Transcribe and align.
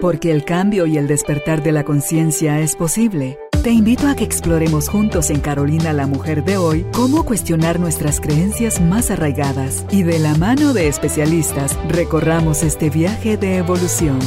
Porque 0.00 0.30
el 0.30 0.44
cambio 0.44 0.86
y 0.86 0.98
el 0.98 1.06
despertar 1.06 1.62
de 1.62 1.72
la 1.72 1.84
conciencia 1.84 2.60
es 2.60 2.76
posible. 2.76 3.38
Te 3.62 3.70
invito 3.70 4.08
a 4.08 4.14
que 4.14 4.24
exploremos 4.24 4.88
juntos 4.88 5.30
en 5.30 5.40
Carolina 5.40 5.92
la 5.92 6.06
Mujer 6.06 6.44
de 6.44 6.58
hoy 6.58 6.84
cómo 6.92 7.24
cuestionar 7.24 7.80
nuestras 7.80 8.20
creencias 8.20 8.80
más 8.80 9.10
arraigadas 9.10 9.86
y 9.90 10.02
de 10.02 10.18
la 10.18 10.34
mano 10.34 10.74
de 10.74 10.88
especialistas 10.88 11.78
recorramos 11.88 12.62
este 12.62 12.90
viaje 12.90 13.38
de 13.38 13.56
evolución. 13.56 14.18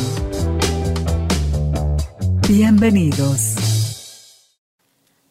Bienvenidos. 2.49 3.67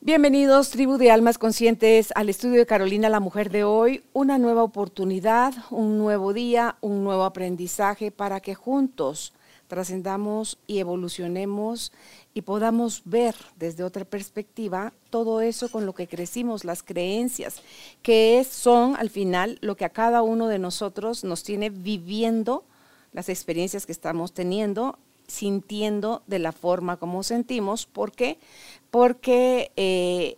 Bienvenidos, 0.00 0.71
tribu 0.71 0.98
de 0.98 1.11
almas 1.11 1.37
conscientes, 1.37 2.12
al 2.14 2.29
estudio 2.29 2.61
de 2.61 2.66
Carolina 2.66 3.09
la 3.09 3.18
Mujer 3.18 3.50
de 3.50 3.64
hoy. 3.64 4.05
Una 4.12 4.39
nueva 4.39 4.62
oportunidad, 4.62 5.53
un 5.71 5.98
nuevo 5.98 6.32
día, 6.32 6.77
un 6.80 7.03
nuevo 7.03 7.25
aprendizaje 7.25 8.12
para 8.12 8.39
que 8.39 8.55
juntos 8.55 9.32
trascendamos 9.66 10.58
y 10.66 10.79
evolucionemos 10.79 11.93
y 12.34 12.43
podamos 12.43 13.02
ver 13.04 13.34
desde 13.57 13.84
otra 13.84 14.04
perspectiva 14.04 14.93
todo 15.11 15.40
eso 15.40 15.70
con 15.70 15.86
lo 15.86 15.94
que 15.94 16.07
crecimos, 16.07 16.64
las 16.64 16.82
creencias, 16.82 17.62
que 18.02 18.46
son 18.48 18.96
al 18.96 19.10
final 19.10 19.58
lo 19.60 19.76
que 19.76 19.84
a 19.84 19.90
cada 19.90 20.22
uno 20.22 20.48
de 20.48 20.58
nosotros 20.58 21.24
nos 21.24 21.43
tiene 21.43 21.71
viviendo 21.71 22.64
las 23.12 23.29
experiencias 23.29 23.86
que 23.86 23.93
estamos 23.93 24.32
teniendo, 24.32 24.98
sintiendo 25.26 26.22
de 26.26 26.38
la 26.38 26.52
forma 26.52 26.98
como 26.98 27.22
sentimos. 27.22 27.86
¿Por 27.86 28.12
qué? 28.12 28.38
Porque 28.90 29.72
eh, 29.76 30.36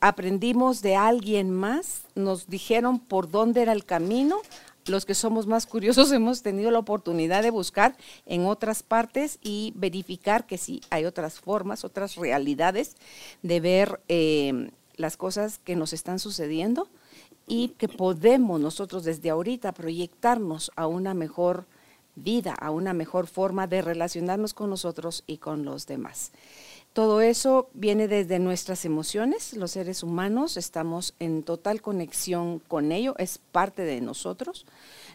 aprendimos 0.00 0.82
de 0.82 0.96
alguien 0.96 1.50
más, 1.50 2.04
nos 2.14 2.48
dijeron 2.48 2.98
por 2.98 3.30
dónde 3.30 3.62
era 3.62 3.72
el 3.72 3.84
camino, 3.84 4.38
los 4.86 5.04
que 5.04 5.14
somos 5.14 5.46
más 5.46 5.66
curiosos 5.66 6.12
hemos 6.12 6.42
tenido 6.42 6.70
la 6.70 6.78
oportunidad 6.78 7.42
de 7.42 7.50
buscar 7.50 7.96
en 8.26 8.46
otras 8.46 8.82
partes 8.82 9.38
y 9.42 9.72
verificar 9.76 10.46
que 10.46 10.58
sí 10.58 10.80
hay 10.90 11.04
otras 11.04 11.40
formas, 11.40 11.84
otras 11.84 12.16
realidades 12.16 12.96
de 13.42 13.60
ver 13.60 14.00
eh, 14.08 14.70
las 14.96 15.16
cosas 15.16 15.58
que 15.58 15.76
nos 15.76 15.92
están 15.92 16.18
sucediendo 16.18 16.88
y 17.46 17.68
que 17.70 17.88
podemos 17.88 18.60
nosotros 18.60 19.04
desde 19.04 19.30
ahorita 19.30 19.72
proyectarnos 19.72 20.70
a 20.76 20.86
una 20.86 21.14
mejor 21.14 21.66
vida, 22.14 22.54
a 22.54 22.70
una 22.70 22.92
mejor 22.92 23.26
forma 23.26 23.66
de 23.66 23.82
relacionarnos 23.82 24.54
con 24.54 24.70
nosotros 24.70 25.24
y 25.26 25.38
con 25.38 25.64
los 25.64 25.86
demás. 25.86 26.32
Todo 26.92 27.20
eso 27.20 27.70
viene 27.72 28.08
desde 28.08 28.40
nuestras 28.40 28.84
emociones. 28.84 29.52
Los 29.52 29.72
seres 29.72 30.02
humanos 30.02 30.56
estamos 30.56 31.14
en 31.20 31.44
total 31.44 31.80
conexión 31.80 32.58
con 32.58 32.90
ello, 32.90 33.14
es 33.18 33.38
parte 33.38 33.82
de 33.82 34.00
nosotros. 34.00 34.66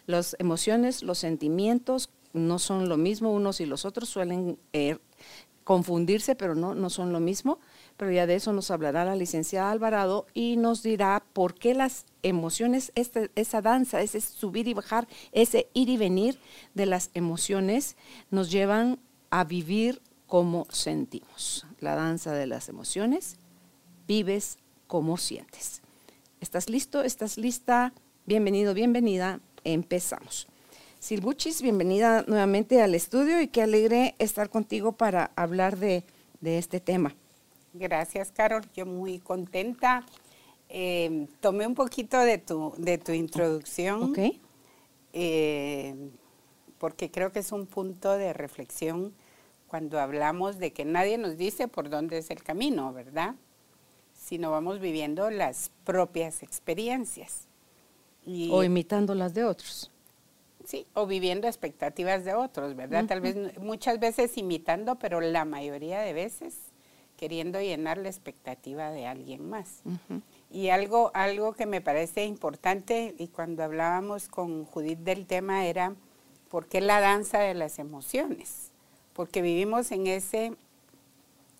Las 0.06 0.36
emociones, 0.38 1.02
los 1.02 1.18
sentimientos 1.18 2.08
no 2.32 2.58
son 2.58 2.88
lo 2.88 2.96
mismo 2.96 3.30
unos 3.30 3.60
y 3.60 3.66
los 3.66 3.84
otros, 3.84 4.08
suelen 4.08 4.58
eh, 4.72 4.96
confundirse, 5.64 6.34
pero 6.34 6.54
no, 6.54 6.74
no 6.74 6.88
son 6.88 7.12
lo 7.12 7.20
mismo. 7.20 7.58
Pero 7.98 8.10
ya 8.10 8.26
de 8.26 8.36
eso 8.36 8.54
nos 8.54 8.70
hablará 8.70 9.04
la 9.04 9.16
licenciada 9.16 9.70
Alvarado 9.70 10.26
y 10.32 10.56
nos 10.56 10.82
dirá 10.82 11.24
por 11.34 11.54
qué 11.54 11.74
las 11.74 12.06
emociones, 12.22 12.90
este, 12.94 13.30
esa 13.34 13.60
danza, 13.60 14.00
ese 14.00 14.22
subir 14.22 14.66
y 14.66 14.72
bajar, 14.72 15.08
ese 15.32 15.68
ir 15.74 15.90
y 15.90 15.98
venir 15.98 16.38
de 16.74 16.86
las 16.86 17.10
emociones 17.12 17.96
nos 18.30 18.50
llevan 18.50 18.98
a 19.28 19.44
vivir 19.44 20.00
como 20.26 20.66
sentimos. 20.70 21.65
La 21.80 21.94
danza 21.94 22.32
de 22.32 22.46
las 22.46 22.70
emociones, 22.70 23.36
vives 24.08 24.58
como 24.86 25.18
sientes. 25.18 25.82
¿Estás 26.40 26.70
listo? 26.70 27.02
¿Estás 27.02 27.36
lista? 27.36 27.92
Bienvenido, 28.24 28.72
bienvenida. 28.72 29.40
Empezamos. 29.62 30.46
Silbuchis, 31.00 31.60
bienvenida 31.60 32.24
nuevamente 32.26 32.80
al 32.80 32.94
estudio 32.94 33.42
y 33.42 33.48
qué 33.48 33.60
alegre 33.60 34.14
estar 34.18 34.48
contigo 34.48 34.92
para 34.92 35.32
hablar 35.36 35.76
de, 35.76 36.04
este 36.42 36.80
tema. 36.80 37.14
Gracias, 37.74 38.32
Carol. 38.32 38.62
Yo 38.74 38.86
muy 38.86 39.18
contenta. 39.18 40.06
Eh, 40.70 41.26
tomé 41.40 41.66
un 41.66 41.74
poquito 41.74 42.18
de 42.20 42.38
tu, 42.38 42.72
de 42.78 42.96
tu 42.96 43.12
introducción. 43.12 44.02
Ok. 44.02 44.18
Eh, 45.12 45.94
porque 46.78 47.10
creo 47.10 47.32
que 47.32 47.40
es 47.40 47.52
un 47.52 47.66
punto 47.66 48.12
de 48.12 48.32
reflexión 48.32 49.12
cuando 49.66 49.98
hablamos 50.00 50.58
de 50.58 50.72
que 50.72 50.84
nadie 50.84 51.18
nos 51.18 51.36
dice 51.36 51.68
por 51.68 51.90
dónde 51.90 52.18
es 52.18 52.30
el 52.30 52.42
camino, 52.42 52.92
¿verdad? 52.92 53.34
Sino 54.14 54.50
vamos 54.50 54.80
viviendo 54.80 55.30
las 55.30 55.70
propias 55.84 56.42
experiencias. 56.42 57.48
o 58.26 58.64
imitando 58.64 59.14
las 59.14 59.34
de 59.34 59.44
otros. 59.44 59.90
Sí, 60.64 60.86
o 60.94 61.06
viviendo 61.06 61.46
expectativas 61.46 62.24
de 62.24 62.34
otros, 62.34 62.74
¿verdad? 62.74 63.06
Tal 63.06 63.20
vez 63.20 63.56
muchas 63.58 64.00
veces 64.00 64.36
imitando, 64.36 64.96
pero 64.96 65.20
la 65.20 65.44
mayoría 65.44 66.00
de 66.00 66.12
veces 66.12 66.56
queriendo 67.16 67.60
llenar 67.60 67.98
la 67.98 68.08
expectativa 68.08 68.90
de 68.90 69.06
alguien 69.06 69.48
más. 69.48 69.82
Y 70.50 70.68
algo, 70.68 71.10
algo 71.14 71.52
que 71.52 71.66
me 71.66 71.80
parece 71.80 72.24
importante, 72.24 73.14
y 73.16 73.28
cuando 73.28 73.62
hablábamos 73.62 74.28
con 74.28 74.64
Judith 74.64 74.98
del 74.98 75.26
tema, 75.26 75.66
era 75.66 75.94
por 76.48 76.66
qué 76.66 76.80
la 76.80 77.00
danza 77.00 77.38
de 77.38 77.54
las 77.54 77.78
emociones 77.78 78.65
porque 79.16 79.40
vivimos 79.40 79.90
en 79.92 80.06
ese 80.06 80.52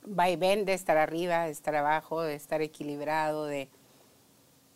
vaivén 0.05 0.67
de 0.67 0.75
estar 0.75 0.99
arriba, 0.99 1.47
de 1.47 1.53
estar 1.53 1.75
abajo, 1.75 2.21
de 2.21 2.35
estar 2.35 2.61
equilibrado, 2.61 3.47
de 3.47 3.71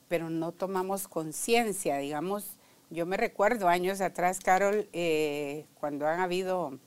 pero 0.08 0.30
no 0.30 0.50
tomamos 0.50 1.06
conciencia, 1.06 1.98
digamos. 1.98 2.56
Yo 2.88 3.06
me 3.06 3.18
recuerdo 3.18 3.68
años 3.68 4.00
atrás, 4.00 4.40
Carol, 4.40 4.88
eh, 4.92 5.66
cuando 5.78 6.06
han 6.06 6.20
habido 6.20 6.78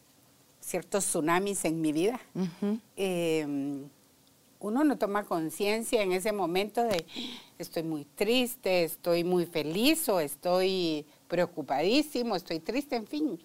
ciertos 0.59 1.05
tsunamis 1.05 1.63
en 1.63 1.79
mi 1.79 1.93
vida, 1.93 2.19
em, 2.97 3.87
uno 4.59 4.83
no 4.83 4.97
toma 4.97 5.25
conciencia 5.25 6.01
en 6.01 6.11
ese 6.11 6.31
momento 6.31 6.83
de 6.83 7.05
estoy 7.59 7.83
muy 7.83 8.03
triste, 8.03 8.83
estoy 8.83 9.23
muy 9.23 9.45
feliz 9.45 10.09
o 10.09 10.19
estoy 10.19 11.05
preocupadísimo, 11.27 12.35
estoy 12.35 12.59
triste, 12.59 12.95
en 12.95 13.07
fin 13.07 13.39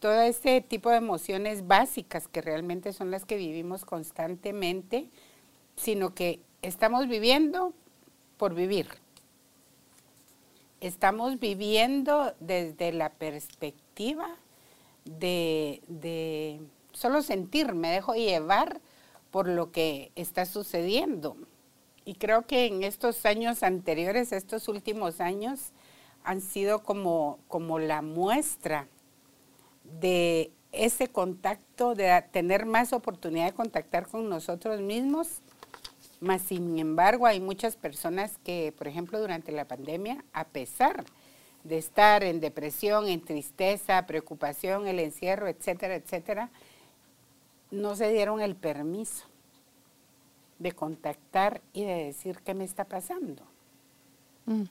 todo 0.00 0.20
ese 0.20 0.60
tipo 0.60 0.90
de 0.90 0.96
emociones 0.96 1.66
básicas 1.66 2.28
que 2.28 2.42
realmente 2.42 2.92
son 2.92 3.10
las 3.10 3.24
que 3.24 3.36
vivimos 3.36 3.84
constantemente, 3.84 5.08
sino 5.76 6.14
que 6.14 6.40
estamos 6.62 7.08
viviendo 7.08 7.72
por 8.36 8.54
vivir. 8.54 8.88
Estamos 10.80 11.40
viviendo 11.40 12.34
desde 12.40 12.92
la 12.92 13.10
perspectiva 13.10 14.28
de, 15.04 15.82
de 15.88 16.60
solo 16.92 17.22
sentir, 17.22 17.74
me 17.74 17.90
dejo 17.90 18.14
llevar 18.14 18.80
por 19.30 19.48
lo 19.48 19.72
que 19.72 20.12
está 20.16 20.44
sucediendo. 20.44 21.36
Y 22.04 22.14
creo 22.14 22.46
que 22.46 22.66
en 22.66 22.84
estos 22.84 23.24
años 23.26 23.62
anteriores, 23.62 24.32
estos 24.32 24.68
últimos 24.68 25.20
años, 25.20 25.72
han 26.24 26.40
sido 26.40 26.82
como, 26.82 27.38
como 27.48 27.78
la 27.78 28.02
muestra 28.02 28.88
de 30.00 30.50
ese 30.72 31.08
contacto, 31.08 31.94
de 31.94 32.22
tener 32.32 32.66
más 32.66 32.92
oportunidad 32.92 33.46
de 33.46 33.52
contactar 33.52 34.06
con 34.08 34.28
nosotros 34.28 34.80
mismos. 34.80 35.40
Más 36.20 36.42
sin 36.42 36.78
embargo, 36.78 37.26
hay 37.26 37.40
muchas 37.40 37.76
personas 37.76 38.38
que, 38.44 38.72
por 38.76 38.88
ejemplo, 38.88 39.20
durante 39.20 39.52
la 39.52 39.66
pandemia, 39.66 40.24
a 40.32 40.44
pesar 40.44 41.04
de 41.64 41.78
estar 41.78 42.22
en 42.22 42.40
depresión, 42.40 43.08
en 43.08 43.20
tristeza, 43.20 44.06
preocupación, 44.06 44.86
el 44.86 45.00
encierro, 45.00 45.48
etcétera, 45.48 45.96
etcétera, 45.96 46.50
no 47.70 47.96
se 47.96 48.12
dieron 48.12 48.40
el 48.40 48.54
permiso 48.54 49.26
de 50.58 50.72
contactar 50.72 51.60
y 51.72 51.84
de 51.84 52.04
decir 52.04 52.38
qué 52.44 52.54
me 52.54 52.64
está 52.64 52.84
pasando. 52.84 53.42
Mm. 54.46 54.62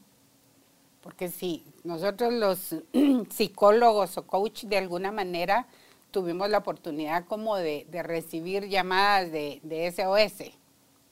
Porque 1.05 1.29
si 1.29 1.63
nosotros 1.83 2.33
los 2.33 2.75
psicólogos 3.29 4.17
o 4.17 4.25
coach 4.25 4.63
de 4.63 4.77
alguna 4.77 5.11
manera 5.11 5.67
tuvimos 6.09 6.49
la 6.49 6.57
oportunidad 6.57 7.25
como 7.25 7.57
de, 7.57 7.85
recibir 8.02 8.69
llamadas 8.69 9.31
de, 9.31 9.93
SOS. 9.96 10.49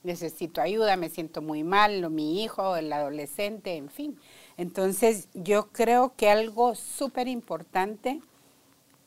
Necesito 0.02 0.60
ayuda, 0.60 0.96
me 0.96 1.10
siento 1.10 1.42
muy 1.42 1.62
mal, 1.62 2.10
mi 2.10 2.42
hijo, 2.42 2.74
el 2.74 2.92
adolescente, 2.92 3.76
en 3.76 3.88
fin. 3.88 4.18
Entonces 4.56 5.28
yo 5.32 5.68
creo 5.68 6.12
que 6.16 6.28
algo 6.28 6.74
súper 6.74 7.28
importante 7.28 8.20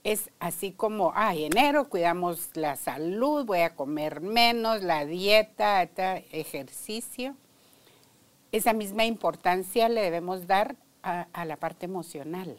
es 0.06 0.30
así 0.39 0.72
como, 0.72 1.12
ay, 1.16 1.44
enero 1.44 1.89
cuidamos 1.89 2.51
la 2.54 2.78
salud, 2.78 3.45
voy 3.45 3.60
a 3.60 3.75
comer 3.75 4.22
menos, 4.22 4.84
la 4.84 5.06
dieta, 5.06 5.84
ejercicio 6.31 7.36
esa 8.52 8.74
misma 8.74 9.06
importancia 9.06 9.90
le 9.90 10.02
debemos 10.02 10.48
dar 10.48 10.76
a, 11.04 11.46
la 11.46 11.56
parte 11.56 11.86
emocional. 11.86 12.58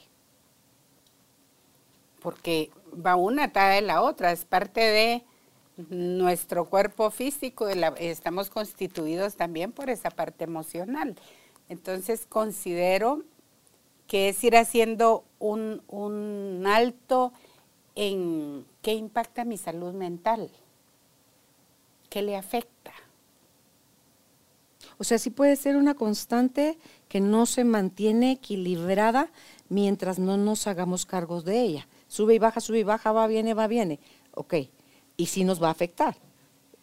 Porque 2.21 2.71
va 2.95 3.17
una 3.17 3.45
atada 3.45 3.75
de 3.75 3.83
la 3.83 4.03
otra, 4.03 4.33
es 4.33 4.45
parte 4.45 4.81
de 4.81 5.25
nuestro 5.91 6.65
cuerpo 6.65 7.11
físico, 7.11 7.69
estamos 7.69 8.51
constituidos 8.51 9.37
también 9.37 9.73
por 9.73 9.91
esa 9.91 10.11
parte 10.11 10.45
emocional. 10.45 11.15
Entonces 11.69 12.27
considero 12.27 13.23
que 14.07 14.31
es 14.31 14.43
ir 14.43 14.57
haciendo 14.57 15.25
un, 15.39 15.83
un 15.87 16.65
alto 16.67 17.33
en 17.95 18.65
¿qué 18.81 18.95
impacta 18.95 19.45
mi 19.45 19.59
salud 19.59 19.93
mental? 19.93 20.51
¿Qué 22.09 22.23
le 22.23 22.37
afecta? 22.37 22.93
O 24.99 25.05
sea, 25.05 25.19
sí 25.19 25.31
puede 25.31 25.57
ser 25.57 25.77
una 25.77 25.95
constante 25.95 26.79
que 27.09 27.21
no 27.21 27.47
se 27.47 27.65
mantiene 27.65 28.33
equilibrada 28.33 29.31
mientras 29.69 30.19
no 30.19 30.37
nos 30.37 30.67
hagamos 30.67 31.07
cargos 31.07 31.45
de 31.45 31.61
ella. 31.61 31.89
Sube 32.09 32.35
y 32.35 32.39
baja, 32.39 32.61
sube 32.61 32.81
y 32.81 32.85
baja, 32.85 33.13
va, 33.13 33.27
viene, 33.27 33.55
va, 33.55 33.67
viene. 33.69 34.01
Ok, 34.35 34.55
y 35.17 35.27
sí 35.27 35.45
nos 35.45 35.63
va 35.63 35.69
a 35.69 35.73
afectar 35.73 36.17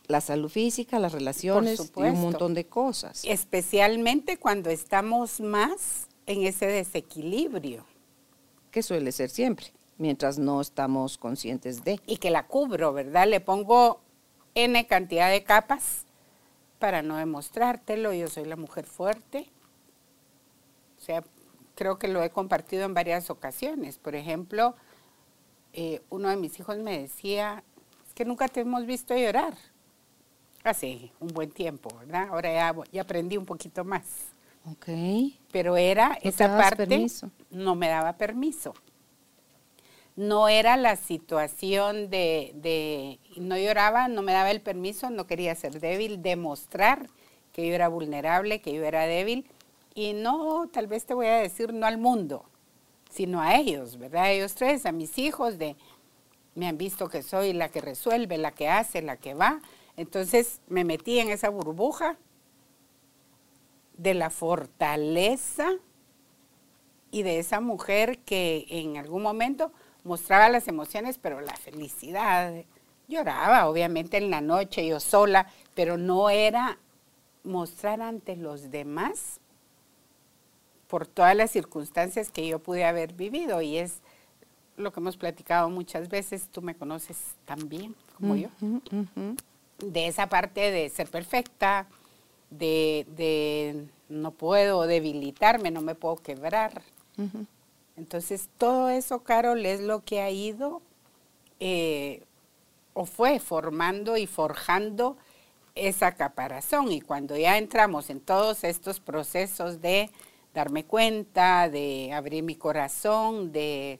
la 0.08 0.22
salud 0.22 0.50
física, 0.50 1.00
las 1.00 1.14
relaciones 1.14 1.92
y 1.96 2.02
un 2.02 2.22
montón 2.22 2.54
de 2.54 2.66
cosas. 2.66 3.24
Especialmente 3.26 4.38
cuando 4.38 4.70
estamos 4.70 5.40
más 5.40 6.08
en 6.26 6.44
ese 6.44 6.68
desequilibrio. 6.68 7.86
Que 8.72 8.84
suele 8.84 9.12
ser 9.12 9.30
siempre, 9.30 9.68
mientras 9.98 10.38
no 10.38 10.62
estamos 10.62 11.18
conscientes 11.18 11.84
de. 11.84 12.00
Y 12.06 12.18
que 12.18 12.30
la 12.30 12.48
cubro, 12.48 12.94
¿verdad? 12.94 13.28
Le 13.28 13.40
pongo 13.40 14.02
N 14.54 14.86
cantidad 14.88 15.30
de 15.30 15.44
capas 15.44 16.06
para 16.80 17.02
no 17.02 17.18
demostrártelo. 17.18 18.14
Yo 18.14 18.28
soy 18.28 18.46
la 18.46 18.56
mujer 18.56 18.86
fuerte. 18.86 19.50
O 20.98 21.02
sea, 21.02 21.24
creo 21.76 21.98
que 22.00 22.08
lo 22.08 22.24
he 22.24 22.30
compartido 22.30 22.86
en 22.86 22.94
varias 22.94 23.30
ocasiones. 23.30 23.98
Por 23.98 24.16
ejemplo, 24.16 24.76
eh, 25.74 26.02
uno 26.10 26.30
de 26.30 26.38
mis 26.38 26.60
hijos 26.60 26.78
me 26.78 27.00
decía, 27.00 27.64
es 28.08 28.14
que 28.14 28.26
nunca 28.26 28.48
te 28.48 28.62
hemos 28.62 28.86
visto 28.86 29.16
llorar. 29.16 29.56
Hace 30.64 31.12
un 31.20 31.28
buen 31.28 31.52
tiempo, 31.52 31.96
¿verdad? 32.00 32.30
Ahora 32.30 32.52
ya, 32.52 32.76
ya 32.92 33.02
aprendí 33.04 33.38
un 33.38 33.46
poquito 33.46 33.84
más. 33.84 34.04
Ok. 34.72 34.88
Pero 35.52 35.78
era 35.78 36.18
esa 36.24 36.58
parte, 36.58 37.06
no 37.52 37.76
me 37.76 37.88
daba 37.88 38.14
permiso. 38.14 38.74
No 40.16 40.48
era 40.48 40.78
la 40.78 40.96
situación 40.96 42.10
de, 42.10 43.20
no 43.36 43.58
lloraba, 43.58 44.08
no 44.08 44.22
me 44.22 44.32
daba 44.32 44.52
el 44.52 44.62
permiso, 44.62 45.10
no 45.10 45.28
quería 45.28 45.56
ser 45.56 45.80
débil, 45.80 46.22
demostrar 46.22 47.10
que 47.52 47.68
yo 47.68 47.74
era 47.74 47.90
vulnerable, 47.90 48.62
que 48.62 48.74
yo 48.74 48.84
era 48.84 49.06
débil. 49.06 49.46
Y 49.94 50.14
no, 50.14 50.70
tal 50.72 50.88
vez 50.88 51.06
te 51.06 51.14
voy 51.14 51.28
a 51.28 51.38
decir, 51.38 51.74
no 51.74 51.86
al 51.86 51.98
mundo, 51.98 52.46
sino 53.10 53.42
a 53.42 53.56
ellos, 53.56 53.98
¿verdad? 53.98 54.24
A 54.24 54.32
ellos 54.32 54.56
tres, 54.56 54.86
a 54.86 54.92
mis 54.92 55.18
hijos, 55.18 55.58
de, 55.58 55.76
me 56.54 56.68
han 56.68 56.78
visto 56.78 57.10
que 57.10 57.22
soy 57.22 57.54
la 57.54 57.70
que 57.70 57.82
resuelve, 57.82 58.38
la 58.38 58.52
que 58.52 58.70
hace, 58.70 59.02
la 59.02 59.18
que 59.18 59.34
va. 59.34 59.62
Entonces 59.98 60.62
me 60.68 60.84
metí 60.84 61.20
en 61.20 61.30
esa 61.30 61.50
burbuja 61.50 62.18
de 63.98 64.14
la 64.14 64.30
fortaleza 64.30 65.74
y 67.12 67.24
de 67.24 67.40
esa 67.40 67.62
mujer 67.62 68.20
que 68.20 68.66
en 68.70 68.98
algún 68.98 69.22
momento 69.22 69.72
mostraba 70.06 70.48
las 70.48 70.70
emociones, 70.70 71.18
pero 71.18 71.42
la 71.42 71.56
felicidad. 71.58 72.54
Lloraba, 73.08 73.68
obviamente, 73.68 74.18
en 74.18 74.30
la 74.30 74.42
noche, 74.42 74.88
yo 74.88 75.00
sola, 75.00 75.48
pero 75.74 75.98
no 75.98 76.30
era 76.30 76.78
mostrar 77.44 78.02
ante 78.02 78.36
los 78.36 78.72
demás 78.72 79.40
por 80.88 81.06
todas 81.06 81.36
las 81.36 81.52
circunstancias 81.52 82.32
que 82.32 82.48
yo 82.48 82.60
pude 82.60 82.86
haber 82.86 83.14
vivido. 83.14 83.62
Y 83.62 83.78
es 83.78 84.00
lo 84.78 84.92
que 84.94 85.00
hemos 85.00 85.18
platicado 85.18 85.70
muchas 85.70 86.10
veces, 86.10 86.48
tú 86.52 86.62
me 86.62 86.76
conoces 86.76 87.36
tan 87.46 87.68
bien 87.70 87.96
como 88.18 88.36
yo, 88.36 88.50
de 89.80 90.08
esa 90.08 90.28
parte 90.28 90.72
de 90.72 90.90
ser 90.90 91.10
perfecta, 91.10 91.88
de, 92.50 93.86
no 94.10 94.32
puedo 94.32 94.84
debilitarme, 94.84 95.72
no 95.72 95.82
me 95.82 95.96
puedo 95.96 96.18
quebrar. 96.18 96.82
Entonces, 97.98 98.50
todo 98.58 98.90
eso, 98.90 99.24
Carol, 99.24 99.66
es 99.66 99.80
lo 99.82 100.04
que 100.04 100.22
ha 100.22 100.30
ido 100.30 100.82
eh, 101.60 102.24
o 102.94 103.06
fue 103.06 103.40
formando 103.40 104.18
y 104.18 104.28
forjando 104.28 105.18
esa 105.76 106.14
caparazón. 106.14 106.92
Y 106.92 107.02
cuando 107.02 107.38
ya 107.38 107.58
entramos 107.58 108.10
en 108.10 108.20
todos 108.20 108.64
estos 108.64 109.00
procesos 109.00 109.82
de 109.82 110.10
darme 110.54 110.86
cuenta, 110.86 111.70
de 111.70 112.12
abrir 112.14 112.44
mi 112.44 112.56
corazón, 112.56 113.52
de, 113.52 114.00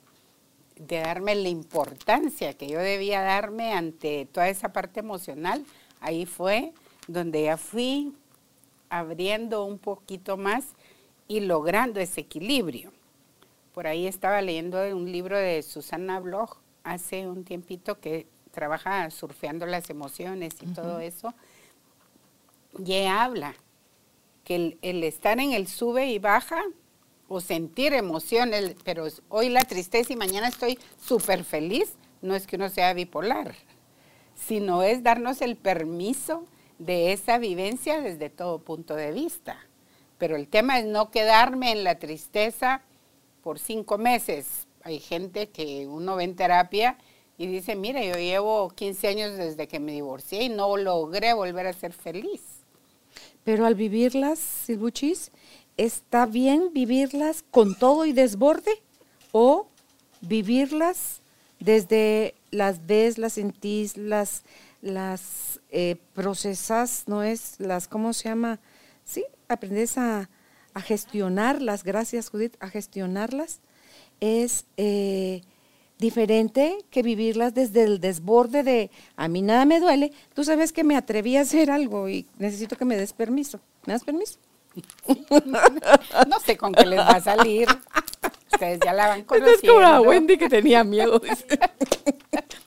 de 0.76 1.00
darme 1.00 1.34
la 1.34 1.48
importancia 1.48 2.54
que 2.54 2.68
yo 2.68 2.78
debía 2.78 3.22
darme 3.22 3.72
ante 3.72 4.26
toda 4.26 4.48
esa 4.48 4.72
parte 4.72 5.00
emocional, 5.00 5.64
ahí 6.00 6.26
fue 6.26 6.72
donde 7.08 7.44
ya 7.44 7.56
fui 7.56 8.14
abriendo 8.88 9.64
un 9.64 9.78
poquito 9.78 10.36
más 10.36 10.64
y 11.28 11.40
logrando 11.40 12.00
ese 12.00 12.22
equilibrio. 12.22 12.95
Por 13.76 13.86
ahí 13.86 14.06
estaba 14.06 14.40
leyendo 14.40 14.78
un 14.96 15.12
libro 15.12 15.36
de 15.36 15.62
Susana 15.62 16.18
Bloch 16.18 16.56
hace 16.82 17.28
un 17.28 17.44
tiempito 17.44 18.00
que 18.00 18.26
trabaja 18.50 19.10
surfeando 19.10 19.66
las 19.66 19.90
emociones 19.90 20.54
y 20.62 20.66
todo 20.68 20.98
eso. 20.98 21.34
Y 22.82 23.04
habla 23.04 23.54
que 24.44 24.78
el, 24.80 25.04
estar 25.04 25.40
en 25.40 25.52
el 25.52 25.68
sube 25.68 26.06
y 26.06 26.18
baja 26.18 26.62
o 27.28 27.42
sentir 27.42 27.92
emociones, 27.92 28.76
pero 28.82 29.08
hoy 29.28 29.50
la 29.50 29.60
tristeza 29.60 30.10
y 30.10 30.16
mañana 30.16 30.48
estoy 30.48 30.78
súper 30.98 31.44
feliz, 31.44 31.96
no 32.22 32.34
es 32.34 32.46
que 32.46 32.56
uno 32.56 32.70
sea 32.70 32.94
bipolar, 32.94 33.54
sino 34.34 34.84
es 34.84 35.02
darnos 35.02 35.42
el 35.42 35.54
permiso 35.54 36.46
de 36.78 37.12
esa 37.12 37.36
vivencia 37.36 38.00
desde 38.00 38.30
todo 38.30 38.58
punto 38.58 38.94
de 38.94 39.12
vista. 39.12 39.58
Pero 40.16 40.34
el 40.34 40.48
tema 40.48 40.78
es 40.78 40.86
no 40.86 41.10
quedarme 41.10 41.72
en 41.72 41.84
la 41.84 41.98
tristeza 41.98 42.80
por 43.46 43.60
cinco 43.60 43.96
meses. 43.96 44.66
Hay 44.82 44.98
gente 44.98 45.50
que 45.50 45.86
uno 45.86 46.16
ve 46.16 46.24
en 46.24 46.34
terapia 46.34 46.98
y 47.38 47.46
dice, 47.46 47.76
mira, 47.76 48.02
yo 48.02 48.16
llevo 48.16 48.70
15 48.70 49.06
años 49.06 49.36
desde 49.36 49.68
que 49.68 49.78
me 49.78 49.92
divorcié 49.92 50.42
y 50.42 50.48
no 50.48 50.76
logré 50.76 51.32
volver 51.32 51.68
a 51.68 51.72
ser 51.72 51.92
feliz. 51.92 52.40
Pero 53.44 53.64
al 53.64 53.76
vivirlas, 53.76 54.40
Silbuchis, 54.40 55.30
¿está 55.76 56.26
bien 56.26 56.72
vivirlas 56.72 57.44
con 57.52 57.76
todo 57.76 58.04
y 58.04 58.12
desborde 58.12 58.82
o 59.30 59.68
vivirlas 60.22 61.20
desde 61.60 62.34
las 62.50 62.84
ves, 62.84 63.16
las 63.16 63.34
sentís, 63.34 63.96
las, 63.96 64.42
las 64.82 65.60
eh, 65.70 65.94
procesas, 66.14 67.04
no 67.06 67.22
es 67.22 67.60
las, 67.60 67.86
¿cómo 67.86 68.12
se 68.12 68.28
llama? 68.28 68.58
Sí, 69.04 69.24
aprendes 69.46 69.98
a, 69.98 70.28
gestionarlas, 70.80 71.84
gracias 71.84 72.28
Judith, 72.30 72.56
a 72.60 72.68
gestionarlas, 72.68 73.60
es 74.20 74.64
eh, 74.76 75.42
diferente 75.98 76.78
que 76.90 77.02
vivirlas 77.02 77.54
desde 77.54 77.84
el 77.84 78.00
desborde 78.00 78.62
de 78.62 78.90
a 79.16 79.28
mí 79.28 79.42
nada 79.42 79.64
me 79.64 79.80
duele, 79.80 80.12
tú 80.34 80.44
sabes 80.44 80.72
que 80.72 80.84
me 80.84 80.96
atreví 80.96 81.36
a 81.36 81.42
hacer 81.42 81.70
algo 81.70 82.08
y 82.08 82.26
necesito 82.38 82.76
que 82.76 82.84
me 82.84 82.96
des 82.96 83.12
permiso. 83.12 83.60
¿Me 83.86 83.92
das 83.92 84.04
permiso? 84.04 84.38
no 86.26 86.40
sé 86.40 86.56
con 86.56 86.72
qué 86.72 86.84
les 86.84 86.98
va 86.98 87.12
a 87.12 87.20
salir. 87.20 87.68
Ustedes 88.52 88.80
ya 88.84 88.92
la 88.92 89.08
van 89.08 89.24
conociendo. 89.24 89.60
Es 89.62 89.68
como 89.68 89.86
a 89.86 90.00
Wendy 90.00 90.36
que 90.36 90.48
tenía 90.48 90.84
miedo. 90.84 91.20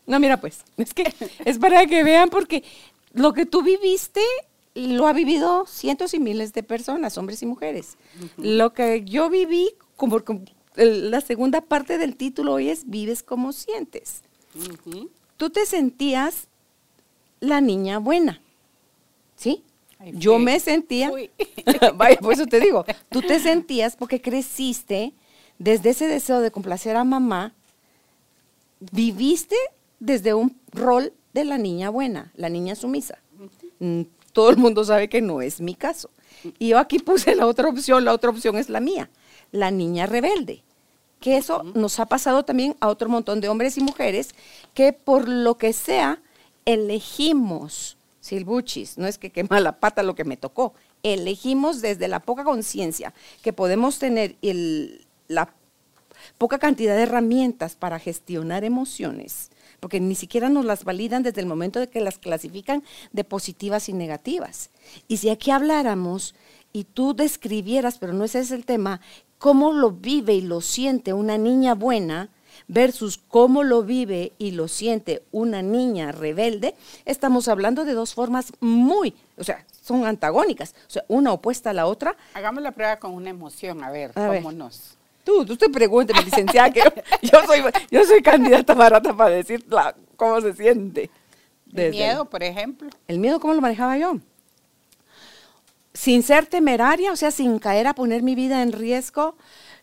no, 0.08 0.20
mira 0.20 0.38
pues, 0.38 0.64
es 0.78 0.94
que 0.94 1.14
es 1.46 1.60
para 1.60 1.86
que 1.86 2.04
vean 2.04 2.30
porque 2.30 2.64
lo 3.14 3.34
que 3.34 3.46
tú 3.46 3.62
viviste 3.62 4.22
lo 4.80 5.08
ha 5.08 5.14
vivido 5.14 5.66
cientos 5.68 6.14
y 6.14 6.20
miles 6.20 6.54
de 6.54 6.64
personas, 6.64 7.18
hombres 7.18 7.42
y 7.44 7.46
mujeres. 7.46 7.98
Lo 8.38 8.74
que 8.74 9.04
yo 9.04 9.30
viví, 9.30 9.70
como, 9.96 10.22
la 10.76 11.22
segunda 11.22 11.62
parte 11.62 11.98
del 11.98 12.16
título 12.16 12.54
hoy 12.54 12.70
es 12.70 12.90
Vives 12.90 13.24
como 13.24 13.54
sientes. 13.54 14.22
Tú 15.38 15.50
te 15.50 15.66
sentías 15.66 16.48
la 17.40 17.62
niña 17.62 18.00
buena, 18.00 18.42
¿sí? 19.36 19.64
yo 20.14 20.40
me 20.40 20.60
sentía, 20.60 21.12
vaya, 21.96 22.18
por 22.18 22.34
eso 22.34 22.46
te 22.46 22.60
digo, 22.60 22.86
tú 23.10 23.22
te 23.22 23.40
sentías 23.40 23.96
porque 23.96 24.22
creciste 24.22 25.14
desde 25.58 25.90
ese 25.90 26.08
deseo 26.08 26.40
de 26.40 26.52
complacer 26.52 26.96
a 26.96 27.04
mamá, 27.04 27.54
viviste 28.92 29.56
desde 30.00 30.34
un 30.34 30.58
rol 30.72 31.14
de 31.34 31.44
la 31.44 31.58
niña 31.58 31.90
buena, 31.90 32.32
la 32.36 32.50
niña 32.50 32.76
sumisa. 32.76 33.20
Todo 34.40 34.52
el 34.52 34.56
mundo 34.56 34.86
sabe 34.86 35.10
que 35.10 35.20
no 35.20 35.42
es 35.42 35.60
mi 35.60 35.76
caso. 35.76 36.10
Y 36.60 36.70
yo 36.70 36.80
aquí 36.80 37.00
puse 37.00 37.36
la 37.36 37.46
otra 37.46 37.68
opción, 37.68 38.06
la 38.06 38.14
otra 38.14 38.30
opción 38.30 38.58
es 38.58 38.70
la 38.70 38.80
mía, 38.80 39.10
la 39.52 39.70
niña 39.70 40.06
rebelde. 40.06 40.64
Que 41.20 41.36
eso 41.36 41.64
nos 41.76 42.00
ha 42.00 42.06
pasado 42.06 42.46
también 42.46 42.78
a 42.80 42.88
otro 42.88 43.10
montón 43.10 43.42
de 43.42 43.50
hombres 43.50 43.78
y 43.78 43.82
mujeres 43.82 44.30
que 44.74 44.94
por 44.94 45.28
lo 45.28 45.58
que 45.58 45.74
sea 45.74 46.22
elegimos, 46.64 47.98
Silbuchis, 48.22 48.98
no 48.98 49.08
es 49.08 49.18
que 49.18 49.30
quema 49.30 49.60
la 49.60 49.78
pata 49.82 50.04
lo 50.04 50.16
que 50.16 50.24
me 50.24 50.38
tocó, 50.38 50.74
elegimos 51.04 51.82
desde 51.82 52.08
la 52.08 52.22
poca 52.22 52.46
conciencia 52.46 53.14
que 53.44 53.52
podemos 53.52 54.00
tener 54.00 54.38
el, 54.42 55.06
la 55.28 55.54
poca 56.38 56.60
cantidad 56.60 56.96
de 56.96 57.04
herramientas 57.04 57.76
para 57.76 58.00
gestionar 58.00 58.64
emociones, 58.64 59.52
porque 59.80 60.00
ni 60.00 60.16
siquiera 60.16 60.50
nos 60.50 60.66
las 60.66 60.84
validan 60.84 61.24
desde 61.24 61.42
el 61.42 61.48
momento 61.48 61.80
de 61.80 61.90
que 61.90 62.02
las 62.02 62.20
clasifican 62.20 62.84
de 63.12 63.24
positivas 63.24 63.90
y 63.90 63.94
negativas. 63.94 64.70
Y 65.08 65.18
si 65.18 65.30
aquí 65.30 65.52
habláramos 65.52 66.36
y 66.74 66.84
tú 66.84 67.14
describieras, 67.14 67.98
pero 67.98 68.14
no 68.14 68.24
ese 68.24 68.40
es 68.40 68.52
el 68.52 68.66
tema, 68.66 69.02
cómo 69.38 69.74
lo 69.74 69.92
vive 69.92 70.34
y 70.34 70.42
lo 70.42 70.62
siente 70.62 71.14
una 71.14 71.38
niña 71.38 71.76
buena, 71.76 72.30
versus 72.68 73.18
cómo 73.18 73.64
lo 73.64 73.84
vive 73.84 74.34
y 74.38 74.52
lo 74.52 74.68
siente 74.68 75.24
una 75.32 75.62
niña 75.62 76.12
rebelde, 76.12 76.76
estamos 77.06 77.48
hablando 77.48 77.86
de 77.86 77.94
dos 77.94 78.14
formas 78.14 78.54
muy, 78.60 79.16
o 79.38 79.44
sea, 79.44 79.66
son 79.82 80.06
antagónicas, 80.06 80.76
o 80.88 80.92
sea, 80.92 81.06
una 81.08 81.32
opuesta 81.32 81.72
a 81.72 81.74
la 81.74 81.88
otra. 81.88 82.16
Hagamos 82.34 82.62
la 82.64 82.72
prueba 82.72 82.98
con 82.98 83.14
una 83.14 83.30
emoción, 83.30 83.84
a 83.84 83.92
ver, 83.92 84.12
cómo 84.14 84.52
nos... 84.52 84.99
Tú, 85.30 85.46
tú 85.46 85.56
te 85.56 85.70
pregúnteme, 85.70 86.24
licenciada, 86.24 86.72
que 86.72 86.82
yo, 87.22 87.40
soy, 87.46 87.62
yo 87.92 88.04
soy 88.04 88.20
candidata 88.24 88.74
barata 88.74 89.16
para 89.16 89.30
decir 89.30 89.64
cómo 90.16 90.42
se 90.42 90.54
siente. 90.54 91.12
El 91.72 91.92
miedo, 91.92 92.26
por 92.26 92.42
ejemplo. 92.42 92.90
El 93.08 93.20
miedo, 93.20 93.40
¿cómo 93.40 93.54
lo 93.54 93.62
manejaba 93.62 93.96
yo? 94.00 94.18
Sin 95.94 96.24
ser 96.24 96.48
temeraria, 96.48 97.12
o 97.12 97.16
sea, 97.16 97.30
sin 97.30 97.60
caer 97.60 97.86
a 97.86 97.94
poner 97.94 98.24
mi 98.24 98.34
vida 98.34 98.64
en 98.64 98.72
riesgo, 98.72 99.36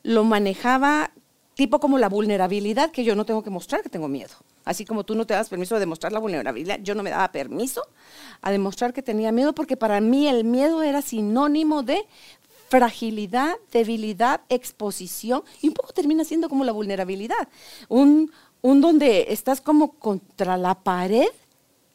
lo 0.02 0.24
manejaba 0.24 1.12
tipo 1.54 1.78
como 1.78 1.96
la 1.96 2.08
vulnerabilidad, 2.08 2.90
que 2.90 3.04
yo 3.04 3.14
no 3.14 3.24
tengo 3.24 3.44
que 3.44 3.50
mostrar 3.50 3.84
que 3.84 3.88
tengo 3.88 4.08
miedo. 4.08 4.34
Así 4.64 4.84
como 4.84 5.04
tú 5.04 5.14
no 5.14 5.28
te 5.28 5.34
das 5.34 5.48
permiso 5.48 5.76
de 5.76 5.80
demostrar 5.80 6.12
la 6.12 6.18
vulnerabilidad, 6.18 6.80
yo 6.82 6.96
no 6.96 7.04
me 7.04 7.10
daba 7.10 7.30
permiso 7.30 7.86
a 8.42 8.50
demostrar 8.50 8.92
que 8.92 9.00
tenía 9.00 9.30
miedo, 9.30 9.54
porque 9.54 9.76
para 9.76 10.00
mí 10.00 10.26
el 10.26 10.42
miedo 10.42 10.82
era 10.82 11.02
sinónimo 11.02 11.84
de 11.84 12.04
fragilidad, 12.68 13.56
debilidad, 13.72 14.40
exposición, 14.48 15.42
y 15.60 15.68
un 15.68 15.74
poco 15.74 15.92
termina 15.92 16.24
siendo 16.24 16.48
como 16.48 16.64
la 16.64 16.72
vulnerabilidad. 16.72 17.48
Un, 17.88 18.32
un 18.62 18.80
donde 18.80 19.26
estás 19.28 19.60
como 19.60 19.92
contra 19.92 20.56
la 20.56 20.74
pared 20.74 21.28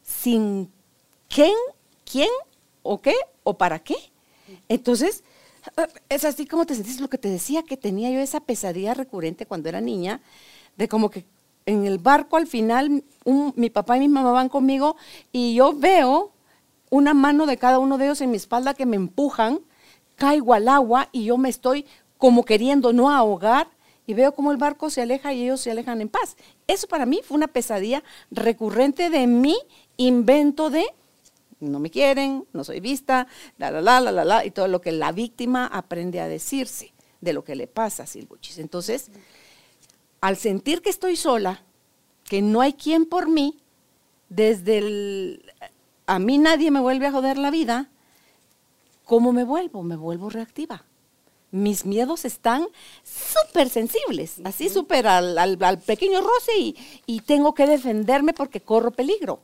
sin 0.02 0.70
quién, 1.28 1.54
quién 2.10 2.30
o 2.82 3.00
qué 3.00 3.14
o 3.44 3.54
para 3.54 3.78
qué. 3.78 3.96
Entonces, 4.68 5.24
es 6.08 6.24
así 6.24 6.46
como 6.46 6.66
te 6.66 6.74
sentís 6.74 7.00
lo 7.00 7.08
que 7.08 7.18
te 7.18 7.28
decía, 7.28 7.62
que 7.62 7.76
tenía 7.76 8.10
yo 8.10 8.18
esa 8.20 8.40
pesadilla 8.40 8.94
recurrente 8.94 9.46
cuando 9.46 9.68
era 9.68 9.80
niña, 9.80 10.20
de 10.76 10.88
como 10.88 11.10
que 11.10 11.24
en 11.66 11.86
el 11.86 11.98
barco 11.98 12.36
al 12.36 12.46
final 12.46 13.04
mi 13.54 13.70
papá 13.70 13.96
y 13.96 14.00
mi 14.00 14.08
mamá 14.08 14.32
van 14.32 14.48
conmigo 14.48 14.96
y 15.30 15.54
yo 15.54 15.72
veo 15.72 16.32
una 16.90 17.14
mano 17.14 17.46
de 17.46 17.56
cada 17.56 17.78
uno 17.78 17.98
de 17.98 18.06
ellos 18.06 18.20
en 18.20 18.30
mi 18.30 18.36
espalda 18.36 18.74
que 18.74 18.86
me 18.86 18.96
empujan, 18.96 19.60
caigo 20.16 20.54
al 20.54 20.68
agua 20.68 21.08
y 21.12 21.24
yo 21.24 21.36
me 21.36 21.48
estoy 21.48 21.86
como 22.18 22.44
queriendo 22.44 22.92
no 22.92 23.10
ahogar 23.10 23.68
y 24.06 24.14
veo 24.14 24.34
como 24.34 24.52
el 24.52 24.56
barco 24.56 24.90
se 24.90 25.02
aleja 25.02 25.32
y 25.32 25.42
ellos 25.44 25.60
se 25.60 25.70
alejan 25.70 26.00
en 26.00 26.08
paz. 26.08 26.36
Eso 26.66 26.86
para 26.86 27.06
mí 27.06 27.20
fue 27.24 27.36
una 27.36 27.48
pesadilla 27.48 28.02
recurrente 28.30 29.10
de 29.10 29.26
mi 29.26 29.56
invento 29.96 30.70
de 30.70 30.86
no 31.60 31.78
me 31.78 31.90
quieren, 31.90 32.44
no 32.52 32.64
soy 32.64 32.80
vista, 32.80 33.28
la, 33.56 33.70
la, 33.70 33.80
la, 33.80 34.00
la, 34.00 34.12
la, 34.12 34.24
la, 34.24 34.44
y 34.44 34.50
todo 34.50 34.66
lo 34.68 34.80
que 34.80 34.92
la 34.92 35.12
víctima 35.12 35.66
aprende 35.66 36.20
a 36.20 36.26
decirse 36.26 36.92
de 37.20 37.32
lo 37.32 37.44
que 37.44 37.54
le 37.54 37.68
pasa 37.68 38.02
a 38.02 38.06
Silbuchis. 38.06 38.58
Entonces, 38.58 39.10
al 40.20 40.36
sentir 40.36 40.82
que 40.82 40.90
estoy 40.90 41.16
sola, 41.16 41.62
que 42.24 42.42
no 42.42 42.60
hay 42.60 42.72
quien 42.72 43.06
por 43.06 43.28
mí, 43.28 43.58
desde 44.28 44.78
el, 44.78 45.52
a 46.06 46.18
mí 46.18 46.38
nadie 46.38 46.70
me 46.70 46.80
vuelve 46.80 47.06
a 47.06 47.12
joder 47.12 47.38
la 47.38 47.50
vida, 47.50 47.90
¿cómo 49.04 49.32
me 49.32 49.44
vuelvo? 49.44 49.82
Me 49.82 49.96
vuelvo 49.96 50.30
reactiva 50.30 50.84
mis 51.52 51.84
miedos 51.84 52.24
están 52.24 52.66
súper 53.04 53.68
sensibles, 53.68 54.36
así 54.42 54.70
súper 54.70 55.06
al, 55.06 55.78
pequeño 55.86 56.22
roce 56.22 56.58
y, 56.58 56.76
y, 57.04 57.20
tengo 57.20 57.54
que 57.54 57.66
defenderme 57.66 58.32
porque 58.32 58.62
corro 58.62 58.90
peligro. 58.90 59.40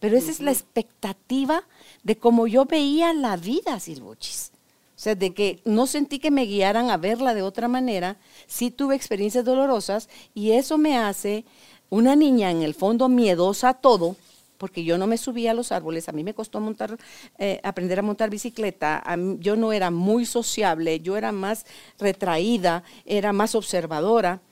Pero 0.00 0.16
esa 0.16 0.30
es 0.30 0.40
la 0.40 0.50
expectativa 0.50 1.62
de 2.02 2.16
cómo 2.16 2.46
yo 2.46 2.64
veía 2.64 3.12
la 3.12 3.36
vida, 3.36 3.78
Silbuchis. 3.78 4.50
O 4.96 5.02
sea, 5.02 5.14
de 5.14 5.32
que 5.34 5.60
no 5.66 5.86
sentí 5.86 6.18
que 6.18 6.30
me 6.30 6.46
guiaran 6.46 6.90
a 6.90 6.96
verla 6.96 7.34
de 7.34 7.42
otra 7.42 7.68
manera, 7.68 8.16
sí 8.46 8.70
tuve 8.70 8.96
experiencias 8.96 9.44
dolorosas 9.44 10.08
y 10.34 10.52
eso 10.52 10.78
me 10.78 10.96
hace 10.96 11.44
una 11.90 12.16
niña 12.16 12.50
en 12.50 12.62
el 12.62 12.74
fondo 12.74 13.08
miedosa 13.08 13.70
a 13.70 13.74
todo, 13.74 14.16
porque 14.60 14.84
yo 14.84 14.98
no 14.98 15.06
me 15.06 15.16
subía 15.16 15.52
a 15.52 15.54
los 15.54 15.72
árboles, 15.72 16.10
a 16.10 16.12
mí 16.12 16.22
me 16.22 16.34
costó 16.34 16.60
montar, 16.60 16.98
eh, 17.38 17.60
aprender 17.64 17.98
a 17.98 18.02
montar 18.02 18.28
bicicleta, 18.28 19.02
yo 19.38 19.56
no 19.56 19.72
era 19.72 19.90
muy 19.90 20.26
sociable, 20.26 21.00
yo 21.00 21.16
era 21.16 21.32
más 21.32 21.64
retraída, 21.98 22.84
era 23.06 23.32
más 23.32 23.54
observadora, 23.54 24.42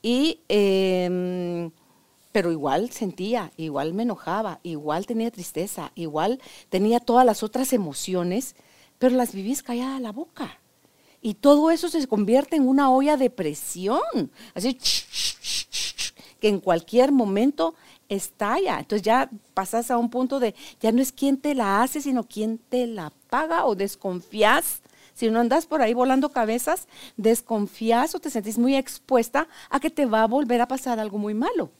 y, 0.00 0.40
em, 0.48 1.70
pero 2.32 2.50
igual 2.50 2.90
sentía, 2.90 3.52
igual 3.58 3.92
me 3.92 4.04
enojaba, 4.04 4.58
igual 4.62 5.04
tenía 5.04 5.30
tristeza, 5.30 5.92
igual 5.94 6.40
tenía 6.70 6.98
todas 6.98 7.26
las 7.26 7.42
otras 7.42 7.74
emociones, 7.74 8.56
pero 8.98 9.16
las 9.16 9.34
vivís 9.34 9.62
callada 9.62 9.96
a 9.96 10.00
la 10.00 10.12
boca. 10.12 10.60
Y 11.20 11.34
todo 11.34 11.70
eso 11.70 11.90
se 11.90 12.06
convierte 12.06 12.56
en 12.56 12.66
una 12.66 12.90
olla 12.90 13.18
de 13.18 13.28
presión, 13.28 14.30
así 14.54 14.78
que 16.40 16.48
en 16.48 16.60
cualquier 16.60 17.12
momento 17.12 17.74
estalla. 18.08 18.78
Entonces 18.78 19.02
ya 19.02 19.30
pasas 19.54 19.90
a 19.90 19.98
un 19.98 20.10
punto 20.10 20.40
de, 20.40 20.54
ya 20.80 20.92
no 20.92 21.02
es 21.02 21.12
quién 21.12 21.36
te 21.36 21.54
la 21.54 21.82
hace, 21.82 22.00
sino 22.00 22.24
quién 22.24 22.58
te 22.58 22.86
la 22.86 23.12
paga 23.30 23.66
o 23.66 23.74
desconfías. 23.74 24.82
Si 25.14 25.28
no 25.30 25.40
andas 25.40 25.66
por 25.66 25.82
ahí 25.82 25.94
volando 25.94 26.30
cabezas, 26.30 26.86
desconfías 27.16 28.14
o 28.14 28.20
te 28.20 28.30
sentís 28.30 28.56
muy 28.56 28.76
expuesta 28.76 29.48
a 29.68 29.80
que 29.80 29.90
te 29.90 30.06
va 30.06 30.22
a 30.22 30.26
volver 30.26 30.60
a 30.60 30.68
pasar 30.68 31.00
algo 31.00 31.18
muy 31.18 31.34
malo. 31.34 31.70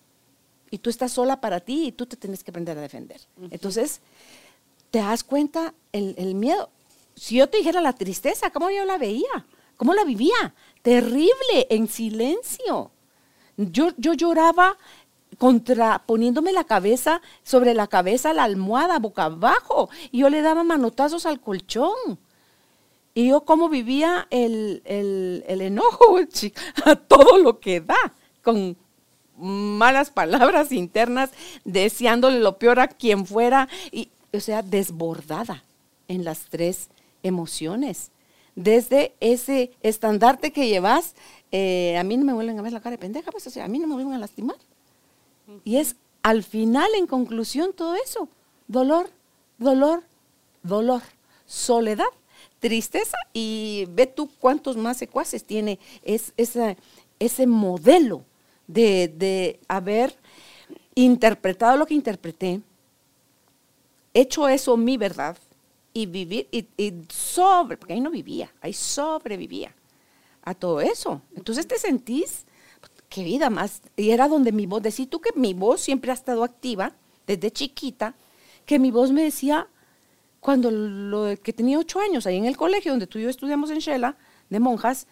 Y 0.71 0.79
tú 0.79 0.91
estás 0.91 1.13
sola 1.13 1.41
para 1.41 1.61
ti 1.61 1.87
y 1.87 1.93
tú 1.93 2.05
te 2.07 2.17
tienes 2.17 2.45
que 2.45 2.51
aprender 2.51 2.77
a 2.77 2.83
defender. 2.83 3.21
Entonces, 3.51 4.01
te 4.91 4.99
das 4.99 5.25
cuenta 5.25 5.73
el, 5.93 6.15
el 6.19 6.35
miedo. 6.35 6.71
Si 7.15 7.37
yo 7.37 7.49
te 7.49 7.59
dijera 7.59 7.81
la 7.81 7.95
tristeza, 7.95 8.51
¿cómo 8.51 8.71
yo 8.71 8.85
la 8.85 8.99
veía? 8.99 9.47
¿Cómo 9.77 9.95
la 9.95 10.05
vivía? 10.05 10.55
Terrible, 10.83 11.67
en 11.71 11.89
silencio. 11.89 12.91
Yo, 13.57 13.91
yo 13.97 14.13
lloraba 14.15 14.77
contra, 15.37 16.03
poniéndome 16.07 16.53
la 16.53 16.65
cabeza 16.65 17.21
sobre 17.43 17.75
la 17.75 17.87
cabeza, 17.87 18.33
la 18.33 18.45
almohada, 18.45 18.99
boca 18.99 19.25
abajo, 19.25 19.91
y 20.11 20.21
yo 20.21 20.31
le 20.31 20.43
daba 20.43 20.65
manotazos 20.65 21.27
al 21.27 21.41
colchón. 21.41 22.19
Y 23.15 23.29
yo 23.29 23.45
cómo 23.45 23.69
vivía 23.69 24.29
el, 24.31 24.83
el, 24.85 25.45
el 25.47 25.61
enojo 25.61 26.19
a 26.85 26.97
todo 26.97 27.39
lo 27.39 27.61
que 27.61 27.81
da, 27.81 28.15
con 28.43 28.77
malas 29.37 30.11
palabras 30.11 30.73
internas, 30.73 31.31
deseándole 31.65 32.41
lo 32.41 32.59
peor 32.59 32.81
a 32.81 32.89
quien 32.89 33.27
fuera, 33.27 33.69
y, 33.91 34.11
o 34.33 34.41
sea, 34.41 34.63
desbordada 34.63 35.65
en 36.09 36.25
las 36.25 36.47
tres 36.49 36.91
emociones. 37.23 38.11
Desde 38.55 39.15
ese 39.21 39.71
estandarte 39.83 40.53
que 40.53 40.67
llevas, 40.67 41.15
eh, 41.53 41.97
a 41.97 42.03
mí 42.03 42.17
no 42.17 42.25
me 42.25 42.33
vuelven 42.33 42.59
a 42.59 42.63
ver 42.63 42.73
la 42.73 42.81
cara 42.81 42.93
de 42.93 42.99
pendeja, 42.99 43.31
pues, 43.31 43.47
o 43.47 43.51
sea, 43.51 43.65
a 43.65 43.69
mí 43.69 43.79
no 43.79 43.87
me 43.87 43.95
vuelven 43.95 44.15
a 44.15 44.19
lastimar. 44.19 44.57
Y 45.65 45.77
es 45.77 45.97
al 46.23 46.43
final, 46.43 46.91
en 46.97 47.07
conclusión, 47.07 47.73
todo 47.73 47.95
eso. 47.95 48.29
Dolor, 48.67 49.11
dolor, 49.59 50.05
dolor, 50.63 51.03
soledad, 51.47 52.09
tristeza 52.59 53.17
y 53.33 53.87
ve 53.91 54.07
tú 54.07 54.29
cuántos 54.41 54.77
más 54.77 54.97
secuaces 54.97 55.45
tiene 55.45 55.79
es, 56.03 56.33
ese 56.37 57.47
modelo 57.47 58.25
de, 58.67 59.59
haber 59.69 60.15
interpretado 60.95 61.77
lo 61.77 61.87
que 61.87 61.95
interpreté, 61.95 62.61
hecho 64.13 64.49
eso 64.49 64.77
mi 64.77 64.97
verdad 64.97 65.39
y 65.95 66.07
vivir 66.07 66.49
y, 66.51 66.67
y, 66.77 66.93
sobre, 67.09 67.77
porque 67.77 67.95
ahí 67.95 68.01
no 68.01 68.11
vivía, 68.11 68.53
ahí 68.61 68.73
sobrevivía 68.73 69.75
a 70.43 70.55
todo 70.55 70.81
eso. 70.81 71.23
Entonces 71.35 71.67
te 71.67 71.79
sentís 71.79 72.45
qué 73.09 73.25
vida 73.25 73.51
más. 73.51 73.83
Y 73.97 74.11
era 74.11 74.29
donde 74.29 74.53
mi 74.53 74.67
voz, 74.67 74.83
decís 74.83 75.09
tú 75.09 75.21
que 75.21 75.31
mi 75.35 75.55
voz 75.55 75.81
siempre 75.81 76.11
ha 76.11 76.15
estado 76.15 76.45
activa 76.45 76.93
desde 77.27 77.51
chiquita, 77.51 78.15
que 78.65 78.79
mi 78.79 78.91
voz 78.91 79.13
me 79.13 79.23
decía, 79.23 79.69
cuando 80.41 80.71
lo 80.71 81.35
que 81.43 81.53
tenía 81.53 81.79
ocho 81.79 82.01
años, 82.01 82.27
ahí 82.27 82.37
en 82.37 82.45
el 82.45 82.57
colegio 82.57 82.93
donde 82.93 83.07
tú 83.07 83.19
y 83.19 83.23
yo 83.23 83.29
estudiamos 83.29 83.71
en 83.71 83.79
Shela, 83.79 84.17
de 84.51 84.61
monjas, 84.61 85.07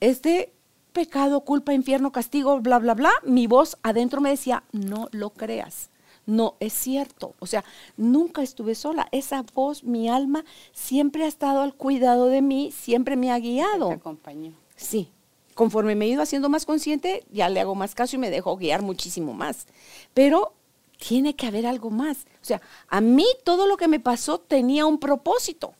este 0.00 0.52
pecado, 0.92 1.40
culpa, 1.40 1.72
infierno, 1.72 2.12
castigo, 2.12 2.60
bla, 2.60 2.78
bla, 2.78 2.94
bla, 2.94 3.12
mi 3.24 3.46
voz 3.46 3.76
adentro 3.82 4.20
me 4.20 4.30
decía, 4.30 4.64
no 4.72 5.08
lo 5.12 5.30
creas. 5.30 5.90
No 6.24 6.54
es 6.60 6.72
cierto. 6.72 7.34
O 7.40 7.46
sea, 7.46 7.64
nunca 7.96 8.42
estuve 8.42 8.76
sola. 8.76 9.08
Esa 9.10 9.44
voz, 9.54 9.82
mi 9.82 10.08
alma, 10.08 10.44
siempre 10.72 11.24
ha 11.24 11.26
estado 11.26 11.62
al 11.62 11.74
cuidado 11.74 12.26
de 12.26 12.42
mí, 12.42 12.70
siempre 12.72 13.16
me 13.16 13.32
ha 13.32 13.38
guiado. 13.40 13.88
Te 13.88 13.94
acompañó. 13.94 14.52
Sí, 14.76 15.10
conforme 15.54 15.94
me 15.94 16.06
he 16.06 16.08
ido 16.08 16.22
haciendo 16.22 16.48
más 16.48 16.66
consciente, 16.66 17.24
ya 17.30 17.48
le 17.48 17.60
hago 17.60 17.74
más 17.74 17.94
caso 17.94 18.16
y 18.16 18.18
me 18.18 18.30
dejo 18.30 18.56
guiar 18.56 18.82
muchísimo 18.82 19.32
más. 19.32 19.66
Pero 20.14 20.54
tiene 20.98 21.34
que 21.34 21.46
haber 21.46 21.66
algo 21.66 21.90
más. 21.90 22.26
O 22.40 22.44
sea, 22.44 22.60
a 22.88 23.00
mí 23.00 23.26
todo 23.44 23.66
lo 23.66 23.76
que 23.76 23.88
me 23.88 24.00
pasó 24.00 24.38
tenía 24.38 24.86
un 24.86 24.98
propósito. 24.98 25.74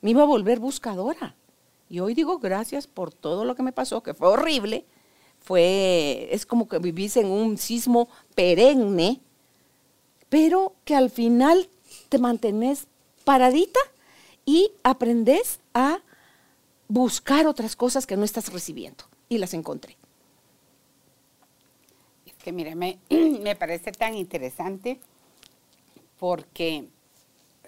Me 0.00 0.10
iba 0.10 0.22
a 0.22 0.26
volver 0.26 0.58
buscadora. 0.58 1.34
Y 1.88 2.00
hoy 2.00 2.14
digo 2.14 2.38
gracias 2.38 2.86
por 2.86 3.12
todo 3.12 3.44
lo 3.44 3.54
que 3.54 3.62
me 3.62 3.72
pasó, 3.72 4.02
que 4.02 4.14
fue 4.14 4.28
horrible. 4.28 4.84
Fue, 5.40 6.28
es 6.30 6.44
como 6.44 6.68
que 6.68 6.78
vivís 6.78 7.16
en 7.16 7.26
un 7.26 7.56
sismo 7.56 8.08
perenne, 8.34 9.20
pero 10.28 10.74
que 10.84 10.94
al 10.94 11.10
final 11.10 11.68
te 12.08 12.18
mantenés 12.18 12.86
paradita 13.24 13.80
y 14.44 14.72
aprendes 14.82 15.60
a 15.72 16.00
buscar 16.88 17.46
otras 17.46 17.76
cosas 17.76 18.06
que 18.06 18.16
no 18.16 18.24
estás 18.24 18.52
recibiendo. 18.52 19.04
Y 19.28 19.38
las 19.38 19.54
encontré. 19.54 19.96
parte, 22.26 22.52
mire, 22.52 22.74
me, 22.74 22.98
me 23.10 23.54
parece 23.56 23.92
tan 23.92 24.14
interesante 24.14 24.98
porque 26.18 26.88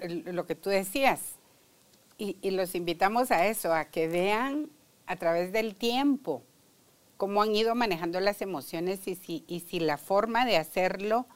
lo 0.08 0.46
que 0.46 0.54
tú 0.54 0.70
decías, 0.70 1.20
y, 2.18 2.36
y, 2.42 2.50
los 2.50 2.74
invitamos 2.74 3.30
a 3.30 3.46
eso, 3.46 3.72
a 3.72 3.86
que 3.86 4.08
vean 4.08 4.68
a 5.06 5.16
través 5.16 5.52
del 5.52 5.74
tiempo 5.74 6.42
cómo 7.16 7.42
han 7.42 7.54
ido 7.54 7.74
manejando 7.74 8.18
las 8.20 8.40
emociones 8.40 9.06
y 9.06 9.14
si, 9.14 9.44
y 9.46 9.60
si 9.60 9.78
la 9.78 9.98
forma 9.98 10.46
de 10.46 10.56
hacerlo 10.56 11.26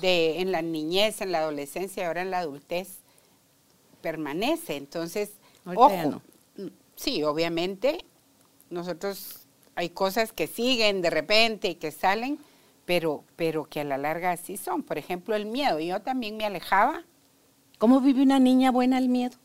de, 0.00 0.40
en 0.40 0.52
la 0.52 0.62
niñez, 0.62 1.20
en 1.20 1.32
la 1.32 1.38
adolescencia 1.38 2.02
y 2.02 2.06
ahora 2.06 2.22
en 2.22 2.30
la 2.30 2.38
adultez 2.38 2.98
permanece. 4.00 4.76
Entonces, 4.76 5.32
ojo, 5.64 6.22
sí, 7.02 7.22
obviamente, 7.24 8.04
nosotros 8.70 9.46
hay 9.74 9.90
cosas 9.90 10.32
que 10.32 10.46
siguen 10.46 11.02
de 11.02 11.10
repente 11.10 11.68
y 11.68 11.74
que 11.74 11.90
salen, 11.90 12.38
pero, 12.84 13.24
pero 13.36 13.64
que 13.64 13.80
a 13.80 13.84
la 13.84 13.98
larga 13.98 14.30
así 14.30 14.56
son. 14.56 14.82
Por 14.82 14.98
ejemplo, 14.98 15.34
el 15.34 15.46
miedo. 15.46 15.80
Yo 15.80 16.00
también 16.00 16.36
me 16.36 16.44
alejaba. 16.44 17.02
¿Cómo 17.78 18.00
vive 18.00 18.22
una 18.22 18.38
niña 18.38 18.70
buena 18.70 18.98
el 18.98 19.08
miedo? 19.08 19.36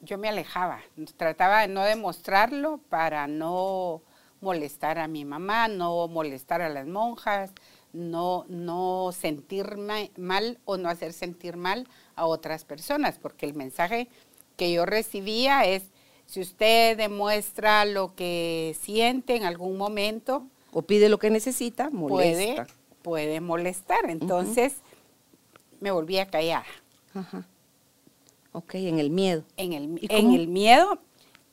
Yo 0.00 0.16
me 0.16 0.28
alejaba. 0.28 0.80
Trataba 1.16 1.62
de 1.62 1.68
no 1.68 1.82
demostrarlo 1.82 2.78
para 2.88 3.26
no 3.26 4.02
molestar 4.40 4.98
a 4.98 5.08
mi 5.08 5.24
mamá, 5.24 5.68
no 5.68 6.08
molestar 6.08 6.62
a 6.62 6.68
las 6.68 6.86
monjas, 6.86 7.52
no, 7.92 8.46
no 8.48 9.10
sentirme 9.12 10.12
mal 10.16 10.60
o 10.64 10.76
no 10.76 10.88
hacer 10.88 11.12
sentir 11.12 11.56
mal 11.56 11.88
a 12.14 12.26
otras 12.26 12.64
personas, 12.64 13.18
porque 13.18 13.46
el 13.46 13.54
mensaje 13.54 14.08
que 14.56 14.72
yo 14.72 14.86
recibía 14.86 15.64
es, 15.64 15.90
si 16.28 16.42
usted 16.42 16.96
demuestra 16.96 17.86
lo 17.86 18.14
que 18.14 18.76
siente 18.78 19.34
en 19.34 19.44
algún 19.44 19.78
momento, 19.78 20.46
o 20.72 20.82
pide 20.82 21.08
lo 21.08 21.18
que 21.18 21.30
necesita, 21.30 21.88
molesta. 21.88 22.64
Puede, 22.64 22.74
puede 23.00 23.40
molestar. 23.40 24.10
Entonces, 24.10 24.74
me 25.80 25.90
volví 25.90 26.18
a 26.18 26.26
callar. 26.26 26.66
Ajá. 27.14 27.46
Ok, 28.52 28.74
en 28.74 28.98
el 28.98 29.08
miedo. 29.08 29.42
En 29.56 29.72
el, 29.72 29.98
en 30.02 30.34
el 30.34 30.48
miedo, 30.48 30.98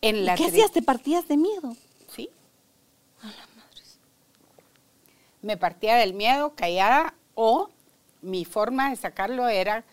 en 0.02 0.26
la... 0.26 0.36
¿Qué 0.36 0.48
hacías? 0.48 0.72
¿Te 0.72 0.82
partías 0.82 1.26
de 1.30 1.38
miedo? 1.38 1.74
Sí. 2.14 2.30
A 3.22 3.28
la 3.28 3.48
madre. 3.56 3.82
Me 5.42 5.56
partía 5.56 5.96
del 5.96 6.14
miedo, 6.14 6.54
callada, 6.54 7.14
o 7.34 7.70
mi 8.22 8.44
forma 8.44 8.90
de 8.90 8.98
sacarlo 8.98 9.48
era 9.48 9.86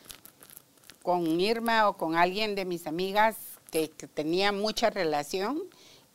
con 1.04 1.40
Irma 1.40 1.88
o 1.88 1.96
con 1.96 2.16
alguien 2.16 2.56
de 2.56 2.64
mis 2.64 2.88
amigas 2.88 3.36
que, 3.72 3.88
tenía 4.06 4.52
mucha 4.52 4.90
relación. 4.90 5.62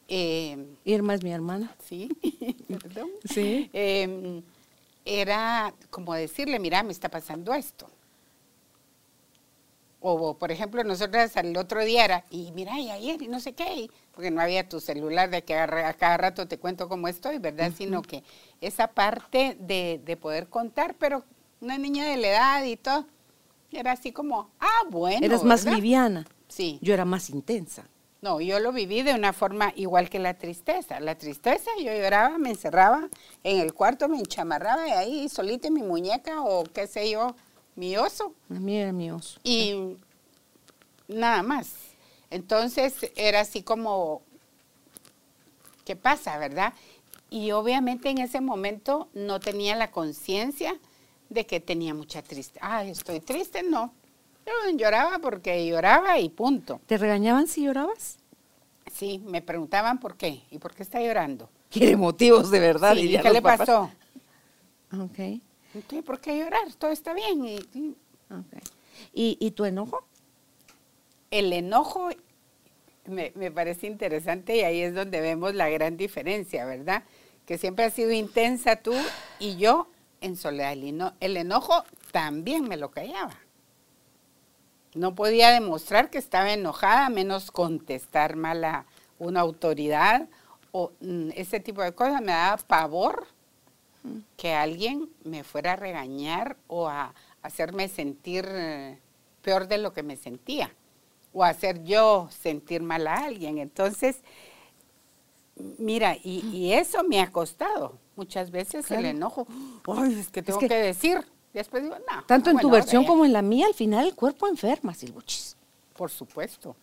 Eh, 0.07 0.77
Irma 0.85 1.15
es 1.15 1.23
mi 1.23 1.31
hermana. 1.31 1.75
Sí, 1.83 2.09
perdón. 2.67 3.09
Sí. 3.25 3.69
Em, 3.73 4.43
era 5.03 5.73
como 5.89 6.13
decirle, 6.13 6.59
mira, 6.59 6.83
me 6.83 6.91
está 6.91 7.09
pasando 7.09 7.53
esto. 7.53 7.89
O, 9.99 10.35
por 10.35 10.51
ejemplo, 10.51 10.83
nosotras 10.83 11.35
el 11.37 11.57
otro 11.57 11.83
día 11.83 12.05
era, 12.05 12.23
y 12.29 12.51
mira, 12.51 12.79
y 12.79 12.91
ayer, 12.91 13.21
y 13.21 13.27
no 13.27 13.39
sé 13.39 13.53
qué, 13.53 13.89
porque 14.13 14.29
no 14.29 14.39
había 14.39 14.69
tu 14.69 14.79
celular 14.79 15.31
de 15.31 15.43
que 15.43 15.55
a, 15.55 15.93
cada 15.93 16.17
rato 16.17 16.47
te 16.47 16.59
cuento 16.59 16.87
cómo 16.87 17.07
estoy, 17.07 17.39
¿verdad? 17.39 17.71
Sino 17.75 18.03
que 18.03 18.23
esa 18.61 18.87
parte 18.87 19.57
de, 19.59 19.99
de 20.05 20.15
poder 20.15 20.47
contar, 20.47 20.95
pero 20.99 21.23
una 21.59 21.79
niña 21.79 22.05
de 22.05 22.17
la 22.17 22.27
edad 22.27 22.63
y 22.63 22.77
todo, 22.77 23.07
era 23.71 23.93
así 23.93 24.11
como, 24.11 24.51
ah, 24.59 24.83
bueno. 24.89 25.25
Eres 25.25 25.43
más 25.43 25.65
liviana. 25.65 26.25
Sí. 26.47 26.79
Yo 26.81 26.93
era 26.93 27.05
más 27.05 27.29
intensa. 27.29 27.87
No, 28.21 28.41
yo 28.41 28.59
lo 28.59 28.71
viví 28.71 29.03
de 29.03 29.13
una 29.13 29.31
forma 29.31 29.73
igual 29.75 30.09
que 30.09 30.19
la 30.19 30.33
tristeza. 30.33 30.99
La 30.99 31.17
tristeza, 31.17 31.69
yo 31.77 31.93
lloraba, 31.93 32.37
me 32.37 32.49
encerraba 32.49 33.07
en 33.43 33.59
el 33.59 33.73
cuarto, 33.73 34.09
me 34.09 34.17
enchamarraba 34.17 34.87
y 34.87 34.91
ahí 34.91 35.29
solita 35.29 35.69
mi 35.69 35.83
muñeca 35.83 36.41
o 36.41 36.63
qué 36.63 36.87
sé 36.87 37.11
yo, 37.11 37.35
mi 37.75 37.95
oso. 37.95 38.33
A 38.49 38.55
mí 38.55 38.75
era 38.75 38.91
mi 38.91 39.11
oso. 39.11 39.39
Y 39.43 39.97
nada 41.07 41.43
más. 41.43 41.73
Entonces 42.31 42.93
era 43.15 43.41
así 43.41 43.61
como, 43.61 44.21
¿qué 45.85 45.95
pasa, 45.95 46.37
verdad? 46.37 46.73
Y 47.29 47.51
obviamente 47.51 48.09
en 48.09 48.17
ese 48.17 48.41
momento 48.41 49.09
no 49.13 49.39
tenía 49.39 49.75
la 49.75 49.91
conciencia 49.91 50.77
de 51.29 51.45
que 51.45 51.59
tenía 51.59 51.93
mucha 51.93 52.21
tristeza. 52.21 52.59
Ay, 52.61 52.89
estoy 52.89 53.19
triste, 53.19 53.63
no. 53.63 53.93
Yo 54.47 54.77
lloraba 54.77 55.19
porque 55.19 55.67
lloraba 55.67 56.19
y 56.19 56.29
punto. 56.29 56.79
¿Te 56.85 56.97
regañaban 56.97 57.47
si 57.47 57.65
llorabas? 57.65 58.17
Sí, 58.93 59.21
me 59.25 59.41
preguntaban 59.41 59.99
por 59.99 60.15
qué 60.15 60.43
y 60.49 60.57
por 60.57 60.73
qué 60.73 60.83
está 60.83 61.01
llorando. 61.01 61.49
Quiere 61.69 61.97
motivos 61.97 62.49
de 62.49 62.59
verdad. 62.59 62.95
Sí, 62.95 63.17
¿Qué 63.21 63.29
le 63.29 63.41
pasó? 63.41 63.91
Ok. 64.93 65.41
¿Por 66.05 66.21
qué 66.21 66.39
llorar? 66.39 66.73
Todo 66.77 66.91
está 66.91 67.13
bien. 67.13 67.45
Y, 67.45 67.57
okay. 68.33 68.61
¿Y, 69.13 69.51
tu 69.51 69.65
enojo? 69.65 70.07
El 71.29 71.51
enojo 71.51 72.09
me, 73.05 73.33
me 73.35 73.51
parece 73.51 73.87
interesante 73.87 74.55
y 74.55 74.61
ahí 74.61 74.79
es 74.79 74.95
donde 74.95 75.19
vemos 75.19 75.53
la 75.55 75.67
gran 75.69 75.97
diferencia, 75.97 76.65
¿verdad? 76.65 77.03
Que 77.45 77.57
siempre 77.57 77.85
has 77.85 77.93
sido 77.93 78.11
intensa 78.11 78.77
tú 78.77 78.93
y 79.39 79.57
yo 79.57 79.89
en 80.21 80.37
soledad. 80.37 80.73
El 81.19 81.35
enojo 81.35 81.83
también 82.11 82.67
me 82.67 82.77
lo 82.77 82.91
callaba. 82.91 83.37
No 84.97 85.15
podía 85.15 85.51
demostrar 85.51 86.09
que 86.09 86.17
estaba 86.17 86.51
enojada, 86.51 87.09
menos 87.09 87.51
contestar 87.51 88.35
mal 88.35 88.63
a 88.63 88.85
una 89.19 89.41
autoridad 89.41 90.27
o 90.71 90.91
mm, 90.99 91.29
ese 91.35 91.59
tipo 91.59 91.81
de 91.81 91.93
cosas. 91.93 92.21
Me 92.21 92.31
daba 92.31 92.57
pavor 92.57 93.27
que 94.37 94.53
alguien 94.53 95.09
me 95.23 95.43
fuera 95.43 95.73
a 95.73 95.75
regañar 95.75 96.57
o 96.67 96.87
a 96.87 97.13
hacerme 97.41 97.87
sentir 97.87 98.45
eh, 98.49 98.99
peor 99.41 99.67
de 99.67 99.77
lo 99.77 99.93
que 99.93 100.03
me 100.03 100.15
sentía 100.15 100.73
o 101.33 101.43
hacer 101.43 101.83
yo 101.83 102.27
sentir 102.31 102.81
mal 102.81 103.07
a 103.07 103.25
alguien. 103.25 103.57
Entonces, 103.57 104.21
mira, 105.77 106.15
y 106.23 106.73
eso 106.73 107.03
me 107.03 107.21
ha 107.21 107.31
costado 107.31 107.99
muchas 108.17 108.51
veces 108.51 108.91
el 108.91 109.05
enojo, 109.05 109.47
ay, 109.87 110.19
es 110.19 110.29
que 110.29 110.41
tengo 110.41 110.59
que, 110.59 110.67
decir. 110.67 111.25
Después 111.57 111.81
digo, 111.81 111.95
no. 111.95 112.23
Tanto 112.25 112.51
en 112.51 112.59
tu 112.59 112.69
versión 112.69 113.03
como 113.03 113.25
en 113.25 113.33
la 113.33 113.41
mía, 113.41 113.65
al 113.65 113.73
final 113.73 114.05
el 114.05 114.13
cuerpo 114.13 114.47
enferma, 114.47 114.93
Silbuchis. 114.93 115.57
Por 115.95 116.11
supuesto. 116.11 116.75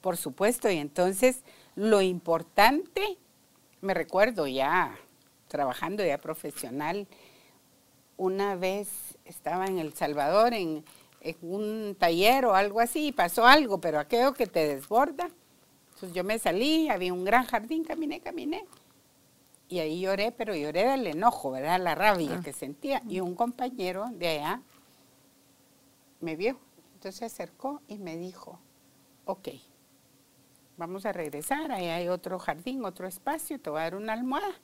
Por 0.00 0.16
supuesto. 0.16 0.70
Y 0.70 0.78
entonces, 0.78 1.42
lo 1.74 2.00
importante, 2.00 3.18
me 3.80 3.92
recuerdo 3.92 4.46
ya 4.46 4.94
trabajando 5.48 6.04
ya 6.04 6.18
profesional, 6.18 7.08
una 8.16 8.54
vez 8.54 8.88
estaba 9.24 9.66
en 9.66 9.78
El 9.78 9.92
Salvador 9.94 10.54
en, 10.54 10.84
en 11.20 11.36
un 11.42 11.96
taller 11.98 12.46
o 12.46 12.54
algo 12.54 12.78
así, 12.80 13.08
y 13.08 13.12
pasó 13.12 13.46
algo, 13.46 13.80
pero 13.80 13.98
aquello 13.98 14.32
que 14.32 14.46
te 14.46 14.66
desborda. 14.68 15.28
Entonces 15.94 16.12
yo 16.12 16.22
me 16.22 16.38
salí, 16.38 16.88
había 16.88 17.12
un 17.12 17.24
gran 17.24 17.46
jardín, 17.46 17.82
caminé, 17.82 18.20
caminé 18.20 18.64
y 19.74 19.80
ahí 19.80 20.00
lloré, 20.02 20.30
pero 20.30 20.54
lloré 20.54 20.88
del 20.88 21.08
enojo, 21.08 21.50
¿verdad? 21.50 21.80
La 21.80 21.96
rabia 21.96 22.36
ah. 22.38 22.42
que 22.44 22.52
sentía. 22.52 23.02
Y 23.08 23.18
un 23.18 23.34
compañero 23.34 24.06
de 24.12 24.28
allá 24.28 24.62
me 26.20 26.36
vio. 26.36 26.60
Entonces 26.94 27.16
se 27.16 27.24
acercó 27.24 27.82
y 27.88 27.98
me 27.98 28.16
dijo, 28.16 28.60
ok, 29.24 29.48
vamos 30.76 31.06
a 31.06 31.12
regresar, 31.12 31.72
ahí 31.72 31.86
hay 31.86 32.06
otro 32.06 32.38
jardín, 32.38 32.84
otro 32.84 33.08
espacio, 33.08 33.60
te 33.60 33.68
voy 33.68 33.80
a 33.80 33.82
dar 33.82 33.96
una 33.96 34.12
almohada. 34.12 34.54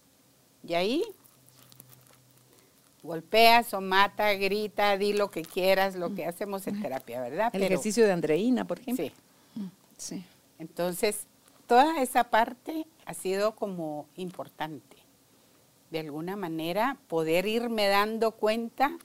Y 0.62 0.75
ahí 0.75 1.03
golpeas 3.03 3.75
o 3.75 3.81
mata, 3.81 4.33
grita, 4.35 4.96
di 4.96 5.12
lo 5.12 5.29
que 5.33 5.42
quieras, 5.42 5.96
lo 5.96 6.14
que 6.14 6.25
hacemos 6.25 6.68
en 6.68 6.81
terapia, 6.81 7.20
¿verdad? 7.20 7.51
El 7.53 7.64
ejercicio 7.64 8.07
de 8.07 8.12
Andreina, 8.12 8.64
por 8.64 8.79
ejemplo. 8.79 9.07
Sí. 9.07 9.12
sí. 9.96 10.25
Entonces, 10.61 11.27
toda 11.66 12.01
esa 12.01 12.23
parte 12.31 12.87
ha 13.07 13.14
sido 13.14 13.57
como 13.57 14.07
importante. 14.14 15.00
De 15.90 16.00
alguna 16.00 16.37
manera, 16.37 16.96
poder 17.09 17.46
irme 17.46 17.88
dando 17.88 18.33
cuenta 18.33 18.96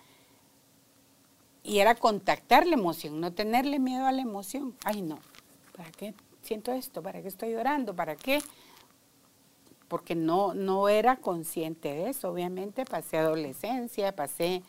y 1.64 1.80
era 1.80 1.96
contactar 1.96 2.68
la 2.68 2.76
emoción, 2.76 3.20
no 3.20 3.34
tenerle 3.34 3.80
miedo 3.80 4.06
a 4.06 4.12
la 4.12 4.22
emoción. 4.22 4.76
Ay, 4.84 5.02
no, 5.02 5.20
¿para 5.76 5.92
qué 5.92 6.14
siento 6.44 6.72
esto? 6.72 7.02
¿Para 7.02 7.22
qué 7.22 7.28
estoy 7.28 7.54
llorando? 7.54 7.96
¿Para 7.96 8.16
qué? 8.16 8.40
Porque 9.88 10.14
no, 10.14 10.54
no 10.54 10.88
era 10.90 11.18
consciente 11.18 11.90
de 11.90 12.10
eso. 12.10 12.30
Obviamente 12.30 12.86
pasé 12.86 13.18
adolescencia, 13.18 14.16
pasé 14.16 14.62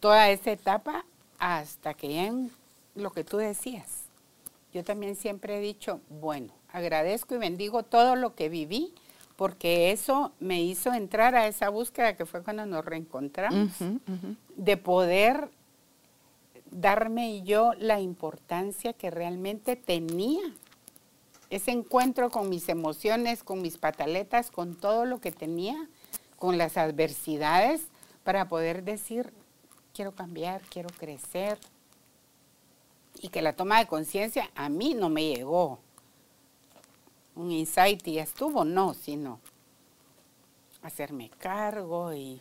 toda 0.00 0.30
esa 0.30 0.50
etapa 0.50 1.04
hasta 1.38 1.94
que 1.94 2.26
en 2.26 2.50
lo 2.96 3.10
que 3.10 3.22
tú 3.22 3.36
decías. 3.36 4.04
Yo 4.72 4.82
también 4.82 5.14
siempre 5.14 5.58
he 5.58 5.60
dicho, 5.60 6.00
bueno, 6.08 6.52
agradezco 6.72 7.36
y 7.36 7.38
bendigo 7.38 7.84
todo 7.84 8.16
lo 8.16 8.34
que 8.34 8.48
viví, 8.48 8.92
porque 9.36 9.90
eso 9.90 10.32
me 10.38 10.62
hizo 10.62 10.92
entrar 10.92 11.34
a 11.34 11.46
esa 11.46 11.68
búsqueda 11.68 12.16
que 12.16 12.26
fue 12.26 12.42
cuando 12.42 12.66
nos 12.66 12.84
reencontramos, 12.84 13.72
de 14.56 14.76
poder 14.76 15.50
darme 16.70 17.42
yo 17.42 17.72
la 17.78 18.00
importancia 18.00 18.92
que 18.92 19.10
realmente 19.10 19.76
tenía. 19.76 20.42
Ese 21.50 21.70
encuentro 21.70 22.30
con 22.30 22.48
mis 22.48 22.68
emociones, 22.68 23.44
con 23.44 23.62
mis 23.62 23.78
pataletas, 23.78 24.50
con 24.50 24.74
todo 24.74 25.04
lo 25.04 25.20
que 25.20 25.30
tenía, 25.30 25.88
con 26.36 26.58
las 26.58 26.76
adversidades 26.76 27.82
para 28.24 28.48
poder 28.48 28.82
decir, 28.82 29.32
quiero 29.92 30.12
cambiar, 30.12 30.62
quiero 30.62 30.88
crecer. 30.98 31.58
Y 33.20 33.28
que 33.28 33.42
la 33.42 33.54
toma 33.54 33.78
de 33.78 33.86
conciencia 33.86 34.50
a 34.54 34.68
mí 34.68 34.94
no 34.94 35.08
me 35.08 35.32
llegó. 35.32 35.78
Un 37.34 37.50
insight 37.50 38.06
y 38.06 38.18
estuvo, 38.18 38.64
no, 38.64 38.94
sino 38.94 39.40
hacerme 40.82 41.30
cargo 41.38 42.12
y 42.12 42.40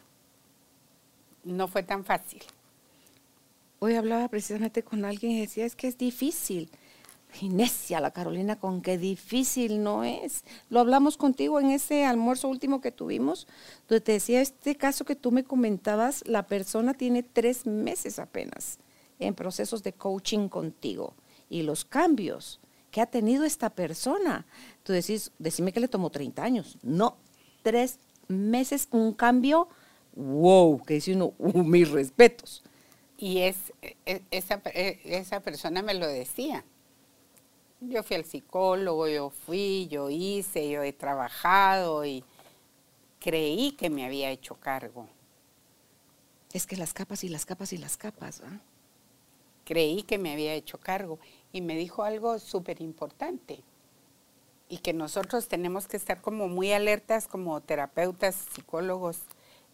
no 1.44 1.68
fue 1.68 1.84
tan 1.84 2.04
fácil. 2.04 2.44
Hoy 3.80 3.96
hablaba 3.96 4.28
precisamente 4.28 4.84
con 4.84 5.04
alguien 5.04 5.34
y 5.34 5.42
decía, 5.42 5.66
es 5.66 5.76
que 5.76 5.88
es 5.88 5.98
difícil. 5.98 6.70
Ginesia, 7.34 8.00
la 8.00 8.12
Carolina, 8.12 8.60
con 8.60 8.82
qué 8.82 8.98
difícil 8.98 9.82
no 9.82 10.04
es. 10.04 10.44
Lo 10.70 10.80
hablamos 10.80 11.18
contigo 11.18 11.60
en 11.60 11.72
ese 11.72 12.06
almuerzo 12.06 12.48
último 12.48 12.80
que 12.80 12.92
tuvimos, 12.92 13.48
donde 13.90 14.02
te 14.02 14.12
decía, 14.14 14.40
este 14.40 14.76
caso 14.76 15.04
que 15.04 15.16
tú 15.16 15.32
me 15.32 15.44
comentabas, 15.44 16.24
la 16.28 16.46
persona 16.46 16.94
tiene 16.94 17.24
tres 17.24 17.66
meses 17.66 18.20
apenas 18.20 18.78
en 19.20 19.34
procesos 19.34 19.84
de 19.84 19.94
coaching 19.94 20.48
contigo. 20.48 21.16
Y 21.50 21.64
los 21.64 21.86
cambios 21.86 22.60
que 22.92 23.02
ha 23.02 23.08
tenido 23.08 23.44
esta 23.44 23.72
persona, 23.72 24.46
tú 24.84 24.94
decís, 24.94 25.32
decime 25.40 25.74
que 25.74 25.80
le 25.80 25.88
tomó 25.88 26.10
30 26.10 26.44
años. 26.44 26.78
No, 26.84 27.18
tres 27.62 28.00
meses, 28.28 28.88
un 28.92 29.14
cambio, 29.14 29.68
wow, 30.16 30.84
que 30.84 30.96
dice 30.96 31.14
uno, 31.14 31.34
uh, 31.38 31.64
mis 31.64 31.90
respetos. 31.90 32.64
Y 33.18 33.40
es, 33.40 33.74
e, 33.82 34.22
esa, 34.32 34.62
e, 34.66 35.00
esa 35.06 35.40
persona 35.40 35.82
me 35.82 35.94
lo 35.94 36.08
decía 36.08 36.64
yo 37.90 38.04
fui 38.04 38.16
al 38.16 38.26
psicólogo, 38.26 39.08
yo 39.08 39.30
fui, 39.30 39.88
yo 39.90 40.10
hice, 40.10 40.70
yo 40.70 40.84
he 40.84 40.94
trabajado 40.94 42.06
y 42.06 42.24
creí 43.20 43.72
que 43.74 43.90
me 43.90 44.06
había 44.06 44.30
hecho 44.30 44.56
cargo. 44.56 45.08
Es 46.52 46.66
que 46.68 46.78
las 46.78 46.94
capas 46.94 47.24
y 47.24 47.30
las 47.30 47.46
capas 47.46 47.74
y 47.74 47.78
las 47.78 47.98
capas. 47.98 48.42
¿ah? 48.46 48.60
Creí 49.66 50.04
que 50.04 50.18
me 50.18 50.34
había 50.34 50.54
hecho 50.54 50.80
cargo 50.80 51.20
y 51.52 51.62
me 51.62 51.76
dijo 51.76 52.04
algo 52.04 52.40
súper 52.40 52.82
importante 52.82 53.64
y 54.70 54.80
que 54.80 54.94
nosotros 54.94 55.48
tenemos 55.48 55.88
que 55.88 55.98
estar 55.98 56.22
como 56.22 56.48
muy 56.48 56.72
alertas 56.72 57.28
como 57.28 57.62
terapeutas, 57.62 58.36
psicólogos, 58.54 59.20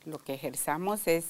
lo 0.06 0.18
que 0.20 0.34
ejerzamos 0.34 1.08
es 1.08 1.26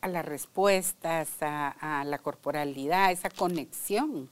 a 0.00 0.08
las 0.08 0.24
respuestas, 0.24 1.28
a, 1.42 2.00
a 2.00 2.04
la 2.04 2.18
corporalidad, 2.18 3.10
esa 3.10 3.30
conexión 3.30 4.30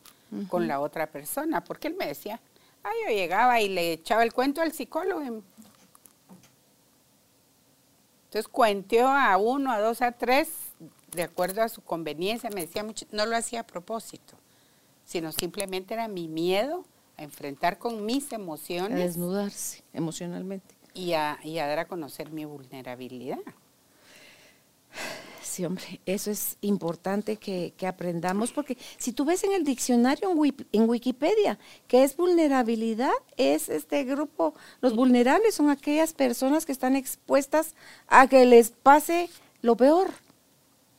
con 0.49 0.69
la 0.69 0.81
otra 0.81 1.07
persona, 1.07 1.63
porque 1.65 1.89
él 1.89 1.97
me 1.99 2.07
decía, 2.07 2.41
ah, 2.83 2.91
yo 3.05 3.15
llegaba 3.15 3.61
y 3.61 3.69
le 3.69 3.93
echaba 3.93 4.23
el 4.23 4.33
cuento 4.33 4.61
al 4.61 4.73
psicólogo. 4.73 5.23
Entonces 8.25 8.49
cuenteó 8.49 9.09
a 9.09 9.37
uno, 9.37 9.73
a 9.73 9.81
dos, 9.81 10.03
a 10.03 10.13
tres, 10.13 10.49
de 11.13 11.23
acuerdo 11.23 11.63
a 11.63 11.69
su 11.69 11.81
conveniencia, 11.83 12.51
me 12.51 12.63
decía 12.63 12.85
mucho, 12.85 13.07
no 13.11 13.25
lo 13.25 13.37
hacía 13.37 13.61
a 13.61 13.67
propósito, 13.67 14.37
sino 15.05 15.33
simplemente 15.33 15.95
era 15.95 16.09
mi 16.09 16.29
miedo 16.29 16.85
a 17.17 17.23
enfrentar 17.23 17.79
con 17.79 18.05
mis 18.05 18.33
emociones. 18.33 18.99
A 18.99 19.03
desnudarse 19.03 19.83
emocionalmente. 19.93 20.75
Y 20.95 21.13
a, 21.13 21.39
y 21.45 21.59
a 21.59 21.67
dar 21.67 21.81
a 21.81 21.85
conocer 21.87 22.31
mi 22.31 22.45
vulnerabilidad. 22.45 23.39
Sí, 25.57 25.65
hombre, 25.65 26.03
eso 26.05 26.31
es 26.31 26.59
importante 26.61 27.37
que, 27.37 27.73
aprendamos, 27.87 28.53
porque 28.53 28.77
si 28.99 29.13
tú 29.13 29.25
ves 29.25 29.43
en 29.43 29.53
el 29.53 29.65
diccionario 29.65 30.31
en, 30.73 30.89
Wikipedia 30.89 31.59
que 31.89 32.05
es 32.05 32.15
vulnerabilidad, 32.15 33.13
es 33.39 33.71
este 33.71 34.05
grupo, 34.05 34.53
los 34.83 34.95
vulnerables 34.95 35.55
son 35.55 35.71
aquellas 35.71 36.13
personas 36.13 36.67
que 36.67 36.73
están 36.73 36.95
expuestas 36.95 37.75
a 38.07 38.27
que 38.27 38.45
les 38.45 38.71
pase 38.71 39.31
lo 39.63 39.79
peor. 39.79 40.11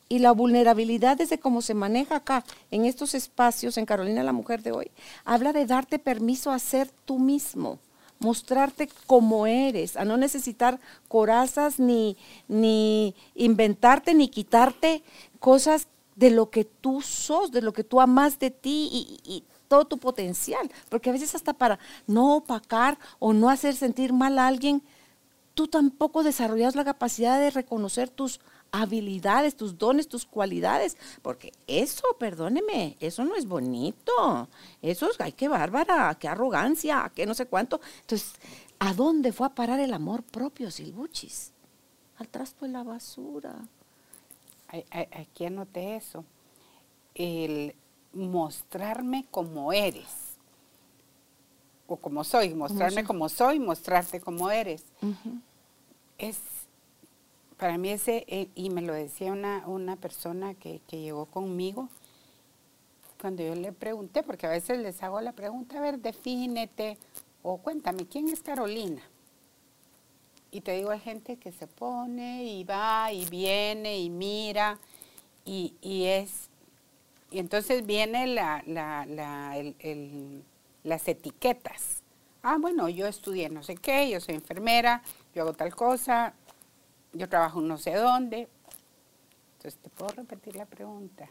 Y 0.08 0.20
la 0.20 0.32
vulnerabilidad 0.32 1.18
desde 1.18 1.38
cómo 1.38 1.60
se 1.60 1.74
maneja 1.74 2.16
acá, 2.16 2.44
en 2.70 2.86
estos 2.86 3.14
espacios, 3.14 3.76
en 3.76 3.86
Carolina 3.86 4.22
la 4.22 4.32
Mujer 4.32 4.62
de 4.62 4.72
hoy, 4.72 4.90
habla 5.24 5.52
de 5.52 5.66
darte 5.66 5.98
permiso 5.98 6.50
a 6.50 6.58
ser 6.58 6.90
tú 7.04 7.18
mismo 7.18 7.78
mostrarte 8.20 8.88
como 9.06 9.46
eres, 9.46 9.96
a 9.96 10.04
no 10.04 10.16
necesitar 10.16 10.80
corazas 11.08 11.78
ni, 11.78 12.16
ni 12.48 13.14
inventarte 13.34 14.14
ni 14.14 14.28
quitarte 14.28 15.02
cosas 15.38 15.88
de 16.16 16.30
lo 16.30 16.50
que 16.50 16.64
tú 16.64 17.00
sos, 17.00 17.52
de 17.52 17.62
lo 17.62 17.72
que 17.72 17.84
tú 17.84 18.00
amas 18.00 18.38
de 18.38 18.50
ti 18.50 18.88
y, 18.92 19.20
y, 19.24 19.44
todo 19.68 19.84
tu 19.84 19.98
potencial. 19.98 20.70
Porque 20.88 21.10
a 21.10 21.12
veces 21.12 21.34
hasta 21.34 21.52
para 21.52 21.78
no 22.06 22.36
opacar 22.36 22.98
o 23.18 23.34
no 23.34 23.50
hacer 23.50 23.76
sentir 23.76 24.14
mal 24.14 24.38
a 24.38 24.46
alguien, 24.46 24.82
tú 25.52 25.68
tampoco 25.68 26.22
desarrollas 26.22 26.74
la 26.74 26.86
capacidad 26.86 27.38
de 27.38 27.50
reconocer 27.50 28.08
tus 28.08 28.40
habilidades, 28.72 29.56
tus 29.56 29.78
dones, 29.78 30.08
tus 30.08 30.26
cualidades, 30.26 30.96
porque 31.22 31.52
eso, 31.66 32.04
perdóneme, 32.18 32.96
eso 33.00 33.24
no 33.24 33.34
es 33.34 33.46
bonito. 33.46 34.48
Eso 34.82 35.10
es, 35.10 35.20
ay, 35.20 35.32
qué 35.32 35.48
bárbara, 35.48 36.16
qué 36.18 36.28
arrogancia, 36.28 37.10
qué 37.14 37.26
no 37.26 37.34
sé 37.34 37.46
cuánto. 37.46 37.80
Entonces, 38.00 38.32
¿a 38.78 38.94
dónde 38.94 39.32
fue 39.32 39.46
a 39.46 39.54
parar 39.54 39.80
el 39.80 39.92
amor 39.92 40.22
propio, 40.22 40.70
Silbuchis? 40.70 41.52
Al 42.16 42.28
trasto 42.28 42.66
de 42.66 42.72
la 42.72 42.82
basura. 42.82 43.54
Aquí 45.12 45.46
anoté 45.46 45.96
eso. 45.96 46.24
El 47.14 47.74
mostrarme 48.12 49.26
como 49.30 49.72
eres. 49.72 50.36
O 51.86 51.96
como 51.96 52.22
soy, 52.22 52.52
mostrarme 52.54 53.02
como 53.04 53.28
soy, 53.28 53.58
mostrarte 53.58 54.20
como 54.20 54.50
eres. 54.50 54.84
Es 56.18 56.38
para 57.58 57.76
mí 57.76 57.90
ese, 57.90 58.24
eh, 58.28 58.48
y 58.54 58.70
me 58.70 58.82
lo 58.82 58.94
decía 58.94 59.32
una, 59.32 59.66
una 59.66 59.96
persona 59.96 60.54
que, 60.54 60.80
llegó 60.90 61.26
conmigo, 61.26 61.88
cuando 63.20 63.42
yo 63.42 63.54
le 63.56 63.72
pregunté, 63.72 64.22
porque 64.22 64.46
a 64.46 64.50
veces 64.50 64.78
les 64.78 65.02
hago 65.02 65.20
la 65.20 65.32
pregunta, 65.32 65.78
a 65.78 65.80
ver, 65.80 65.98
defínete, 65.98 66.96
o 67.42 67.58
cuéntame, 67.58 68.06
¿quién 68.06 68.28
es 68.28 68.40
Carolina? 68.40 69.02
Y 70.52 70.60
te 70.60 70.72
digo, 70.72 70.90
hay 70.90 71.00
gente 71.00 71.36
que 71.36 71.50
se 71.50 71.66
pone 71.66 72.44
y 72.44 72.62
va 72.62 73.12
y 73.12 73.26
viene 73.26 73.98
y 73.98 74.08
mira, 74.08 74.78
y, 75.44 75.74
es, 76.04 76.50
y 77.30 77.38
entonces 77.40 77.84
viene 77.84 78.26
la, 78.28 78.62
las 80.84 81.08
etiquetas. 81.08 82.02
Ah, 82.42 82.56
bueno, 82.60 82.88
yo 82.88 83.06
estudié 83.06 83.48
no 83.48 83.62
sé 83.62 83.74
qué, 83.76 84.08
yo 84.08 84.20
soy 84.20 84.36
enfermera, 84.36 85.02
yo 85.34 85.42
hago 85.42 85.54
tal 85.54 85.74
cosa, 85.74 86.34
yo 87.18 87.28
trabajo 87.28 87.60
no 87.60 87.76
sé 87.76 87.94
dónde. 87.94 88.48
Entonces, 89.56 89.80
¿te 89.82 89.90
puedo 89.90 90.12
repetir 90.12 90.56
la 90.56 90.66
pregunta? 90.66 91.28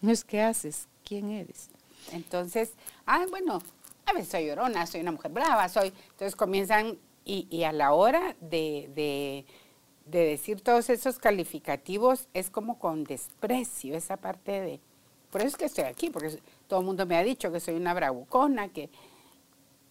No 0.00 0.12
es 0.12 0.24
qué 0.24 0.40
haces, 0.40 0.88
quién 1.04 1.30
eres. 1.30 1.70
Entonces, 2.12 2.72
ah, 3.06 3.26
bueno, 3.28 3.60
a 4.04 4.12
veces 4.12 4.28
soy 4.28 4.46
llorona, 4.46 4.86
soy 4.86 5.00
una 5.00 5.12
mujer 5.12 5.32
brava, 5.32 5.68
soy... 5.68 5.92
Entonces 6.10 6.36
comienzan, 6.36 6.98
y, 7.24 7.64
a 7.64 7.72
la 7.72 7.92
hora 7.92 8.36
de, 8.40 8.88
de, 8.94 9.44
decir 10.06 10.60
todos 10.60 10.88
esos 10.90 11.18
calificativos, 11.18 12.28
es 12.34 12.50
como 12.50 12.78
con 12.78 13.02
desprecio 13.02 13.96
esa 13.96 14.16
parte 14.16 14.60
de... 14.60 14.80
Por 15.30 15.40
eso 15.40 15.48
es 15.48 15.56
que 15.56 15.64
estoy 15.64 15.84
aquí, 15.84 16.08
porque 16.08 16.38
todo 16.68 16.80
el 16.80 16.86
mundo 16.86 17.04
me 17.04 17.16
ha 17.16 17.24
dicho 17.24 17.50
que 17.50 17.58
soy 17.58 17.74
una 17.74 17.94
bravucona, 17.94 18.68
que... 18.68 18.90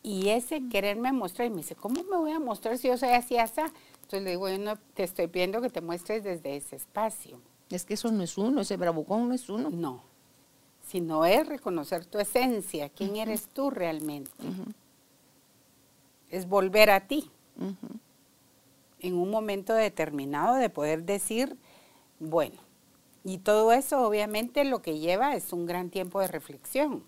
Y 0.02 0.30
ese 0.30 0.62
quererme 0.69 1.12
mostrar, 1.12 1.48
y 1.48 1.50
me 1.50 1.58
dice, 1.58 1.76
¿cómo 1.76 2.04
me 2.04 2.15
voy 2.15 2.32
a 2.32 2.39
mostrar 2.39 2.78
si 2.78 2.88
yo 2.88 2.98
soy 2.98 3.10
así, 3.10 3.38
así? 3.38 3.62
Entonces 4.06 4.24
le 4.24 4.30
digo, 4.32 4.41
bueno, 4.41 4.76
te 4.94 5.02
estoy 5.02 5.26
pidiendo 5.26 5.62
que 5.62 5.70
te 5.72 5.82
muestres 5.82 6.24
desde 6.24 6.56
ese 6.56 6.76
espacio. 6.76 7.41
Es 7.72 7.86
que 7.86 7.96
eso 7.96 8.12
no 8.12 8.22
es 8.22 8.38
uno, 8.38 8.62
ese 8.62 8.78
bravucón 8.78 9.28
no 9.28 9.34
es 9.34 9.50
uno. 9.50 9.72
No, 9.72 10.04
sino 10.86 11.26
es 11.26 11.48
reconocer 11.48 12.06
tu 12.06 12.20
esencia, 12.20 12.89
quién 12.89 13.15
eres 13.15 13.48
tú 13.48 13.72
realmente. 13.72 14.30
Es 16.30 16.48
volver 16.48 16.91
a 16.91 17.08
ti. 17.08 17.32
En 19.00 19.15
un 19.15 19.32
momento 19.32 19.74
determinado 19.74 20.54
de 20.54 20.70
poder 20.70 21.04
decir, 21.04 21.58
bueno, 22.20 22.58
y 23.24 23.39
todo 23.39 23.72
eso 23.72 24.06
obviamente 24.06 24.65
lo 24.65 24.84
que 24.84 25.00
lleva 25.00 25.36
es 25.36 25.52
un 25.52 25.65
gran 25.65 25.89
tiempo 25.89 26.20
de 26.22 26.28
reflexión. 26.28 27.04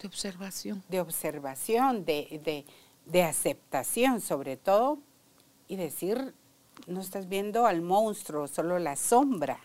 De 0.00 0.08
observación. 0.08 0.82
De 0.88 1.02
observación, 1.02 2.06
de, 2.06 2.64
de 3.04 3.22
aceptación, 3.22 4.22
sobre 4.22 4.56
todo 4.56 5.00
y 5.68 5.76
decir, 5.76 6.34
no 6.86 7.00
estás 7.00 7.28
viendo 7.28 7.66
al 7.66 7.82
monstruo, 7.82 8.46
solo 8.48 8.78
la 8.78 8.96
sombra. 8.96 9.58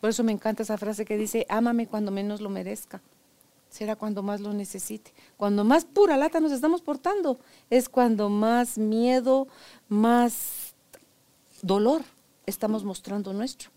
Por 0.00 0.10
eso 0.10 0.24
me 0.24 0.32
encanta 0.32 0.62
esa 0.62 0.78
frase 0.78 1.04
que 1.04 1.16
dice, 1.16 1.46
ámame 1.48 1.86
cuando 1.86 2.10
menos 2.10 2.40
lo 2.40 2.50
merezca. 2.50 3.02
Será 3.68 3.94
cuando 3.94 4.22
más 4.22 4.40
lo 4.40 4.52
necesite. 4.52 5.12
Cuando 5.36 5.62
más 5.62 5.84
pura 5.84 6.16
lata 6.16 6.40
nos 6.40 6.52
estamos 6.52 6.82
portando, 6.82 7.38
es 7.68 7.88
cuando 7.88 8.28
más 8.28 8.78
miedo, 8.78 9.46
más 9.88 10.74
dolor 11.62 12.02
estamos 12.46 12.82
mostrando 12.82 13.32
nuestro. 13.32 13.70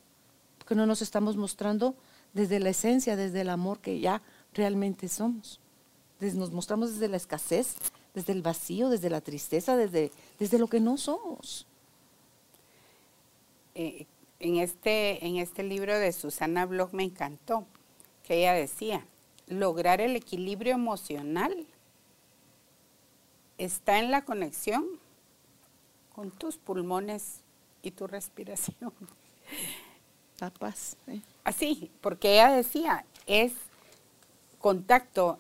Porque 0.57 0.75
no 0.75 0.85
nos 0.85 1.01
estamos 1.01 1.35
mostrando 1.35 1.95
desde 2.33 2.59
la 2.59 2.69
esencia, 2.69 3.15
desde 3.15 3.41
el 3.41 3.49
amor 3.49 3.79
que 3.79 3.99
ya 3.99 4.21
realmente 4.53 5.07
somos. 5.07 5.59
nos 6.19 6.51
mostramos 6.51 6.93
desde 6.93 7.09
la 7.09 7.17
escasez, 7.17 7.75
desde 8.13 8.33
el 8.33 8.41
vacío, 8.41 8.89
desde 8.89 9.09
la 9.09 9.21
tristeza, 9.21 9.75
desde, 9.75 10.11
desde 10.39 10.59
lo 10.59 10.67
que 10.67 10.79
no 10.79 10.97
somos. 10.97 11.67
Eh, 13.75 14.05
en, 14.39 14.57
este, 14.57 15.25
en 15.25 15.37
este 15.37 15.63
libro 15.63 15.97
de 15.97 16.11
Susana 16.11 16.65
Bloch 16.65 16.91
me 16.91 17.03
encantó, 17.03 17.65
que 18.23 18.39
ella 18.39 18.53
decía, 18.53 19.05
lograr 19.47 20.01
el 20.01 20.15
equilibrio 20.15 20.73
emocional 20.73 21.67
está 23.57 23.99
en 23.99 24.11
la 24.11 24.23
conexión 24.25 24.85
con 26.13 26.31
tus 26.31 26.57
pulmones 26.57 27.41
y 27.81 27.91
tu 27.91 28.07
respiración. 28.07 28.93
La 30.39 30.49
paz. 30.49 30.97
Así, 31.43 31.91
porque 32.01 32.33
ella 32.33 32.51
decía, 32.51 33.05
es 33.27 33.53
contacto. 34.59 35.39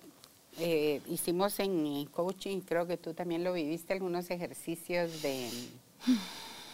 Eh, 0.59 1.01
hicimos 1.07 1.59
en 1.59 2.05
coaching, 2.05 2.59
creo 2.61 2.85
que 2.85 2.97
tú 2.97 3.13
también 3.13 3.43
lo 3.43 3.53
viviste, 3.53 3.93
algunos 3.93 4.29
ejercicios 4.29 5.21
de 5.21 5.49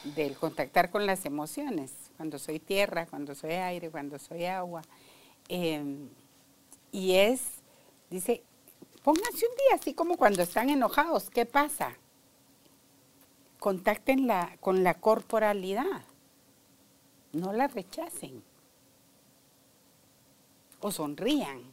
del 0.04 0.38
contactar 0.38 0.89
con 0.92 1.06
las 1.06 1.26
emociones, 1.26 1.92
cuando 2.18 2.39
soy 2.39 2.60
tierra, 2.60 3.06
cuando 3.06 3.36
soy 3.36 3.52
aire, 3.52 3.89
cuando 3.89 4.18
soy 4.18 4.46
agua. 4.46 4.82
Em, 5.48 6.10
y 6.92 7.15
es, 7.15 7.42
dice, 8.10 8.44
pónganse 9.04 9.46
un 9.46 9.56
día 9.56 9.76
así 9.76 9.94
como 9.94 10.18
cuando 10.18 10.42
están 10.42 10.70
enojados, 10.70 11.30
¿qué 11.30 11.46
pasa? 11.46 11.96
Contacten 13.60 14.28
la, 14.28 14.58
con 14.62 14.84
la 14.84 14.94
corporalidad, 14.96 16.04
no 17.34 17.54
la 17.54 17.68
rechacen 17.68 18.42
o 20.80 20.92
sonrían. 20.92 21.68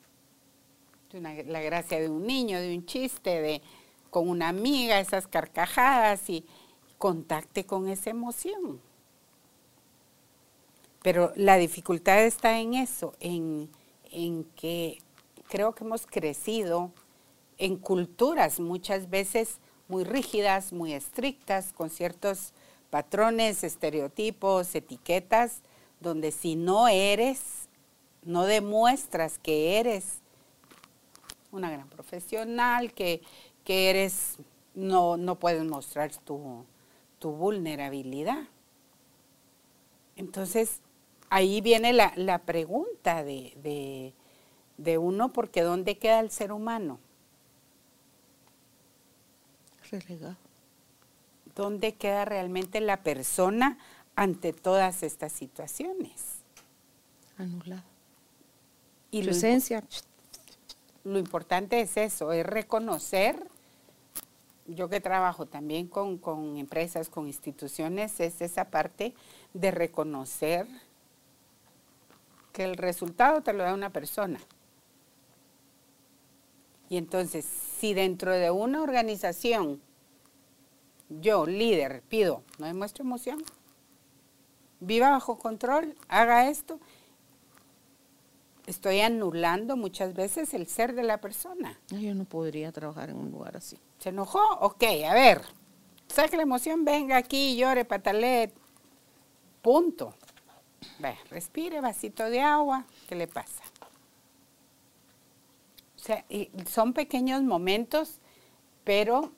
La 1.13 1.61
gracia 1.61 2.01
de 2.01 2.09
un 2.09 2.27
niño, 2.27 2.61
de 2.61 2.75
un 2.75 2.85
chiste, 2.87 3.41
de 3.41 3.63
con 4.11 4.29
una 4.29 4.49
amiga, 4.49 4.99
esas 5.01 5.27
carcajadas 5.27 6.31
y 6.31 6.45
contacte 6.99 7.65
con 7.67 7.89
esa 7.89 8.11
emoción. 8.11 8.81
Pero 11.03 11.33
la 11.37 11.57
dificultad 11.57 12.25
está 12.25 12.59
en 12.59 12.75
eso, 12.75 13.15
en, 13.21 13.71
en 14.11 14.45
que 14.57 14.99
creo 15.49 15.75
que 15.75 15.85
hemos 15.85 16.07
crecido 16.07 16.93
en 17.59 17.77
culturas 17.77 18.59
muchas 18.59 19.09
veces 19.09 19.59
muy 19.89 20.05
rígidas, 20.05 20.73
muy 20.73 20.95
estrictas, 20.95 21.73
con 21.73 21.91
ciertos 21.91 22.53
patrones, 22.91 23.63
estereotipos, 23.65 24.75
etiquetas, 24.75 25.61
donde 26.01 26.33
si 26.33 26.57
no 26.57 26.89
eres, 26.89 27.69
no 28.23 28.45
demuestras 28.45 29.39
que 29.39 29.79
eres 29.79 30.23
una 31.53 31.71
gran 31.71 31.89
profesional, 31.89 32.93
que, 32.93 33.23
que 33.65 33.91
eres, 33.91 34.37
no, 34.75 35.17
no 35.17 35.39
puedes 35.39 35.65
mostrar 35.65 36.15
tu, 36.17 36.65
tu 37.19 37.33
vulnerabilidad. 37.33 38.45
Entonces, 40.17 40.81
ahí 41.31 41.61
viene 41.61 41.93
la, 41.93 42.39
pregunta 42.45 43.23
de, 43.23 44.13
de, 44.77 44.99
uno, 44.99 45.33
porque 45.33 45.63
¿dónde 45.63 45.99
queda 45.99 46.21
el 46.21 46.31
ser 46.31 46.53
humano? 46.53 46.99
Relegado. 49.91 50.37
¿Dónde 51.55 51.95
queda 51.95 52.25
realmente 52.25 52.81
la 52.81 53.03
persona 53.03 53.79
ante 54.15 54.53
todas 54.53 55.03
estas 55.03 55.33
situaciones? 55.33 56.41
Anulada. 57.39 57.85
Y 59.11 59.23
Su 59.23 59.31
esencia. 59.31 59.85
Lo 61.07 61.21
importante 61.21 61.81
es 61.81 61.97
eso, 61.97 62.33
es 62.33 62.45
reconocer 62.45 63.47
yo 64.67 64.89
que 64.89 65.01
trabajo 65.01 65.47
también 65.47 65.87
con, 65.87 66.19
empresas, 66.57 67.09
con 67.09 67.29
instituciones, 67.29 68.19
es 68.19 68.41
esa 68.41 68.65
parte 68.65 69.15
de 69.55 69.71
reconocer 69.71 70.67
que 72.53 72.65
el 72.65 72.77
resultado 72.77 73.41
te 73.41 73.53
lo 73.53 73.63
da 73.63 73.73
una 73.73 73.91
persona. 73.91 74.41
Y 76.89 76.97
entonces, 76.97 77.45
si 77.79 77.95
dentro 77.95 78.33
de 78.33 78.51
una 78.51 78.83
organización 78.83 79.81
yo, 81.09 81.47
líder, 81.47 82.03
pido, 82.09 82.43
no 82.59 82.67
demuestro 82.67 83.05
emoción, 83.05 83.45
viva 84.81 85.11
bajo 85.11 85.39
control, 85.39 85.97
haga 86.09 86.49
esto, 86.49 86.81
estoy 88.67 89.01
anulando 89.01 89.77
muchas 89.77 90.15
veces 90.15 90.53
el 90.55 90.67
ser 90.67 90.95
de 90.95 91.03
la 91.03 91.21
persona. 91.21 91.79
Yo 91.89 92.15
no 92.15 92.25
podría 92.25 92.73
trabajar 92.73 93.11
en 93.11 93.17
un 93.17 93.31
lugar 93.31 93.57
así. 93.57 93.79
¿Se 93.99 94.11
enojó? 94.11 94.43
Ok, 94.61 94.85
a 95.09 95.15
ver. 95.15 95.43
Saque 96.09 96.37
la 96.37 96.43
emoción, 96.43 96.85
venga 96.85 97.17
aquí, 97.17 97.57
llore, 97.57 97.85
patalet. 97.85 98.53
Punto. 99.63 100.15
Ve, 100.99 101.17
respire, 101.31 101.81
vasito 101.81 102.29
de 102.31 102.41
agua. 102.41 102.85
¿Qué 103.09 103.15
le 103.15 103.27
pasa? 103.27 103.63
O 105.97 105.99
sea, 105.99 106.25
son 106.69 106.93
pequeños 106.93 107.43
momentos, 107.43 108.21
pero 108.85 109.33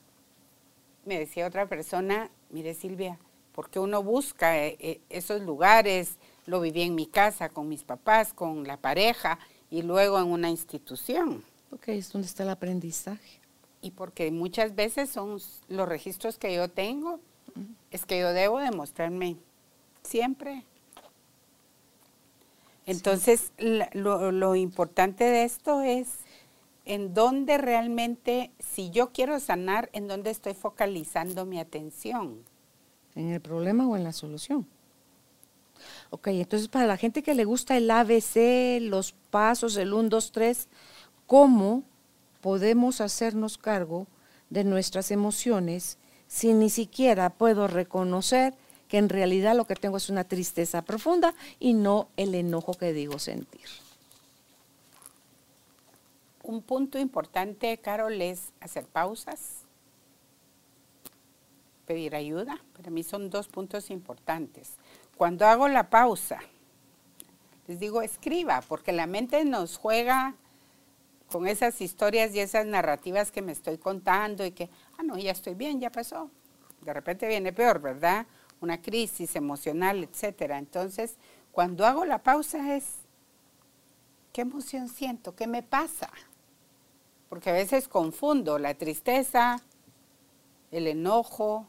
me 1.06 1.18
decía 1.18 1.46
otra 1.46 1.66
persona, 1.66 2.30
mire 2.50 2.74
Silvia, 2.74 3.18
porque 3.52 3.78
uno 3.78 4.02
busca 4.02 4.58
eh, 4.58 4.76
eh, 4.78 5.00
esos 5.08 5.40
lugares, 5.40 6.18
lo 6.48 6.60
viví 6.62 6.80
en 6.80 6.94
mi 6.94 7.06
casa, 7.06 7.50
con 7.50 7.68
mis 7.68 7.84
papás, 7.84 8.32
con 8.32 8.66
la 8.66 8.78
pareja 8.78 9.38
y 9.70 9.82
luego 9.82 10.18
en 10.18 10.28
una 10.28 10.48
institución. 10.48 11.44
Porque 11.68 11.98
es 11.98 12.10
donde 12.10 12.26
está 12.26 12.42
el 12.42 12.48
aprendizaje 12.48 13.40
y 13.82 13.90
porque 13.90 14.30
muchas 14.30 14.74
veces 14.74 15.10
son 15.10 15.38
los 15.68 15.88
registros 15.88 16.38
que 16.38 16.54
yo 16.54 16.68
tengo, 16.68 17.20
es 17.90 18.06
que 18.06 18.18
yo 18.18 18.32
debo 18.32 18.60
demostrarme 18.60 19.36
siempre. 20.02 20.64
Entonces, 22.86 23.52
lo, 23.92 24.32
lo, 24.32 24.54
importante 24.54 25.24
de 25.24 25.44
esto 25.44 25.82
es 25.82 26.08
en 26.86 27.12
dónde 27.12 27.58
realmente, 27.58 28.50
si 28.58 28.88
yo 28.88 29.12
quiero 29.12 29.38
sanar, 29.38 29.90
en 29.92 30.08
dónde 30.08 30.30
estoy 30.30 30.54
focalizando 30.54 31.44
mi 31.44 31.60
atención. 31.60 32.42
¿En 33.14 33.32
el 33.32 33.42
problema 33.42 33.86
o 33.86 33.96
en 33.96 34.04
la 34.04 34.12
solución? 34.12 34.66
Ok, 36.10 36.28
entonces 36.28 36.68
para 36.68 36.86
la 36.86 36.96
gente 36.96 37.22
que 37.22 37.34
le 37.34 37.44
gusta 37.44 37.76
el 37.76 37.90
ABC, 37.90 38.80
los 38.82 39.12
pasos, 39.30 39.76
el 39.76 39.92
1, 39.92 40.08
2, 40.08 40.32
3, 40.32 40.68
¿cómo 41.26 41.84
podemos 42.40 43.00
hacernos 43.00 43.58
cargo 43.58 44.06
de 44.50 44.64
nuestras 44.64 45.10
emociones 45.10 45.98
si 46.26 46.52
ni 46.52 46.70
siquiera 46.70 47.30
puedo 47.30 47.66
reconocer 47.66 48.54
que 48.88 48.98
en 48.98 49.08
realidad 49.08 49.54
lo 49.54 49.66
que 49.66 49.76
tengo 49.76 49.96
es 49.96 50.08
una 50.08 50.24
tristeza 50.24 50.82
profunda 50.82 51.34
y 51.60 51.74
no 51.74 52.08
el 52.16 52.34
enojo 52.34 52.74
que 52.74 52.92
digo 52.92 53.18
sentir. 53.18 53.66
Un 56.42 56.62
punto 56.62 56.98
importante, 56.98 57.76
Carol, 57.78 58.20
es 58.22 58.52
hacer 58.60 58.86
pausas, 58.86 59.64
pedir 61.86 62.14
ayuda. 62.14 62.58
Para 62.74 62.90
mí 62.90 63.02
son 63.02 63.28
dos 63.28 63.48
puntos 63.48 63.90
importantes. 63.90 64.72
Cuando 65.18 65.46
hago 65.48 65.66
la 65.66 65.90
pausa, 65.90 66.38
les 67.66 67.80
digo 67.80 68.02
escriba, 68.02 68.62
porque 68.68 68.92
la 68.92 69.08
mente 69.08 69.44
nos 69.44 69.76
juega 69.76 70.36
con 71.28 71.48
esas 71.48 71.80
historias 71.80 72.32
y 72.36 72.38
esas 72.38 72.66
narrativas 72.66 73.32
que 73.32 73.42
me 73.42 73.50
estoy 73.50 73.78
contando 73.78 74.46
y 74.46 74.52
que, 74.52 74.70
ah, 74.96 75.02
no, 75.02 75.18
ya 75.18 75.32
estoy 75.32 75.54
bien, 75.54 75.80
ya 75.80 75.90
pasó. 75.90 76.30
De 76.82 76.94
repente 76.94 77.26
viene 77.26 77.52
peor, 77.52 77.80
¿verdad? 77.80 78.26
Una 78.60 78.80
crisis 78.80 79.34
emocional, 79.34 80.04
etcétera. 80.04 80.56
Entonces, 80.56 81.16
cuando 81.50 81.84
hago 81.84 82.04
la 82.04 82.22
pausa 82.22 82.76
es, 82.76 82.84
¿qué 84.32 84.42
emoción 84.42 84.88
siento? 84.88 85.34
¿Qué 85.34 85.48
me 85.48 85.64
pasa? 85.64 86.12
Porque 87.28 87.50
a 87.50 87.54
veces 87.54 87.88
confundo 87.88 88.56
la 88.60 88.74
tristeza, 88.74 89.60
el 90.70 90.86
enojo, 90.86 91.66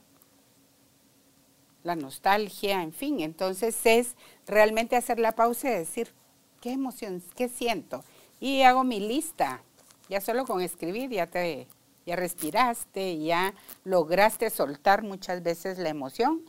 la 1.84 1.96
nostalgia, 1.96 2.84
en 2.84 2.94
fin. 2.94 3.20
Entonces 3.20 3.78
es 3.86 4.16
realmente 4.48 4.96
hacer 4.96 5.20
la 5.20 5.34
pausa 5.34 5.70
y 5.70 5.74
decir, 5.74 6.14
¿qué 6.62 6.72
emoción, 6.72 7.24
qué 7.36 7.50
siento? 7.50 8.04
y 8.40 8.62
hago 8.62 8.84
mi 8.84 9.00
lista. 9.00 9.62
Ya 10.10 10.22
solo 10.22 10.46
con 10.46 10.62
escribir 10.62 11.10
ya 11.12 11.28
te 11.28 11.68
ya 12.06 12.16
respiraste, 12.16 13.20
ya 13.20 13.54
lograste 13.84 14.50
soltar 14.50 15.04
muchas 15.04 15.44
veces 15.44 15.78
la 15.78 15.90
emoción 15.90 16.42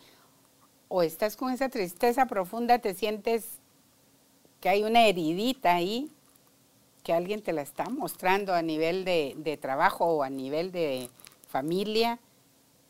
o 0.89 1.03
estás 1.03 1.37
con 1.37 1.53
esa 1.53 1.69
tristeza 1.69 2.25
profunda, 2.25 2.79
te 2.79 2.95
sientes 2.95 3.59
que 4.61 4.71
hay 4.71 4.85
una 4.85 5.07
heridita 5.07 5.75
ahí 5.75 6.11
que 7.03 7.13
alguien 7.13 7.43
te 7.43 7.53
la 7.53 7.61
está 7.61 7.91
mostrando 7.91 8.55
a 8.55 8.63
nivel 8.63 9.05
de, 9.05 9.35
de 9.37 9.59
trabajo 9.59 10.07
o 10.07 10.23
a 10.23 10.31
nivel 10.31 10.73
de 10.73 11.11
familia 11.49 12.19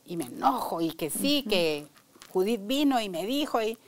y 0.05 0.17
me 0.17 0.27
enojo 0.27 0.81
y 0.81 0.93
que 0.93 1.11
sí, 1.11 1.45
que 1.49 1.89
Judith 2.33 2.61
vino 2.65 3.01
y 3.01 3.09
me 3.09 3.27
dijo 3.27 3.61
y 3.63 3.79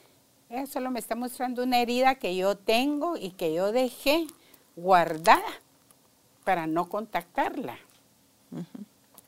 eso 0.49 0.75
solo 0.75 0.91
me 0.91 0.99
está 0.99 1.15
mostrando 1.15 1.63
una 1.63 1.81
herida 1.81 2.17
que 2.17 2.37
yo 2.37 2.57
tengo 2.57 3.17
y 3.17 3.31
que 3.31 3.55
yo 3.55 3.73
dejé 3.73 4.27
guardada 4.77 5.43
para 6.45 6.67
no 6.67 6.89
contactarla. 6.89 7.79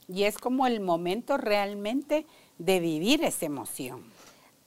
Y 0.06 0.24
es 0.24 0.36
como 0.36 0.66
el 0.66 0.80
momento 0.80 1.38
realmente 1.38 2.26
de 2.58 2.80
vivir 2.80 3.24
esa 3.24 3.46
emoción. 3.46 4.02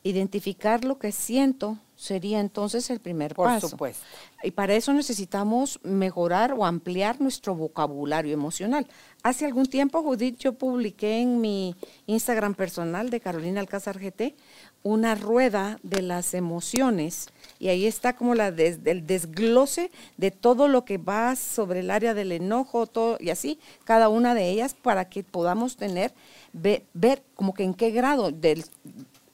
Identificar 0.01 0.83
lo 0.83 0.97
que 0.97 1.11
siento 1.11 1.77
sería 1.95 2.39
entonces 2.39 2.89
el 2.89 2.99
primer 2.99 3.35
Por 3.35 3.47
paso. 3.47 3.69
supuesto. 3.69 4.05
Y 4.43 4.51
para 4.51 4.75
eso 4.75 4.93
necesitamos 4.93 5.79
mejorar 5.83 6.53
o 6.53 6.65
ampliar 6.65 7.19
nuestro 7.19 7.55
vocabulario 7.55 8.33
emocional. 8.33 8.87
Hace 9.27 9.45
algún 9.45 9.65
tiempo, 9.65 10.01
Judith, 10.03 10.37
yo 10.39 10.53
publiqué 10.53 11.19
en 11.19 11.41
mi 11.41 11.75
Instagram 12.05 12.55
personal 12.55 13.09
de 13.09 13.19
Carolina 13.19 13.59
Alcázar 13.59 13.99
GT 13.99 14.35
una 14.83 15.15
rueda 15.15 15.79
de 15.83 16.01
las 16.01 16.33
emociones 16.33 17.27
y 17.59 17.67
ahí 17.67 17.85
está 17.87 18.15
como 18.15 18.35
la 18.35 18.53
des- 18.53 18.79
el 18.85 19.05
desglose 19.05 19.91
de 20.15 20.31
todo 20.31 20.69
lo 20.69 20.85
que 20.85 20.97
va 20.97 21.35
sobre 21.35 21.81
el 21.81 21.91
área 21.91 22.13
del 22.13 22.31
enojo 22.31 22.87
todo, 22.87 23.17
y 23.19 23.29
así, 23.29 23.59
cada 23.83 24.07
una 24.07 24.33
de 24.33 24.49
ellas 24.49 24.75
para 24.81 25.09
que 25.09 25.25
podamos 25.25 25.75
tener, 25.75 26.13
ve- 26.53 26.85
ver 26.93 27.21
como 27.35 27.53
que 27.53 27.63
en 27.63 27.73
qué 27.73 27.91
grado 27.91 28.31
del, 28.31 28.63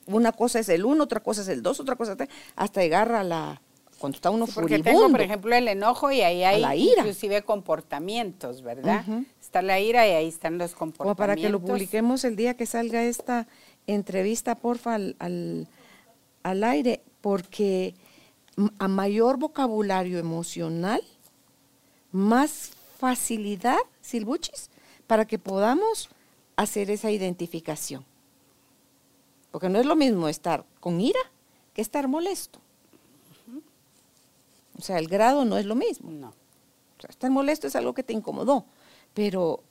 una 0.08 0.32
cosa 0.32 0.58
es 0.58 0.70
el 0.70 0.86
uno, 0.86 1.04
otra 1.04 1.20
cosa 1.20 1.44
es 1.44 1.50
el 1.50 1.62
dos, 1.62 1.80
otra 1.80 1.96
cosa 1.96 2.14
es 2.14 2.20
el 2.20 2.28
tres, 2.28 2.38
hasta 2.56 2.82
llegar 2.82 3.12
a 3.12 3.24
la, 3.24 3.62
cuando 4.00 4.16
está 4.16 4.32
uno 4.32 4.48
Porque 4.48 4.78
furibundo. 4.80 4.90
tengo, 5.02 5.12
por 5.12 5.22
ejemplo, 5.22 5.56
el 5.56 5.68
enojo 5.68 6.12
y 6.12 6.22
ahí 6.22 6.44
hay 6.44 6.60
la 6.62 6.76
ira. 6.76 7.02
inclusive 7.02 7.44
comportamientos, 7.44 8.62
¿verdad? 8.64 9.06
Está 9.54 9.62
la 9.62 9.80
ira 9.80 10.08
y 10.08 10.10
ahí 10.10 10.28
están 10.30 10.58
los 10.58 10.74
comportamientos. 10.74 11.16
para 11.16 11.36
que 11.36 11.48
lo 11.48 11.60
publiquemos 11.60 12.24
el 12.24 12.36
día 12.36 12.58
que 12.58 12.66
salga 12.66 13.04
esta 13.04 13.46
entrevista, 13.86 14.56
porfa, 14.56 14.96
al, 14.96 15.16
al, 15.20 15.68
al 16.42 16.64
aire, 16.64 17.04
porque 17.22 17.94
a 18.80 18.88
mayor 18.88 19.38
vocabulario 19.38 20.18
emocional, 20.18 21.04
más 22.12 22.72
facilidad, 22.98 23.78
Silbuchis, 24.02 24.72
para 25.06 25.26
que 25.26 25.38
podamos 25.38 26.10
hacer 26.56 26.90
esa 26.90 27.12
identificación. 27.12 28.04
Porque 29.52 29.70
no 29.70 29.80
es 29.80 29.86
lo 29.86 29.96
mismo 29.96 30.30
estar 30.30 30.66
con 30.80 31.00
ira 31.00 31.20
que 31.76 31.84
estar 31.84 32.08
molesto. 32.08 32.60
O 34.80 34.82
sea, 34.82 34.98
el 34.98 35.08
grado 35.08 35.46
no 35.46 35.60
es 35.60 35.68
lo 35.68 35.76
mismo. 35.76 36.10
No. 36.10 36.30
O 36.30 37.02
sea, 37.02 37.12
estar 37.12 37.30
molesto 37.30 37.68
es 37.68 37.76
algo 37.76 37.94
que 37.94 38.02
te 38.02 38.14
incomodó, 38.14 38.66
pero 39.14 39.64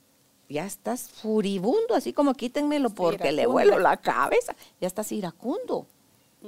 ya 0.49 0.65
estás 0.65 1.09
furibundo, 1.09 1.95
así 1.95 2.13
como 2.13 2.33
quítenmelo 2.33 2.89
porque 2.91 3.31
le 3.31 3.45
vuelo 3.45 3.79
la 3.79 3.97
cabeza, 3.97 4.55
ya 4.79 4.87
estás 4.87 5.11
iracundo. 5.11 5.87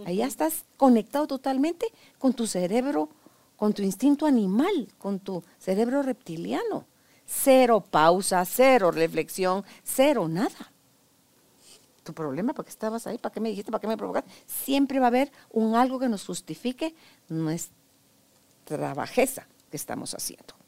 Ahí 0.06 0.18
ya 0.18 0.28
estás 0.28 0.66
conectado 0.76 1.26
totalmente 1.26 1.88
con 2.20 2.34
tu 2.34 2.48
cerebro, 2.48 3.10
con 3.56 3.74
tu 3.74 3.82
instinto 3.82 4.26
animal, 4.26 4.90
con 4.98 5.20
tu 5.20 5.42
cerebro 5.58 6.02
reptiliano. 6.02 6.86
Cero 7.26 7.82
pausa, 7.82 8.44
cero 8.46 8.92
reflexión, 8.92 9.64
cero 9.84 10.28
nada. 10.28 10.72
Tu 12.04 12.14
problema, 12.14 12.54
¿para 12.54 12.66
qué 12.66 12.70
estabas 12.70 13.08
ahí? 13.08 13.18
¿Para 13.18 13.34
qué 13.34 13.40
me 13.40 13.50
dijiste? 13.50 13.72
¿Para 13.72 13.82
qué 13.82 13.88
me 13.88 13.98
provocaste? 13.98 14.30
Siempre 14.46 15.00
va 15.00 15.06
a 15.06 15.08
haber 15.08 15.32
un 15.50 15.76
algo 15.76 15.98
que 15.98 16.10
nos 16.10 16.26
justifique 16.26 16.94
nuestra 17.30 18.94
bajeza 18.94 19.48
que 19.72 19.78
estamos 19.78 20.14
haciendo. 20.14 20.65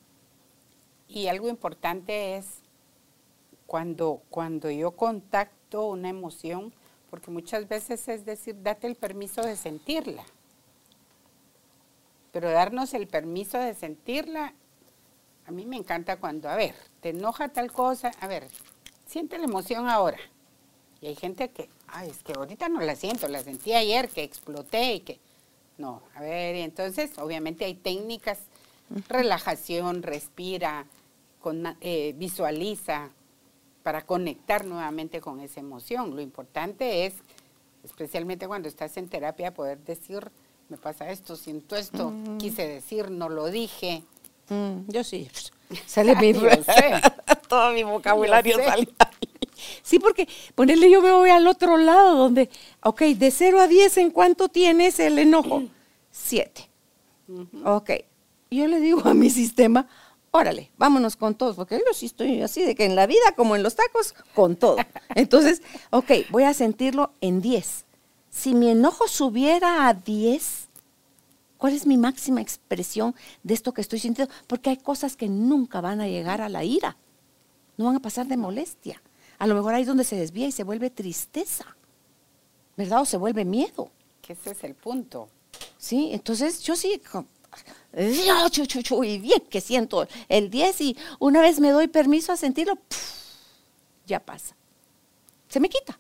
Y 1.08 1.28
algo 1.28 1.50
importante 1.50 2.38
es 2.38 2.62
cuando, 3.66 4.22
cuando 4.30 4.70
yo 4.70 4.92
contacto 4.92 5.88
una 5.88 6.10
emoción, 6.10 6.74
porque 7.10 7.32
muchas 7.32 7.68
veces 7.68 8.08
es 8.08 8.26
decir, 8.26 8.62
date 8.62 8.88
el 8.88 8.96
permiso 8.96 9.42
de 9.42 9.56
sentirla. 9.56 10.24
Pero 12.32 12.52
darnos 12.52 12.94
el 12.94 13.08
permiso 13.08 13.58
de 13.58 13.74
sentirla, 13.74 14.54
a 15.46 15.52
mí 15.52 15.66
me 15.66 15.78
encanta 15.78 16.18
cuando, 16.18 16.50
a 16.50 16.56
ver, 16.56 16.76
te 17.02 17.10
enoja 17.10 17.50
tal 17.50 17.72
cosa, 17.72 18.12
a 18.20 18.28
ver, 18.28 18.48
siente 19.06 19.38
la 19.38 19.46
emoción 19.46 19.88
ahora. 19.88 20.18
Y 21.02 21.08
hay 21.08 21.16
gente 21.16 21.50
que, 21.50 21.70
ay, 21.88 22.10
es 22.10 22.24
que 22.24 22.34
ahorita 22.34 22.70
no 22.70 22.82
la 22.82 22.96
siento, 22.96 23.28
la 23.28 23.44
sentí 23.44 23.74
ayer, 23.74 24.10
que 24.10 24.24
exploté 24.24 24.96
y 24.96 25.00
que... 25.02 25.20
No, 25.78 26.02
a 26.16 26.22
ver, 26.22 26.56
entonces 26.56 27.18
obviamente 27.20 27.64
hay 27.64 27.76
técnicas, 27.76 28.40
relajación, 29.08 30.02
respira, 30.02 30.88
con- 31.48 31.78
eh, 31.80 32.14
visualiza, 32.18 33.10
para 33.82 34.02
conectar 34.06 34.66
nuevamente 34.66 35.22
con 35.22 35.40
esa 35.40 35.62
emoción. 35.62 36.14
Lo 36.14 36.22
importante 36.22 37.06
es, 37.06 37.14
especialmente 37.86 38.46
cuando 38.46 38.68
estás 38.68 38.98
en 38.98 39.08
terapia, 39.08 39.54
poder 39.54 39.78
decir, 39.80 40.30
me 40.68 40.76
pasa 40.76 41.10
esto, 41.10 41.38
siento 41.38 41.78
esto, 41.78 42.12
quise 42.38 42.68
decir, 42.68 43.10
no 43.10 43.30
lo 43.30 43.46
dije. 43.50 44.04
Mm, 44.50 44.90
yo 44.90 45.06
sí. 45.06 45.30
Sale 45.86 46.18
mi 46.18 46.34
todo 47.48 47.72
mi 47.72 47.84
vocabulario 47.84 48.58
sale. 48.58 48.90
Sí, 49.84 50.00
porque 50.00 50.28
ponerle 50.54 50.92
yo 50.92 51.02
me 51.02 51.14
voy 51.14 51.30
al 51.30 51.48
otro 51.48 51.78
lado 51.78 52.18
donde, 52.18 52.50
ok, 52.84 53.02
de 53.04 53.32
0 53.32 53.62
a 53.62 53.68
10, 53.70 53.98
¿en 54.00 54.12
cuánto 54.12 54.50
tienes 54.50 55.00
el 55.00 55.18
enojo? 55.18 55.64
7. 56.12 56.70
Ok. 57.64 57.92
Yo 58.52 58.68
le 58.68 58.82
digo 58.82 59.02
a 59.06 59.14
mi 59.14 59.30
sistema, 59.30 59.88
órale, 60.38 60.72
vámonos 60.78 61.16
con 61.16 61.36
todos, 61.36 61.56
porque 61.56 61.82
yo 61.86 61.94
sí 61.94 62.06
estoy 62.06 62.42
así 62.42 62.64
de 62.64 62.76
que 62.76 62.86
en 62.86 62.96
la 62.96 63.08
vida, 63.08 63.34
como 63.36 63.56
en 63.56 63.64
los 63.64 63.76
tacos, 63.76 64.14
con 64.34 64.56
todo. 64.56 64.78
Entonces, 65.16 65.62
ok, 65.92 66.12
voy 66.30 66.44
a 66.44 66.54
sentirlo 66.54 67.12
en 67.22 67.42
10. 67.42 67.86
Si 68.30 68.54
mi 68.54 68.70
enojo 68.70 69.08
subiera 69.08 69.88
a 69.88 69.94
10, 69.94 70.68
¿Cuál 71.58 71.74
es 71.74 71.88
mi 71.88 71.98
máxima 71.98 72.40
expresión 72.40 73.16
de 73.42 73.56
esto 73.56 73.74
que 73.74 73.82
estoy 73.82 73.98
sintiendo? 73.98 74.32
Porque 74.46 74.70
hay 74.70 74.78
cosas 74.78 75.18
que 75.18 75.28
nunca 75.28 75.82
van 75.82 76.02
a 76.02 76.08
llegar 76.08 76.40
a 76.40 76.50
la 76.50 76.64
ira, 76.64 76.98
no 77.78 77.86
van 77.86 77.96
a 77.96 78.00
pasar 78.00 78.28
de 78.28 78.38
molestia. 78.38 79.02
A 79.40 79.48
lo 79.48 79.56
mejor 79.56 79.74
ahí 79.74 79.82
es 79.82 79.88
donde 79.88 80.04
se 80.04 80.16
desvía 80.16 80.46
y 80.46 80.52
se 80.52 80.64
vuelve 80.64 80.92
tristeza, 80.92 81.76
¿verdad? 82.76 83.02
O 83.02 83.06
se 83.06 83.18
vuelve 83.18 83.44
miedo, 83.44 83.90
Que 84.22 84.34
ese 84.34 84.52
es 84.52 84.64
el 84.64 84.76
punto. 84.76 85.30
¿sí? 85.78 86.10
Entonces 86.12 86.62
yo 86.62 86.76
sí, 86.76 87.02
y 89.04 89.20
bien 89.20 89.42
que 89.50 89.62
siento 89.62 90.08
el 90.30 90.50
10 90.50 90.82
y 90.82 90.98
una 91.20 91.42
vez 91.42 91.60
me 91.60 91.72
doy 91.72 91.88
permiso 91.88 92.32
a 92.32 92.38
sentirlo, 92.38 92.78
ya 94.06 94.20
pasa. 94.20 94.56
Se 95.48 95.60
me 95.60 95.70
quita 95.70 95.98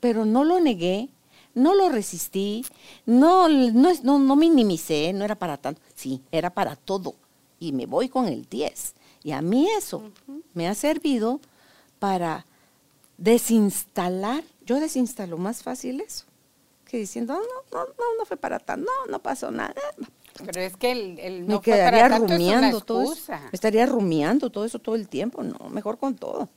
pero 0.00 0.24
no 0.24 0.44
lo 0.44 0.60
negué, 0.60 1.08
no 1.54 1.74
lo 1.74 1.88
resistí, 1.88 2.64
no, 3.06 3.48
no, 3.48 3.92
no, 4.02 4.18
no 4.18 4.36
minimicé, 4.36 5.12
no 5.12 5.24
era 5.24 5.34
para 5.34 5.56
tanto. 5.56 5.80
Sí, 5.94 6.22
era 6.30 6.50
para 6.50 6.76
todo. 6.76 7.14
Y 7.58 7.72
me 7.72 7.86
voy 7.86 8.08
con 8.08 8.26
el 8.26 8.46
10. 8.48 8.94
Y 9.22 9.32
a 9.32 9.42
mí 9.42 9.68
eso 9.70 10.02
me 10.54 10.68
ha 10.68 10.74
servido 10.74 11.40
para 11.98 12.46
desinstalar. 13.18 14.44
Yo 14.64 14.78
desinstalo 14.80 15.38
más 15.38 15.62
fácil 15.62 16.00
eso 16.00 16.24
que 16.84 16.98
diciendo, 16.98 17.32
"Ah, 17.32 17.40
no, 17.72 17.78
no, 17.78 17.86
no, 17.86 18.18
no 18.18 18.24
fue 18.26 18.36
para 18.36 18.60
tanto, 18.60 18.88
no, 18.88 19.10
no 19.10 19.18
pasó 19.20 19.50
nada. 19.50 19.74
Pero 20.44 20.60
es 20.60 20.76
que 20.76 20.92
el, 20.92 21.18
el 21.18 21.42
Me 21.42 21.54
no 21.54 21.62
fue 21.62 21.74
quedaría 21.74 22.02
para 22.08 22.18
rumiando 22.18 22.80
todo 22.80 23.12
eso. 23.12 23.32
Me 23.32 23.50
estaría 23.52 23.86
rumiando 23.86 24.50
todo 24.50 24.64
eso 24.64 24.78
todo 24.78 24.94
el 24.94 25.08
tiempo. 25.08 25.42
No, 25.42 25.68
mejor 25.70 25.98
con 25.98 26.14
todo. 26.16 26.48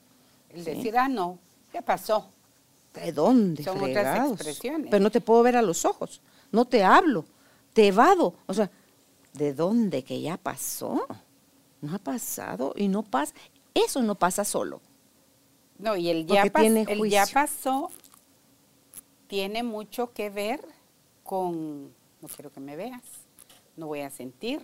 El 0.50 0.64
decir, 0.64 0.98
ah, 0.98 1.08
no, 1.08 1.38
ya 1.74 1.82
pasó. 1.82 2.30
¿De 2.94 3.12
dónde? 3.12 3.64
Son 3.64 3.82
otras 3.82 4.32
expresiones. 4.34 4.90
Pero 4.90 5.04
no 5.04 5.12
te 5.12 5.22
puedo 5.22 5.44
ver 5.44 5.56
a 5.56 5.62
los 5.62 5.86
ojos, 5.86 6.22
no 6.52 6.66
te 6.66 6.84
hablo, 6.84 7.24
te 7.74 7.88
evado. 7.88 8.34
O 8.48 8.54
sea, 8.54 8.70
¿de 9.34 9.54
dónde 9.54 10.04
que 10.04 10.20
ya 10.22 10.38
pasó? 10.38 11.06
No 11.82 11.96
ha 11.96 12.00
pasado 12.00 12.74
y 12.76 12.88
no 12.88 13.04
pasa. 13.04 13.34
Eso 13.74 14.02
no 14.02 14.16
pasa 14.16 14.44
solo. 14.44 14.82
No, 15.78 15.96
y 15.96 16.10
el 16.10 16.26
ya, 16.26 16.44
pas- 16.52 16.86
el 16.90 17.10
ya 17.10 17.26
pasó 17.28 17.90
tiene 19.28 19.64
mucho 19.64 20.12
que 20.14 20.30
ver 20.30 20.60
con, 21.24 21.86
no 22.22 22.28
quiero 22.36 22.52
que 22.52 22.60
me 22.60 22.76
veas, 22.76 23.04
no 23.80 23.88
voy 23.88 24.02
a 24.02 24.10
sentir, 24.10 24.62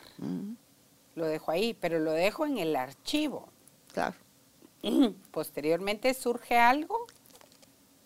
lo 1.15 1.25
dejo 1.25 1.51
ahí, 1.51 1.73
pero 1.73 1.99
lo 1.99 2.11
dejo 2.11 2.45
en 2.45 2.57
el 2.57 2.75
archivo. 2.75 3.49
claro. 3.93 4.15
Posteriormente 5.31 6.13
surge 6.13 6.59
algo, 6.59 7.07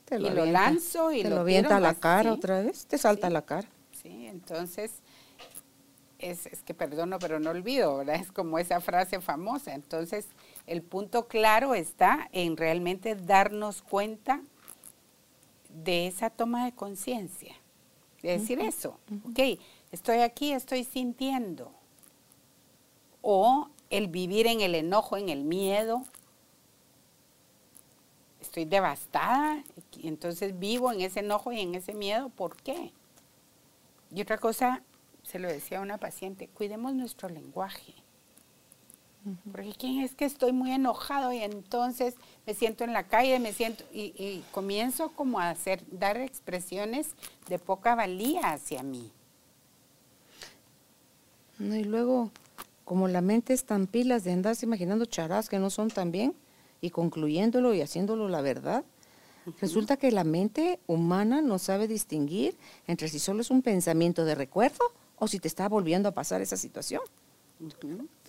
Te 0.05 0.15
Y 0.15 0.29
lo 0.29 0.45
lanzo 0.45 1.11
y 1.11 1.23
te 1.23 1.29
lo 1.29 1.35
lo 1.35 1.41
avienta 1.41 1.75
a 1.75 1.79
la 1.81 1.93
cara 1.93 2.31
otra 2.31 2.61
vez, 2.61 2.85
te 2.85 2.97
salta 2.97 3.27
a 3.27 3.29
la 3.29 3.41
cara. 3.41 3.67
¿sí? 3.91 4.27
Entonces, 4.27 5.01
es, 6.19 6.45
es 6.45 6.63
que 6.63 6.73
perdono, 6.73 7.19
pero 7.19 7.39
no 7.39 7.49
olvido, 7.49 7.97
¿verdad? 7.97 8.15
Es 8.15 8.31
como 8.31 8.59
esa 8.59 8.79
frase 8.79 9.19
famosa. 9.19 9.73
Entonces, 9.73 10.27
el 10.67 10.81
punto 10.81 11.27
claro 11.27 11.75
está 11.75 12.29
en 12.31 12.55
realmente 12.55 13.15
darnos 13.15 13.81
cuenta 13.81 14.41
de 15.69 16.07
esa 16.07 16.29
toma 16.29 16.65
de 16.65 16.71
conciencia. 16.73 17.55
De 18.21 18.37
decir 18.37 18.59
eso, 18.59 18.99
ok, 19.29 19.59
estoy 19.91 20.19
aquí, 20.19 20.51
estoy 20.51 20.83
sintiendo. 20.83 21.71
O 23.21 23.69
el 23.89 24.07
vivir 24.07 24.47
en 24.47 24.61
el 24.61 24.75
enojo, 24.75 25.17
en 25.17 25.29
el 25.29 25.43
miedo. 25.43 26.03
Estoy 28.41 28.65
devastada, 28.65 29.63
entonces 30.01 30.57
vivo 30.57 30.91
en 30.91 31.01
ese 31.01 31.19
enojo 31.19 31.51
y 31.51 31.59
en 31.59 31.75
ese 31.75 31.93
miedo. 31.93 32.29
¿Por 32.29 32.55
qué? 32.55 32.91
Y 34.11 34.21
otra 34.21 34.37
cosa, 34.37 34.81
se 35.23 35.39
lo 35.39 35.47
decía 35.47 35.79
a 35.79 35.81
una 35.81 35.97
paciente, 35.97 36.47
cuidemos 36.47 36.93
nuestro 36.93 37.29
lenguaje. 37.29 37.93
Porque 39.51 39.73
quién 39.77 39.99
es 39.99 40.15
que 40.15 40.25
estoy 40.25 40.53
muy 40.53 40.71
enojado 40.71 41.33
y 41.33 41.39
entonces 41.39 42.15
me 42.47 42.53
siento 42.53 42.85
en 42.85 42.93
la 42.93 43.03
calle, 43.03 43.37
me 43.39 43.53
siento 43.53 43.83
y, 43.91 44.13
y 44.17 44.43
comienzo 44.51 45.09
como 45.09 45.39
a 45.39 45.49
hacer, 45.49 45.83
dar 45.91 46.17
expresiones 46.17 47.09
de 47.49 47.59
poca 47.59 47.95
valía 47.95 48.53
hacia 48.53 48.81
mí. 48.81 49.11
No, 51.59 51.75
y 51.75 51.83
luego, 51.83 52.31
como 52.85 53.07
la 53.07 53.21
mente 53.21 53.53
es 53.53 53.65
tan 53.65 53.85
pilas 53.85 54.23
de 54.23 54.31
andarse 54.31 54.65
imaginando 54.65 55.05
charás 55.05 55.49
que 55.49 55.59
no 55.59 55.69
son 55.69 55.89
tan 55.89 56.11
bien 56.11 56.33
y 56.81 56.89
concluyéndolo 56.89 57.73
y 57.73 57.81
haciéndolo 57.81 58.29
la 58.29 58.41
verdad, 58.41 58.83
resulta 59.59 59.97
que 59.97 60.11
la 60.11 60.23
mente 60.23 60.79
humana 60.87 61.41
no 61.41 61.59
sabe 61.59 61.87
distinguir 61.87 62.55
entre 62.87 63.09
si 63.09 63.19
solo 63.19 63.41
es 63.41 63.51
un 63.51 63.61
pensamiento 63.61 64.23
de 64.23 64.35
recuerdo 64.35 64.79
o 65.17 65.27
si 65.27 65.39
te 65.39 65.49
está 65.49 65.67
volviendo 65.67 66.07
a 66.09 66.13
pasar 66.13 66.41
esa 66.41 66.55
situación. 66.55 67.01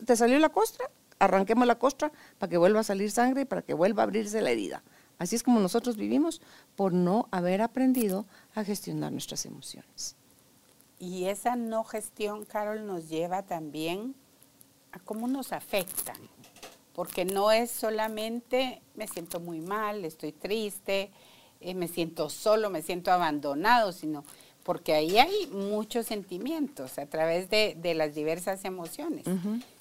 ¿Te 0.05 0.17
salió 0.17 0.39
la 0.41 0.49
costra? 0.49 0.91
Arranquemos 1.21 1.67
la 1.67 1.79
costra 1.79 2.11
para 2.39 2.51
que 2.51 2.57
vuelva 2.57 2.81
a 2.81 2.85
salir 2.85 3.13
sangre 3.13 3.43
y 3.43 3.45
para 3.45 3.63
que 3.63 3.75
vuelva 3.75 4.03
a 4.03 4.05
abrirse 4.05 4.43
la 4.43 4.51
herida. 4.51 4.83
Así 5.19 5.37
es 5.37 5.43
como 5.43 5.61
nosotros 5.61 5.97
vivimos 5.97 6.41
por 6.75 6.93
no 6.93 7.29
haber 7.31 7.63
aprendido 7.63 8.27
a 8.55 8.65
gestionar 8.65 9.13
nuestras 9.13 9.45
emociones. 9.47 10.17
Y 11.01 11.25
esa 11.25 11.57
no 11.57 11.83
gestión, 11.83 12.45
Carol, 12.45 12.87
nos 12.87 13.09
lleva 13.09 13.43
también 13.43 14.15
a 14.93 15.01
cómo 15.01 15.27
nos 15.27 15.53
afectan. 15.53 16.19
Porque 16.93 17.25
no 17.25 17.51
es 17.51 17.71
solamente 17.71 18.83
me 18.95 19.09
siento 19.09 19.41
muy 19.41 19.61
mal, 19.61 20.05
estoy 20.05 20.33
triste, 20.33 21.11
eh, 21.61 21.75
me 21.75 21.89
siento 21.89 22.29
solo, 22.29 22.69
me 22.69 22.83
siento 22.83 23.11
abandonado, 23.11 23.93
sino 23.93 24.25
porque 24.63 24.93
ahí 24.93 25.17
hay 25.17 25.47
muchos 25.47 26.07
sentimientos 26.07 26.99
a 26.99 27.07
través 27.07 27.49
de, 27.49 27.79
las 27.97 28.15
diversas 28.15 28.67
emociones. 28.67 29.25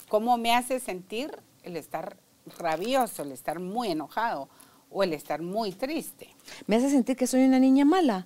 ¿Cómo 0.07 0.38
me 0.38 0.55
hace 0.55 0.80
sentir 0.80 1.38
el 1.63 1.76
estar 1.76 2.15
rabioso, 2.57 3.24
el 3.24 3.34
estar 3.34 3.59
muy 3.59 3.89
enojado 3.89 4.47
o 4.89 5.03
el 5.03 5.11
estar 5.11 5.41
muy 5.41 5.74
triste? 5.74 6.34
¿Me 6.65 6.78
hace 6.78 6.89
sentir 6.89 7.17
que 7.17 7.28
soy 7.28 7.43
una 7.43 7.59
niña 7.59 7.84
mala? 7.84 8.26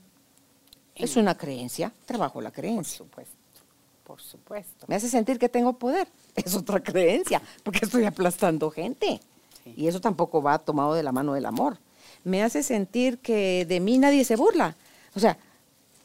Es 0.95 1.15
una 1.15 1.35
creencia, 1.35 1.91
trabajo 2.05 2.41
la 2.41 2.51
creencia. 2.51 2.99
Por 2.99 3.07
supuesto, 3.07 3.61
por 4.03 4.21
supuesto. 4.21 4.85
Me 4.87 4.95
hace 4.95 5.09
sentir 5.09 5.39
que 5.39 5.49
tengo 5.49 5.73
poder, 5.73 6.07
es 6.35 6.55
otra 6.55 6.81
creencia, 6.81 7.41
porque 7.63 7.79
estoy 7.83 8.05
aplastando 8.05 8.69
gente. 8.69 9.19
Y 9.65 9.87
eso 9.87 10.01
tampoco 10.01 10.41
va 10.41 10.59
tomado 10.59 10.93
de 10.93 11.03
la 11.03 11.11
mano 11.11 11.33
del 11.33 11.45
amor. 11.45 11.77
Me 12.23 12.43
hace 12.43 12.63
sentir 12.63 13.17
que 13.19 13.65
de 13.65 13.79
mí 13.79 13.97
nadie 13.97 14.25
se 14.25 14.35
burla. 14.35 14.75
O 15.15 15.19
sea, 15.19 15.37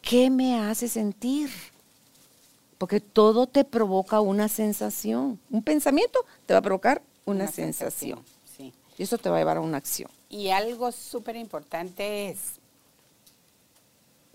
¿qué 0.00 0.30
me 0.30 0.58
hace 0.60 0.88
sentir? 0.88 1.50
Porque 2.78 3.00
todo 3.00 3.46
te 3.46 3.64
provoca 3.64 4.20
una 4.20 4.48
sensación. 4.48 5.40
Un 5.50 5.62
pensamiento 5.62 6.24
te 6.46 6.54
va 6.54 6.60
a 6.60 6.62
provocar 6.62 7.02
una, 7.24 7.48
sensación. 7.48 8.24
sensación. 8.44 8.72
Y 8.96 9.02
eso 9.02 9.18
te 9.18 9.28
va 9.28 9.36
a 9.36 9.38
llevar 9.40 9.56
a 9.58 9.60
una 9.60 9.78
acción. 9.78 10.10
Y 10.28 10.50
algo 10.50 10.92
súper 10.92 11.36
importante 11.36 12.30
es, 12.30 12.57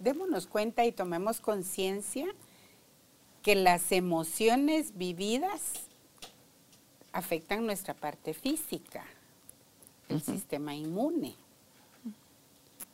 démonos 0.04 0.47
cuenta 0.47 0.84
y 0.86 0.91
tomemos 0.91 1.39
conciencia 1.39 2.28
que 3.41 3.56
las 3.56 3.91
emociones 3.91 4.97
vividas 4.97 5.88
afectan 7.14 7.66
nuestra 7.66 7.93
parte 7.93 8.34
física, 8.34 9.06
el 10.10 10.22
sistema 10.22 10.76
inmune. 10.76 11.36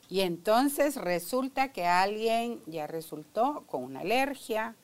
Y 0.08 0.20
entonces 0.20 0.96
resulta 0.96 1.72
que 1.72 1.86
alguien 1.86 2.60
ya 2.66 2.86
resultó 2.86 3.64
con 3.66 3.84
una 3.84 4.00
alergia, 4.00 4.76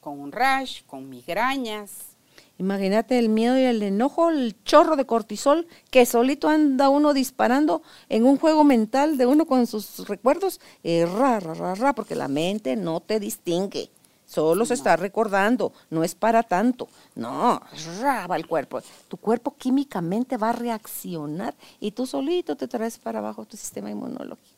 con 0.00 0.18
un 0.20 0.32
rash, 0.32 0.82
con 0.86 1.08
migrañas, 1.08 2.15
Imagínate 2.58 3.18
el 3.18 3.28
miedo 3.28 3.58
y 3.58 3.62
el 3.62 3.82
enojo, 3.82 4.30
el 4.30 4.56
chorro 4.64 4.96
de 4.96 5.04
cortisol 5.04 5.66
que 5.90 6.06
solito 6.06 6.48
anda 6.48 6.88
uno 6.88 7.12
disparando 7.12 7.82
en 8.08 8.24
un 8.24 8.38
juego 8.38 8.64
mental 8.64 9.18
de 9.18 9.26
uno 9.26 9.46
con 9.46 9.66
sus 9.66 10.08
recuerdos, 10.08 10.60
eh, 10.82 11.06
ra, 11.06 11.38
ra, 11.38 11.52
ra, 11.52 11.74
ra, 11.74 11.94
porque 11.94 12.14
la 12.14 12.28
mente 12.28 12.74
no 12.76 13.00
te 13.00 13.20
distingue. 13.20 13.90
Solo 14.24 14.64
se 14.64 14.74
está 14.74 14.96
recordando, 14.96 15.72
no 15.90 16.02
es 16.02 16.14
para 16.14 16.42
tanto. 16.42 16.88
No, 17.14 17.60
ra, 18.00 18.26
va 18.26 18.36
el 18.36 18.46
cuerpo. 18.46 18.80
Tu 19.08 19.16
cuerpo 19.18 19.54
químicamente 19.56 20.36
va 20.36 20.50
a 20.50 20.52
reaccionar 20.52 21.54
y 21.78 21.92
tú 21.92 22.06
solito 22.06 22.56
te 22.56 22.66
traes 22.66 22.98
para 22.98 23.20
abajo 23.20 23.44
tu 23.44 23.56
sistema 23.56 23.90
inmunológico 23.90 24.55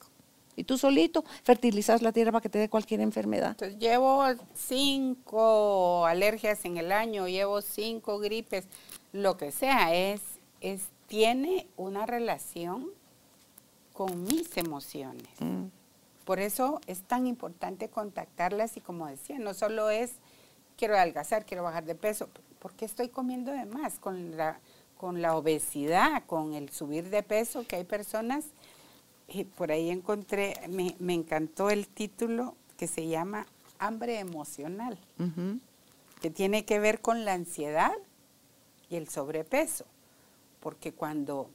y 0.59 0.65
tú 0.65 0.77
solito 0.77 1.25
fertilizas 1.45 2.03
la 2.03 2.11
tierra 2.13 2.33
para 2.33 2.43
que 2.43 2.49
te 2.49 2.59
dé 2.59 2.69
cualquier 2.69 3.01
enfermedad. 3.01 3.51
Entonces 3.51 3.79
llevo 3.79 4.25
cinco 4.55 6.05
alergias 6.05 6.65
en 6.65 6.77
el 6.77 6.91
año, 6.91 7.29
llevo 7.29 7.63
cinco 7.63 8.19
gripes, 8.19 8.67
lo 9.13 9.37
que 9.37 9.53
sea, 9.53 9.95
es, 9.95 10.21
es 10.61 10.89
tiene 11.07 11.69
una 11.77 12.07
relación 12.07 12.91
con 13.93 14.25
mis 14.25 14.57
emociones. 14.57 15.29
Mm. 15.39 15.67
Por 16.25 16.41
eso 16.41 16.81
es 16.87 17.03
tan 17.03 17.27
importante 17.27 17.89
contactarlas 17.89 18.77
y 18.77 18.81
como 18.81 19.07
decía, 19.07 19.39
no 19.39 19.55
solo 19.55 19.91
es 19.91 20.15
quiero 20.77 20.97
adelgazar, 20.97 21.47
quiero 21.47 21.63
bajar 21.63 21.85
de 21.85 21.95
peso, 21.95 22.29
porque 22.59 22.85
estoy 22.85 23.09
comiendo 23.09 23.53
de 23.53 23.65
más 23.65 24.01
con 24.01 24.37
la, 24.37 24.59
con 24.97 25.23
la 25.23 25.37
obesidad, 25.37 26.25
con 26.27 26.55
el 26.55 26.71
subir 26.71 27.11
de 27.11 27.23
peso, 27.23 27.65
que 27.67 27.77
hay 27.77 27.85
personas 27.85 28.47
y 29.29 29.45
por 29.45 29.71
ahí 29.71 29.91
encontré, 29.91 30.55
me, 30.69 31.15
encantó 31.15 31.71
el 31.71 31.87
título 31.87 32.55
que 32.77 32.87
se 32.87 33.07
llama 33.07 33.47
Hambre 33.79 34.19
Emocional, 34.19 34.99
que 36.21 36.31
tiene 36.31 36.65
que 36.65 36.81
ver 36.81 37.01
con 37.01 37.25
la 37.25 37.35
ansiedad 37.35 37.93
y 38.89 38.97
el 38.97 39.09
sobrepeso. 39.09 39.85
Porque 40.61 40.93
cuando 40.93 41.51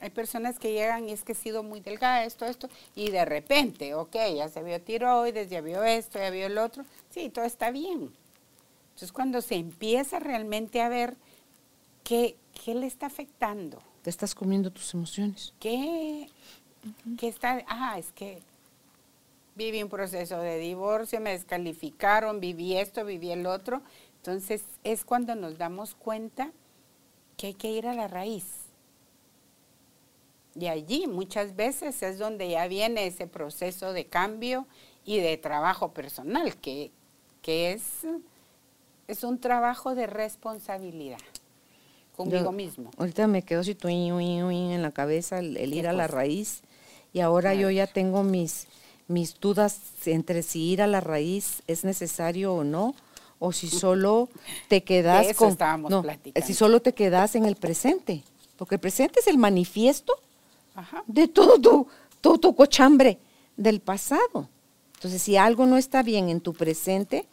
hay 0.00 0.10
personas 0.10 0.58
que 0.58 0.72
llegan 0.72 1.08
y 1.08 1.12
es 1.12 1.22
que 1.22 1.32
he 1.32 1.36
sido 1.36 1.62
muy 1.62 1.80
delgada, 1.80 2.24
esto, 2.24 2.44
esto, 2.44 2.68
y 2.94 3.10
de 3.10 3.24
repente, 3.24 3.94
ok, 3.94 4.16
ya 4.36 4.48
se 4.48 4.62
vio 4.62 4.80
tiroides, 4.82 5.48
ya 5.50 5.60
vio 5.60 5.84
esto, 5.84 6.18
ya 6.18 6.30
vio 6.30 6.46
el 6.46 6.58
otro, 6.58 6.84
sí, 7.10 7.30
todo 7.30 7.44
está 7.44 7.70
bien. 7.70 8.12
Entonces 8.88 9.12
cuando 9.12 9.40
se 9.40 9.54
empieza 9.54 10.18
realmente 10.18 10.82
a 10.82 10.88
ver 10.88 11.16
qué, 12.02 12.36
qué 12.64 12.74
le 12.74 12.86
está 12.86 13.06
afectando. 13.06 13.80
Te 14.02 14.10
estás 14.10 14.34
comiendo 14.34 14.72
tus 14.72 14.92
emociones. 14.94 15.54
¿Qué, 15.60 16.28
que 17.18 17.28
está, 17.28 17.64
ah, 17.68 17.98
es 17.98 18.10
que 18.12 18.40
viví 19.54 19.82
un 19.82 19.88
proceso 19.88 20.38
de 20.40 20.58
divorcio, 20.58 21.20
me 21.20 21.30
descalificaron, 21.30 22.40
viví 22.40 22.76
esto, 22.76 23.04
viví 23.04 23.30
el 23.30 23.46
otro. 23.46 23.82
Entonces 24.18 24.62
es 24.84 25.04
cuando 25.04 25.34
nos 25.34 25.58
damos 25.58 25.94
cuenta 25.94 26.50
que 27.36 27.48
hay 27.48 27.54
que 27.54 27.70
ir 27.70 27.86
a 27.86 27.94
la 27.94 28.08
raíz. 28.08 28.44
Y 30.54 30.66
allí 30.66 31.06
muchas 31.06 31.54
veces 31.54 32.02
es 32.02 32.18
donde 32.18 32.50
ya 32.50 32.66
viene 32.68 33.06
ese 33.06 33.26
proceso 33.26 33.92
de 33.92 34.06
cambio 34.06 34.66
y 35.04 35.18
de 35.18 35.36
trabajo 35.36 35.92
personal, 35.92 36.56
que, 36.56 36.90
que 37.42 37.72
es, 37.72 37.82
es 39.06 39.24
un 39.24 39.38
trabajo 39.38 39.94
de 39.94 40.06
responsabilidad 40.06 41.18
conmigo 42.16 42.50
mismo. 42.50 42.90
Ahorita 42.98 43.28
me 43.28 43.42
quedo 43.42 43.60
así 43.60 43.76
en 43.80 44.82
la 44.82 44.90
cabeza 44.90 45.38
el, 45.38 45.72
ir 45.72 45.86
a 45.86 45.92
la 45.92 46.08
raíz 46.08 46.62
y 47.12 47.20
ahora 47.20 47.54
yo 47.54 47.70
ya 47.70 47.86
tengo 47.86 48.22
mis, 48.22 48.66
mis 49.06 49.38
dudas 49.40 49.80
entre 50.06 50.42
si 50.42 50.62
ir 50.62 50.82
a 50.82 50.86
la 50.86 51.00
raíz 51.00 51.62
es 51.66 51.84
necesario 51.84 52.54
o 52.54 52.64
no, 52.64 52.94
o 53.38 53.52
si 53.52 53.68
solo 53.68 54.28
te 54.68 54.82
quedas 54.82 55.34
con 55.36 55.56
no, 55.88 56.04
si 56.44 56.54
solo 56.54 56.80
te 56.80 56.92
quedas 56.92 57.34
en 57.34 57.44
el 57.44 57.56
presente, 57.56 58.22
porque 58.56 58.76
el 58.76 58.80
presente 58.80 59.20
es 59.20 59.26
el 59.28 59.38
manifiesto 59.38 60.14
de 61.06 61.28
todo 61.28 61.60
tu, 61.60 61.86
todo 62.20 62.38
tu 62.38 62.54
cochambre 62.54 63.18
del 63.56 63.80
pasado. 63.80 64.48
Entonces, 64.94 65.22
si 65.22 65.36
algo 65.36 65.66
no 65.66 65.76
está 65.76 66.02
bien 66.02 66.28
en 66.28 66.40
tu 66.40 66.54
presente, 66.54 67.26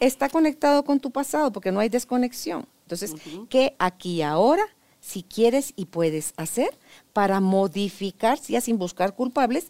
está 0.00 0.28
conectado 0.28 0.84
con 0.84 0.98
tu 0.98 1.12
pasado, 1.12 1.52
porque 1.52 1.70
no 1.70 1.78
hay 1.78 1.88
desconexión. 1.88 2.66
Entonces, 2.82 3.14
¿qué 3.48 3.76
aquí 3.78 4.16
y 4.16 4.22
ahora 4.22 4.64
si 5.02 5.24
quieres 5.24 5.74
y 5.74 5.86
puedes 5.86 6.32
hacer 6.36 6.78
para 7.12 7.40
modificar, 7.40 8.40
ya 8.40 8.60
sin 8.60 8.78
buscar 8.78 9.14
culpables, 9.16 9.66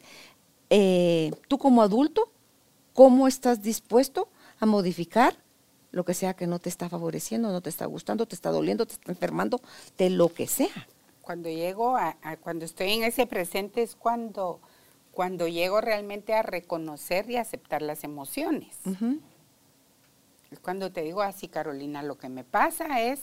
eh, 0.68 1.32
tú 1.48 1.56
como 1.56 1.82
adulto, 1.82 2.30
cómo 2.92 3.26
estás 3.26 3.62
dispuesto 3.62 4.28
a 4.60 4.66
modificar 4.66 5.34
lo 5.90 6.04
que 6.04 6.14
sea 6.14 6.34
que 6.34 6.46
no 6.46 6.58
te 6.58 6.68
está 6.68 6.88
favoreciendo, 6.88 7.50
no 7.50 7.62
te 7.62 7.70
está 7.70 7.86
gustando, 7.86 8.26
te 8.26 8.34
está 8.34 8.50
doliendo, 8.50 8.86
te 8.86 8.92
está 8.92 9.10
enfermando, 9.10 9.60
de 9.96 10.10
lo 10.10 10.28
que 10.28 10.46
sea. 10.46 10.86
Cuando 11.22 11.48
llego 11.48 11.96
a, 11.96 12.16
cuando 12.42 12.66
estoy 12.66 12.92
en 12.92 13.04
ese 13.04 13.26
presente 13.26 13.82
es 13.82 13.96
cuando, 13.96 14.60
cuando 15.12 15.48
llego 15.48 15.80
realmente 15.80 16.34
a 16.34 16.42
reconocer 16.42 17.30
y 17.30 17.36
aceptar 17.36 17.80
las 17.80 18.04
emociones. 18.04 18.76
Es 20.50 20.58
cuando 20.60 20.92
te 20.92 21.02
digo 21.02 21.22
así, 21.22 21.48
Carolina, 21.48 22.02
lo 22.02 22.18
que 22.18 22.28
me 22.28 22.44
pasa 22.44 23.00
es 23.00 23.20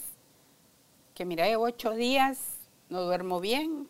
que 1.20 1.26
mira, 1.26 1.46
llevo 1.50 1.66
ocho 1.66 1.96
días, 1.96 2.38
no 2.88 3.02
duermo 3.02 3.42
bien, 3.42 3.90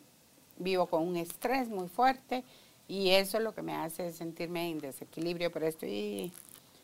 vivo 0.58 0.86
con 0.86 1.06
un 1.06 1.16
estrés 1.16 1.68
muy 1.68 1.86
fuerte 1.86 2.42
y 2.88 3.10
eso 3.10 3.38
es 3.38 3.44
lo 3.44 3.54
que 3.54 3.62
me 3.62 3.72
hace 3.72 4.12
sentirme 4.12 4.68
en 4.68 4.80
desequilibrio, 4.80 5.52
pero 5.52 5.68
estoy, 5.68 6.32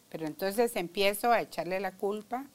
pero 0.09 0.24
entonces 0.24 0.76
empiezo 0.76 1.32
a 1.32 1.40
echarle 1.40 1.80
la 1.80 1.90
culpa, 1.90 2.47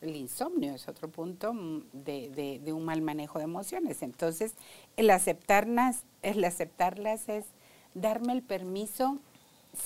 El 0.00 0.14
insomnio 0.14 0.72
es 0.72 0.86
otro 0.86 1.08
punto 1.08 1.52
mm, 1.52 1.82
de, 1.92 2.60
de, 2.62 2.72
un 2.72 2.84
mal 2.84 3.02
manejo 3.02 3.38
de 3.38 3.44
emociones. 3.44 4.02
Entonces, 4.02 4.52
el 4.96 5.10
aceptarlas, 5.10 6.04
el 6.22 6.44
aceptarlas 6.44 7.28
es 7.28 7.46
darme 7.94 8.34
el 8.34 8.42
permiso 8.42 9.18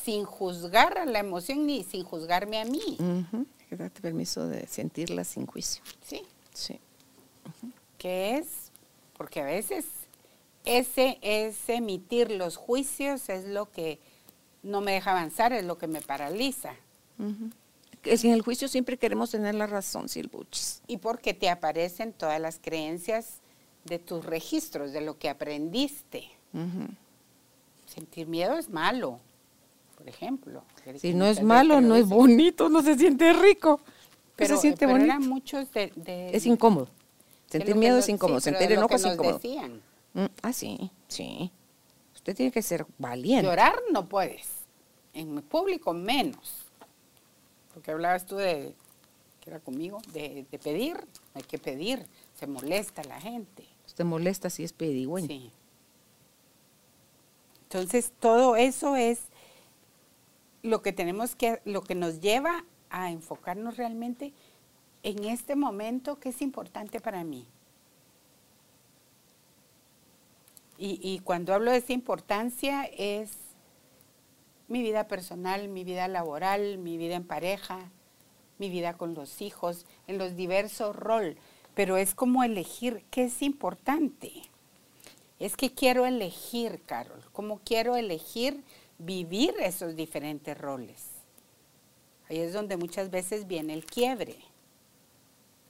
sin 0.04 0.24
juzgar 0.24 0.98
a 0.98 1.06
la 1.06 1.20
emoción 1.20 1.64
ni 1.64 1.84
sin 1.84 2.04
juzgarme 2.04 2.60
a 2.60 2.66
mí. 2.66 2.98
Darte 3.70 4.02
permiso 4.02 4.46
de 4.46 4.66
sentirla 4.66 5.24
sin 5.24 5.46
juicio. 5.46 5.82
Sí. 6.02 6.22
Sí. 6.54 6.80
¿Qué 7.98 8.36
es? 8.36 8.70
Porque 9.16 9.40
a 9.40 9.44
veces 9.44 9.86
ese, 10.64 11.18
ese 11.22 11.74
emitir 11.74 12.30
los 12.30 12.56
juicios 12.56 13.28
es 13.28 13.44
lo 13.44 13.70
que 13.70 13.98
no 14.62 14.80
me 14.80 14.92
deja 14.92 15.12
avanzar, 15.12 15.52
es 15.52 15.64
lo 15.64 15.78
que 15.78 15.86
me 15.86 16.00
paraliza. 16.00 16.74
Es 18.04 18.24
en 18.24 18.32
el 18.32 18.40
juicio 18.42 18.68
siempre 18.68 18.96
queremos 18.96 19.30
tener 19.30 19.54
la 19.54 19.66
razón, 19.66 20.08
Silbuchis. 20.08 20.82
Y 20.86 20.96
porque 20.98 21.34
te 21.34 21.50
aparecen 21.50 22.12
todas 22.12 22.40
las 22.40 22.58
creencias 22.58 23.40
de 23.84 23.98
tus 23.98 24.24
registros, 24.24 24.92
de 24.92 25.00
lo 25.02 25.18
que 25.18 25.28
aprendiste. 25.28 26.30
Sentir 27.86 28.26
miedo 28.26 28.56
es 28.56 28.70
malo, 28.70 29.18
por 29.96 30.08
ejemplo. 30.08 30.62
Si 30.98 31.12
no 31.12 31.26
es 31.26 31.42
malo, 31.42 31.80
no 31.80 31.96
es 31.96 32.08
bonito, 32.08 32.68
no 32.68 32.82
se 32.82 32.96
siente 32.96 33.32
rico. 33.34 33.80
Pero, 34.40 34.56
se 34.56 34.62
siente 34.62 34.86
bonito. 34.86 35.20
muchos 35.20 35.70
de, 35.72 36.30
Es 36.32 36.46
incómodo. 36.46 36.88
Sentir 37.46 37.74
miedo 37.74 37.98
es 37.98 38.08
incómodo, 38.08 38.40
sentir 38.40 38.72
enojo 38.72 38.94
es 38.94 39.04
incómodo. 39.04 39.34
Decían. 39.34 39.82
Mm, 40.14 40.24
ah, 40.42 40.52
sí, 40.52 40.90
sí. 41.08 41.52
Usted 42.14 42.34
tiene 42.34 42.52
que 42.52 42.62
ser 42.62 42.86
valiente. 42.98 43.46
Llorar 43.46 43.80
no 43.92 44.08
puedes. 44.08 44.48
En 45.12 45.42
público 45.42 45.92
menos. 45.92 46.66
Porque 47.74 47.90
hablabas 47.90 48.24
tú 48.24 48.36
de, 48.36 48.74
que 49.40 49.50
era 49.50 49.60
conmigo, 49.60 50.00
de, 50.12 50.46
pedir. 50.62 50.96
Hay 51.34 51.42
que 51.42 51.58
pedir. 51.58 52.06
Se 52.34 52.46
molesta 52.46 53.02
la 53.04 53.20
gente. 53.20 53.64
Usted 53.86 54.04
molesta 54.04 54.48
si 54.48 54.64
es 54.64 54.72
pedigüeño. 54.72 55.28
Sí. 55.28 55.52
Entonces, 57.64 58.12
todo 58.18 58.56
eso 58.56 58.96
es 58.96 59.20
lo 60.62 60.82
que 60.82 60.92
tenemos 60.92 61.36
que, 61.36 61.60
lo 61.64 61.82
que 61.82 61.94
nos 61.94 62.20
lleva 62.20 62.64
a 62.90 63.10
enfocarnos 63.10 63.76
realmente 63.76 64.32
en 65.02 65.24
este 65.24 65.56
momento 65.56 66.18
que 66.18 66.30
es 66.30 66.42
importante 66.42 67.00
para 67.00 67.24
mí. 67.24 67.46
Y, 70.82 71.18
cuando 71.24 71.52
hablo 71.52 71.72
de 71.72 71.76
esa 71.76 71.92
importancia 71.92 72.84
es 72.96 73.32
mi 74.66 74.80
vida 74.82 75.08
personal, 75.08 75.68
mi 75.68 75.84
vida 75.84 76.08
laboral, 76.08 76.78
mi 76.78 76.96
vida 76.96 77.16
en 77.16 77.26
pareja, 77.26 77.90
mi 78.58 78.70
vida 78.70 78.96
con 78.96 79.12
los 79.12 79.42
hijos, 79.42 79.84
en 80.06 80.16
los 80.16 80.36
diversos 80.36 80.96
roles. 80.96 81.36
Pero 81.74 81.98
es 81.98 82.14
como 82.14 82.44
elegir 82.44 83.04
qué 83.10 83.24
es 83.24 83.42
importante. 83.42 84.32
Es 85.38 85.54
que 85.54 85.70
quiero 85.74 86.06
elegir, 86.06 86.80
Carol, 86.86 87.22
cómo 87.32 87.60
quiero 87.62 87.94
elegir 87.96 88.64
vivir 88.96 89.52
esos 89.60 89.96
diferentes 89.96 90.56
roles. 90.56 91.09
Ahí 92.30 92.38
es 92.38 92.52
donde 92.52 92.76
muchas 92.76 93.10
veces 93.10 93.48
viene 93.48 93.74
el 93.74 93.84
quiebre. 93.84 94.36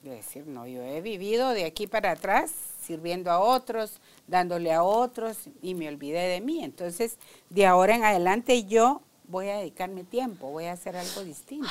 De 0.03 0.11
decir, 0.11 0.47
no, 0.47 0.67
yo 0.67 0.83
he 0.83 1.01
vivido 1.01 1.51
de 1.51 1.65
aquí 1.65 1.87
para 1.87 2.11
atrás 2.11 2.53
sirviendo 2.83 3.31
a 3.31 3.41
otros, 3.41 4.01
dándole 4.27 4.71
a 4.73 4.83
otros 4.83 5.39
y 5.63 5.75
me 5.75 5.89
olvidé 5.89 6.21
de 6.29 6.43
mí. 6.43 6.63
Entonces, 6.63 7.17
de 7.49 7.67
ahora 7.67 7.97
en 7.97 8.05
adelante 8.05 8.65
yo 8.65 9.01
voy 9.27 9.49
a 9.49 9.57
dedicarme 9.57 10.05
tiempo, 10.05 10.51
voy 10.51 10.67
a 10.67 10.73
hacer 10.73 10.97
algo 10.97 11.25
distinto. 11.25 11.67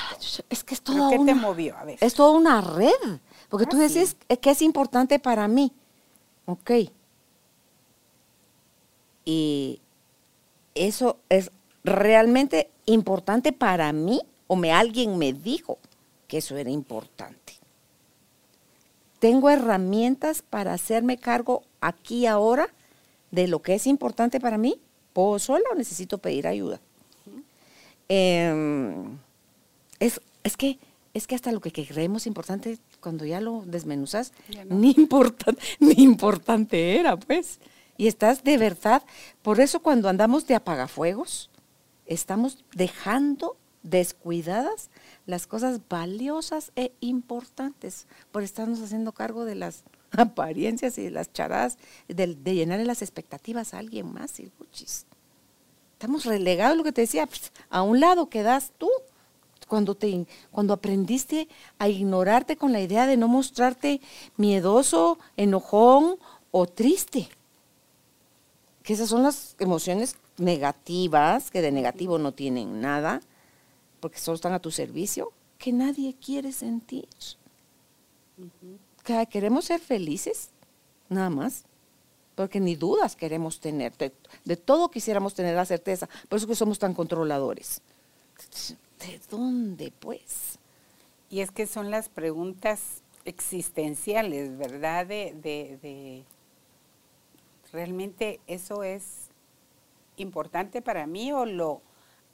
Es 0.49 0.63
que 0.63 0.73
es 0.73 0.81
todo 0.81 1.11
¿Qué 1.11 1.19
te 1.19 1.35
movió? 1.35 1.77
A 1.77 1.85
ver. 1.85 1.99
Es 2.01 2.15
toda 2.15 2.31
una 2.31 2.59
red, 2.61 3.19
porque 3.49 3.67
tú 3.67 3.77
ah, 3.77 3.81
decís 3.81 4.15
que 4.41 4.49
es 4.49 4.61
importante 4.63 5.19
para 5.19 5.47
mí. 5.47 5.71
Ok. 6.45 6.71
Y 9.25 9.81
eso 10.73 11.17
es 11.29 11.51
realmente 11.83 12.71
importante 12.85 13.51
para 13.53 13.93
mí 13.93 14.21
o 14.49 14.55
me 14.55 14.71
alguien 14.71 15.19
me 15.19 15.31
dijo 15.31 15.77
que 16.27 16.39
eso 16.39 16.57
era 16.57 16.71
importante. 16.71 17.53
Tengo 19.19 19.49
herramientas 19.51 20.41
para 20.41 20.73
hacerme 20.73 21.17
cargo 21.17 21.61
aquí 21.81 22.25
ahora 22.25 22.67
de 23.29 23.47
lo 23.47 23.61
que 23.61 23.75
es 23.75 23.85
importante 23.85 24.39
para 24.39 24.57
mí. 24.57 24.81
¿Puedo 25.13 25.37
sola 25.37 25.65
o 25.71 25.75
necesito 25.75 26.17
pedir 26.17 26.47
ayuda? 26.47 26.81
Em, 28.07 29.19
es, 29.99 30.19
es, 30.43 30.57
que, 30.57 30.79
es 31.13 31.27
que 31.27 31.35
hasta 31.35 31.51
lo 31.51 31.61
que 31.61 31.71
creemos 31.71 32.25
importante, 32.25 32.79
cuando 33.01 33.25
ya 33.25 33.41
lo 33.41 33.61
desmenuzas, 33.67 34.33
ni, 34.67 34.95
ni 35.79 35.91
importante 35.91 36.97
era, 36.97 37.17
pues. 37.17 37.59
Y 37.97 38.07
estás 38.07 38.43
de 38.43 38.57
verdad, 38.57 39.03
por 39.43 39.59
eso 39.59 39.81
cuando 39.81 40.09
andamos 40.09 40.47
de 40.47 40.55
apagafuegos, 40.55 41.51
estamos 42.07 42.63
dejando 42.73 43.55
descuidadas 43.83 44.89
las 45.25 45.47
cosas 45.47 45.79
valiosas 45.87 46.71
e 46.75 46.91
importantes 46.99 48.07
por 48.31 48.43
estarnos 48.43 48.81
haciendo 48.81 49.11
cargo 49.11 49.45
de 49.45 49.55
las 49.55 49.83
apariencias 50.11 50.97
y 50.97 51.03
de 51.03 51.11
las 51.11 51.31
charadas, 51.31 51.77
de, 52.07 52.35
de 52.35 52.55
llenarle 52.55 52.85
las 52.85 53.01
expectativas 53.01 53.73
a 53.73 53.79
alguien 53.79 54.11
más, 54.11 54.39
Estamos 55.93 56.25
relegados, 56.25 56.77
lo 56.77 56.83
que 56.83 56.93
te 56.93 57.01
decía, 57.01 57.27
pues, 57.27 57.51
a 57.69 57.81
un 57.81 57.99
lado 57.99 58.29
quedas 58.29 58.71
tú. 58.77 58.89
Cuando, 59.67 59.93
te, 59.93 60.25
cuando 60.49 60.73
aprendiste 60.73 61.47
a 61.77 61.89
ignorarte 61.89 62.57
con 62.57 62.71
la 62.71 62.81
idea 62.81 63.05
de 63.05 63.17
no 63.17 63.27
mostrarte 63.27 64.01
miedoso, 64.35 65.19
enojón 65.37 66.17
o 66.49 66.65
triste. 66.65 67.29
Que 68.81 68.93
esas 68.93 69.09
son 69.09 69.21
las 69.21 69.55
emociones 69.59 70.15
negativas, 70.37 71.51
que 71.51 71.61
de 71.61 71.71
negativo 71.71 72.17
no 72.17 72.31
tienen 72.31 72.81
nada, 72.81 73.21
porque 73.99 74.19
solo 74.19 74.35
están 74.35 74.53
a 74.53 74.59
tu 74.59 74.71
servicio, 74.71 75.31
que 75.57 75.71
nadie 75.71 76.15
quiere 76.15 76.51
sentir. 76.51 77.07
que 79.03 79.27
queremos 79.27 79.65
ser 79.65 79.79
felices, 79.79 80.49
nada 81.09 81.29
más, 81.29 81.63
porque 82.35 82.59
ni 82.59 82.75
dudas 82.75 83.15
queremos 83.15 83.59
tener, 83.59 83.93
de, 83.97 84.55
todo 84.55 84.89
quisiéramos 84.89 85.33
tener 85.33 85.55
la 85.55 85.65
certeza, 85.65 86.07
por 86.29 86.37
eso 86.37 86.47
que 86.47 86.55
somos 86.55 86.79
tan 86.79 86.93
controladores. 86.93 87.81
¿De 88.99 89.19
dónde, 89.29 89.91
pues? 89.99 90.57
Y 91.29 91.41
es 91.41 91.51
que 91.51 91.67
son 91.67 91.91
las 91.91 92.09
preguntas 92.09 93.01
existenciales, 93.25 94.57
¿verdad? 94.57 95.05
De, 95.05 95.33
de 95.33 96.23
realmente 97.71 98.39
eso 98.47 98.83
es 98.83 99.29
importante 100.17 100.81
para 100.81 101.07
mí 101.07 101.31
o 101.31 101.45
lo 101.45 101.81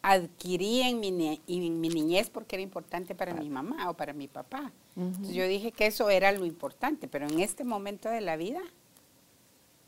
adquirí 0.07 0.81
en 0.81 0.99
mi, 0.99 1.11
mi 1.11 1.89
niñez 1.89 2.29
porque 2.29 2.55
era 2.55 2.63
importante 2.63 3.15
para 3.15 3.33
mi 3.33 3.49
mamá 3.49 3.89
o 3.89 3.95
para 3.95 4.13
mi 4.13 4.27
papá. 4.27 4.71
yo 4.95 5.47
dije 5.47 5.71
que 5.71 5.87
eso 5.87 6.11
era 6.11 6.31
lo 6.31 6.45
importante, 6.45 7.07
pero 7.07 7.27
en 7.27 7.39
este 7.39 7.63
momento 7.63 8.07
de 8.09 8.21
la 8.21 8.37
vida 8.37 8.61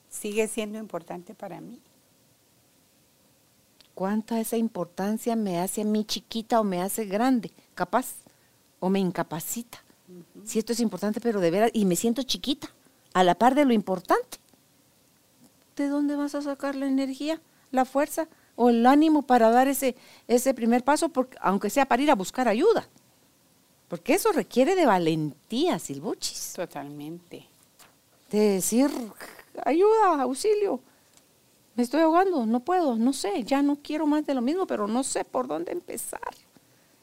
sigue 0.10 0.48
siendo 0.48 0.80
importante 0.80 1.36
para 1.36 1.62
mí. 1.62 1.80
¿Cuánta 3.94 4.40
esa 4.40 4.58
importancia 4.58 5.36
me 5.36 5.60
hace 5.60 5.82
a 5.82 5.86
mí 5.86 6.04
chiquita 6.04 6.60
o 6.60 6.64
me 6.64 6.82
hace 6.82 7.06
grande, 7.06 7.52
capaz, 7.76 8.16
o 8.80 8.90
me 8.90 9.00
incapacita? 9.00 9.84
Si 10.44 10.58
esto 10.58 10.74
es 10.74 10.80
importante, 10.80 11.22
pero 11.22 11.40
de 11.42 11.52
veras, 11.52 11.72
y 11.74 11.86
me 11.86 11.96
siento 11.96 12.24
chiquita, 12.24 12.70
a 13.14 13.24
la 13.24 13.36
par 13.36 13.54
de 13.54 13.66
lo 13.66 13.74
importante. 13.74 14.40
¿De 15.76 15.88
dónde 15.88 16.16
vas 16.16 16.34
a 16.34 16.42
sacar 16.42 16.76
la 16.76 16.88
energía? 16.88 17.40
la 17.72 17.86
fuerza 17.86 18.28
o 18.58 18.70
el 18.70 18.86
ánimo 18.86 19.22
para 19.22 19.50
dar 19.50 19.70
ese, 19.70 19.96
ese 20.28 20.54
primer 20.54 20.84
paso, 20.84 21.08
porque, 21.08 21.38
aunque 21.40 21.70
sea 21.70 21.86
para 21.86 22.04
ir 22.04 22.12
a 22.12 22.16
buscar 22.16 22.50
ayuda. 22.50 22.90
Porque 23.88 24.16
eso 24.16 24.34
requiere 24.34 24.76
de 24.76 24.86
valentía, 24.86 25.80
Silbuchis. 25.80 26.54
Totalmente. 26.56 27.46
De 28.30 28.40
decir, 28.40 28.92
ayuda, 29.64 30.22
auxilio. 30.22 30.82
Me 31.76 31.84
estoy 31.84 32.02
ahogando, 32.02 32.46
no 32.46 32.60
puedo, 32.60 32.96
no 32.96 33.14
sé, 33.14 33.44
ya 33.44 33.62
no 33.62 33.78
quiero 33.78 34.08
más 34.08 34.26
de 34.26 34.34
lo 34.34 34.42
mismo, 34.42 34.66
pero 34.68 34.88
no 34.88 35.04
sé 35.04 35.24
por 35.24 35.48
dónde 35.48 35.72
empezar. 35.72 36.20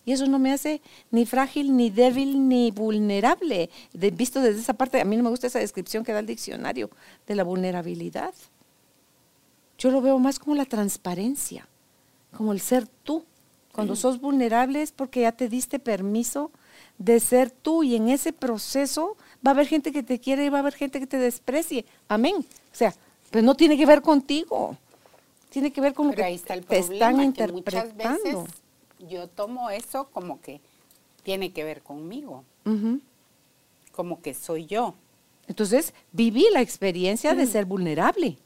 Y 0.04 0.12
eso 0.12 0.26
no 0.26 0.38
me 0.38 0.52
hace 0.52 0.82
ni 1.10 1.24
frágil, 1.24 1.74
ni 1.76 1.88
débil, 1.88 2.48
ni 2.48 2.72
vulnerable. 2.72 3.70
visto 3.92 4.40
desde 4.40 4.60
esa 4.60 4.74
parte, 4.74 5.00
a 5.00 5.04
mí 5.04 5.16
no 5.16 5.22
me 5.22 5.30
gusta 5.30 5.46
esa 5.46 5.60
descripción 5.60 6.04
que 6.04 6.12
da 6.12 6.18
el 6.18 6.26
diccionario 6.26 6.90
de 7.26 7.34
la 7.36 7.44
vulnerabilidad. 7.44 8.34
Yo 9.78 9.90
lo 9.90 10.00
veo 10.00 10.18
más 10.18 10.38
como 10.38 10.54
la 10.54 10.64
transparencia, 10.64 11.68
como 12.36 12.52
el 12.52 12.60
ser 12.60 12.86
tú. 12.86 13.24
Cuando 13.72 13.96
sos 13.96 14.20
vulnerable 14.20 14.82
es 14.82 14.92
porque 14.92 15.22
ya 15.22 15.32
te 15.32 15.48
diste 15.48 15.80
permiso 15.80 16.52
de 16.96 17.18
ser 17.18 17.50
tú 17.50 17.82
y 17.82 17.96
en 17.96 18.08
ese 18.08 18.32
proceso 18.32 19.16
va 19.44 19.50
a 19.50 19.54
haber 19.54 19.66
gente 19.66 19.90
que 19.90 20.04
te 20.04 20.20
quiere 20.20 20.44
y 20.44 20.48
va 20.48 20.58
a 20.58 20.60
haber 20.60 20.74
gente 20.74 21.00
que 21.00 21.08
te 21.08 21.18
desprecie. 21.18 21.84
Amén. 22.06 22.36
O 22.38 22.44
sea, 22.76 22.94
pues 23.32 23.42
no 23.42 23.56
tiene 23.56 23.76
que 23.76 23.84
ver 23.84 24.00
contigo. 24.00 24.76
Tiene 25.50 25.72
que 25.72 25.80
ver 25.80 25.92
con 25.94 26.08
lo 26.08 26.14
que 26.14 26.40
te 26.68 26.78
están 26.78 27.20
interpretando. 27.20 28.46
yo 29.00 29.28
tomo 29.28 29.70
eso 29.70 30.08
como 30.12 30.40
que 30.40 30.60
tiene 31.24 31.52
que 31.52 31.64
ver 31.64 31.82
conmigo. 31.82 32.44
como 33.92 34.20
que 34.22 34.34
soy 34.34 34.66
yo. 34.66 34.94
Entonces, 35.46 35.94
viví 36.12 36.46
la 36.52 36.60
experiencia 36.60 37.34
de 37.34 37.46
ser 37.46 37.64
vulnerable. 37.64 38.38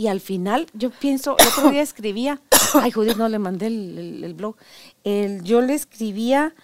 Y 0.00 0.06
al 0.06 0.20
final, 0.20 0.68
yo 0.74 0.90
pienso, 0.90 1.36
el 1.38 1.48
otro 1.48 1.70
día 1.72 1.82
escribía, 1.82 2.40
ay, 2.74 2.92
Judith, 2.92 3.16
no 3.16 3.28
le 3.28 3.40
mandé 3.40 3.66
el, 3.66 4.32
blog, 4.34 4.54
yo 5.42 5.60
le 5.60 5.74
escribía, 5.74 6.54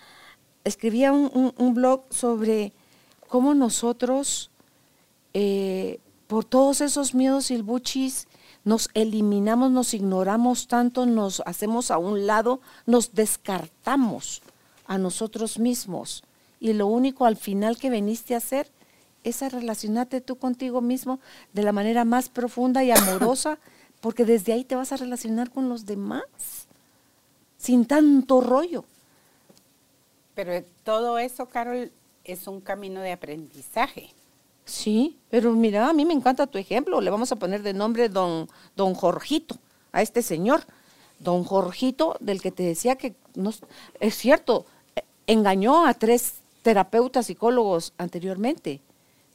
escribía 0.63 1.13
un, 1.13 1.75
blog 1.75 2.05
sobre 2.11 2.73
cómo 3.27 3.55
nosotros, 3.55 4.53
eh, 5.33 5.99
por 6.29 6.45
todos 6.45 6.81
esos 6.81 7.13
miedos 7.13 7.51
y 7.51 7.57
el 7.57 7.65
buchis, 7.65 8.29
nos 8.63 8.89
eliminamos, 8.95 9.73
nos 9.73 9.95
ignoramos 9.95 10.69
tanto, 10.69 11.05
nos 11.05 11.43
hacemos 11.45 11.91
a 11.91 11.99
un 11.99 12.29
lado, 12.29 12.61
nos 12.87 13.15
descartamos 13.15 14.43
a 14.87 14.97
nosotros 14.97 15.59
mismos. 15.59 16.23
Y 16.61 16.73
lo 16.73 16.87
único 16.87 17.27
al 17.27 17.37
final 17.37 17.79
que 17.79 17.91
veniste 17.91 18.35
a 18.35 18.39
hacer 18.39 18.71
es 19.25 19.43
a 19.43 19.49
relacionarte 19.49 20.21
tú 20.21 20.37
contigo 20.37 20.81
mismo 20.81 21.19
de 21.53 21.63
la 21.63 21.73
manera 21.73 22.05
más 22.05 22.29
profunda 22.29 22.85
y 22.85 22.91
amorosa, 22.91 23.59
porque 24.01 24.25
desde 24.25 24.53
ahí 24.53 24.65
te 24.65 24.77
vas 24.77 24.93
a 24.93 24.97
relacionar 24.97 25.51
con 25.51 25.69
los 25.69 25.87
demás, 25.87 26.69
sin 27.57 27.87
tanto 27.87 28.41
rollo. 28.41 28.85
Pero 30.35 30.65
todo 30.85 31.19
eso, 31.19 31.47
Carol, 31.47 31.91
es 32.25 32.47
un 32.47 32.61
camino 32.61 33.01
de 33.01 33.13
aprendizaje. 33.13 34.11
Sí, 34.65 35.19
pero 35.31 35.53
mira, 35.53 35.89
a 35.89 35.93
mí 35.93 36.05
me 36.05 36.15
encanta 36.15 36.47
tu 36.47 36.59
ejemplo. 36.59 37.01
Le 37.01 37.11
vamos 37.11 37.31
a 37.33 37.37
poner 37.37 37.63
de 37.63 37.75
nombre 37.75 38.09
don, 38.09 38.49
don 38.77 38.95
Jorgito, 38.95 39.57
a 39.93 40.03
este 40.03 40.23
señor. 40.23 40.63
Don 41.19 41.45
Jorgito, 41.45 42.17
del 42.21 42.41
que 42.41 42.51
te 42.51 42.63
decía 42.63 42.97
que 42.97 43.15
no, 43.35 43.53
es 44.01 44.15
cierto, 44.17 44.67
engañó 45.27 45.87
a 45.87 45.95
tres 45.95 46.37
terapeutas 46.63 47.27
psicólogos 47.27 47.93
anteriormente. 47.99 48.81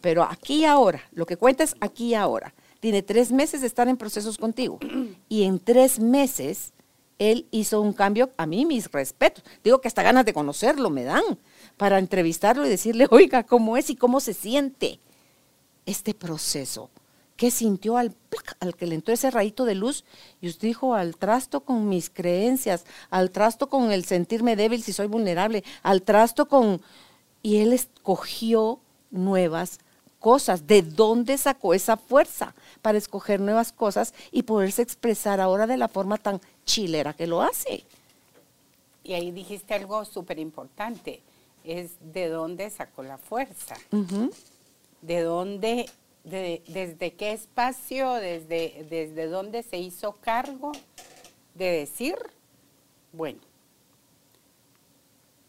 Pero 0.01 0.23
aquí 0.23 0.65
ahora, 0.65 1.01
lo 1.11 1.25
que 1.25 1.37
cuenta 1.37 1.63
es 1.63 1.75
aquí 1.81 2.13
ahora. 2.13 2.53
Tiene 2.79 3.01
tres 3.01 3.31
meses 3.31 3.61
de 3.61 3.67
estar 3.67 3.87
en 3.87 3.97
procesos 3.97 4.37
contigo. 4.37 4.79
Y 5.27 5.43
en 5.43 5.59
tres 5.59 5.99
meses 5.99 6.71
él 7.17 7.45
hizo 7.51 7.81
un 7.81 7.91
cambio, 7.91 8.31
a 8.37 8.45
mí 8.45 8.65
mis 8.65 8.89
respetos. 8.91 9.43
Digo 9.63 9.81
que 9.81 9.89
hasta 9.89 10.03
ganas 10.03 10.25
de 10.25 10.33
conocerlo 10.33 10.89
me 10.89 11.03
dan 11.03 11.23
para 11.75 11.99
entrevistarlo 11.99 12.65
y 12.65 12.69
decirle, 12.69 13.07
oiga, 13.11 13.43
¿cómo 13.43 13.75
es 13.75 13.89
y 13.89 13.95
cómo 13.95 14.21
se 14.21 14.33
siente 14.33 14.99
este 15.85 16.13
proceso? 16.13 16.89
¿Qué 17.35 17.51
sintió 17.51 17.97
al, 17.97 18.15
al 18.59 18.75
que 18.75 18.85
le 18.85 18.95
entró 18.95 19.13
ese 19.13 19.31
rayito 19.31 19.65
de 19.65 19.75
luz? 19.75 20.05
Y 20.41 20.47
usted 20.47 20.69
dijo, 20.69 20.95
al 20.95 21.17
trasto 21.17 21.61
con 21.61 21.87
mis 21.87 22.09
creencias, 22.09 22.85
al 23.09 23.31
trasto 23.31 23.67
con 23.69 23.91
el 23.91 24.05
sentirme 24.05 24.55
débil 24.55 24.83
si 24.83 24.93
soy 24.93 25.07
vulnerable, 25.07 25.63
al 25.83 26.01
trasto 26.01 26.47
con... 26.47 26.81
Y 27.41 27.57
él 27.57 27.71
escogió 27.71 28.81
nuevas 29.11 29.79
cosas, 30.19 30.67
de 30.67 30.81
dónde 30.81 31.37
sacó 31.37 31.73
esa 31.73 31.97
fuerza 31.97 32.53
para 32.81 32.97
escoger 32.97 33.39
nuevas 33.39 33.71
cosas 33.71 34.13
y 34.31 34.43
poderse 34.43 34.81
expresar 34.81 35.39
ahora 35.39 35.65
de 35.65 35.77
la 35.77 35.87
forma 35.87 36.17
tan 36.17 36.39
chilera 36.65 37.13
que 37.13 37.27
lo 37.27 37.41
hace. 37.41 37.83
Y 39.03 39.13
ahí 39.13 39.31
dijiste 39.31 39.73
algo 39.73 40.05
súper 40.05 40.37
importante, 40.37 41.21
es 41.63 41.93
de 42.13 42.27
dónde 42.29 42.69
sacó 42.69 43.03
la 43.03 43.17
fuerza, 43.17 43.75
de 45.01 45.21
dónde, 45.21 45.89
desde 46.23 47.13
qué 47.13 47.31
espacio, 47.31 48.13
desde, 48.13 48.85
desde 48.89 49.27
dónde 49.27 49.63
se 49.63 49.77
hizo 49.77 50.13
cargo 50.13 50.71
de 51.55 51.71
decir, 51.71 52.15
bueno, 53.11 53.39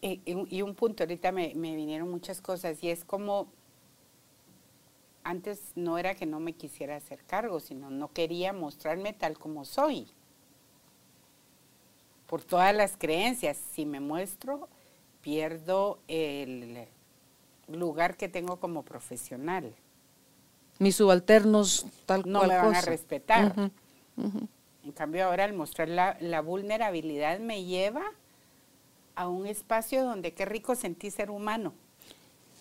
y, 0.03 0.63
un 0.63 0.75
punto, 0.75 1.03
ahorita 1.03 1.31
me, 1.31 1.53
me 1.55 1.77
vinieron 1.77 2.11
muchas 2.11 2.41
cosas, 2.41 2.83
y 2.83 2.89
es 2.89 3.05
como 3.05 3.49
antes 5.25 5.73
no 5.75 5.99
era 5.99 6.15
que 6.15 6.27
no 6.27 6.41
me 6.41 6.55
quisiera 6.55 6.97
hacer 6.97 7.25
cargo, 7.25 7.61
sino 7.61 7.91
no 7.91 8.13
quería 8.13 8.53
mostrarme 8.53 9.13
tal 9.13 9.39
como 9.39 9.65
soy. 9.65 10.07
Por 12.27 12.43
todas 12.43 12.75
las 12.75 12.97
creencias, 12.97 13.59
si 13.73 13.85
me 13.85 14.01
muestro, 14.01 14.69
pierdo 15.21 15.99
el 16.09 16.87
lugar 17.69 18.17
que 18.17 18.29
tengo 18.29 18.59
como 18.59 18.83
profesional. 18.83 19.75
Mis 20.79 20.97
subalternos 20.97 21.87
tal 22.07 22.23
no 22.27 22.43
me 22.43 22.57
van 22.57 22.75
a 22.75 22.81
respetar. 22.81 23.71
En 24.17 24.93
cambio 24.93 25.27
ahora 25.27 25.45
al 25.45 25.53
mostrar 25.53 25.89
la, 25.89 26.17
la, 26.21 26.41
vulnerabilidad 26.41 27.39
me 27.39 27.65
lleva 27.65 28.03
a 29.15 29.29
un 29.29 29.47
espacio 29.47 30.05
donde 30.05 30.33
qué 30.33 30.47
rico 30.47 30.75
sentí 30.75 31.11
ser 31.11 31.31
humano. 31.31 31.75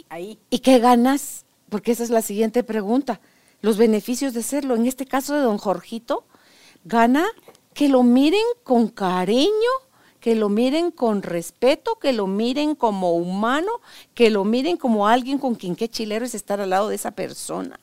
Ahí. 0.10 0.38
¿Y 0.50 0.60
qué 0.60 0.80
ganas 0.80 1.46
porque 1.70 1.92
esa 1.92 2.04
es 2.04 2.10
la 2.10 2.22
siguiente 2.22 2.64
pregunta, 2.64 3.20
los 3.62 3.78
beneficios 3.78 4.34
de 4.34 4.44
serlo. 4.44 4.76
En 4.76 4.86
este 4.86 5.06
caso 5.06 5.34
de 5.36 5.42
don 5.42 5.58
Jorgito, 5.58 6.26
gana 6.84 7.26
que 7.74 7.90
lo 7.90 8.04
miren 8.04 8.44
con 8.64 8.88
cariño, 8.88 9.52
que 10.20 10.36
lo 10.36 10.50
miren 10.50 10.92
con 10.92 11.22
respeto, 11.22 11.98
que 11.98 12.14
lo 12.14 12.28
miren 12.28 12.76
como 12.76 13.14
humano, 13.14 13.72
que 14.14 14.30
lo 14.30 14.44
miren 14.44 14.78
como 14.78 15.08
alguien 15.08 15.38
con 15.38 15.56
quien 15.56 15.76
qué 15.76 15.88
chilero 15.88 16.26
es 16.26 16.36
estar 16.36 16.60
al 16.60 16.72
lado 16.72 16.90
de 16.90 16.96
esa 16.96 17.12
persona. 17.12 17.80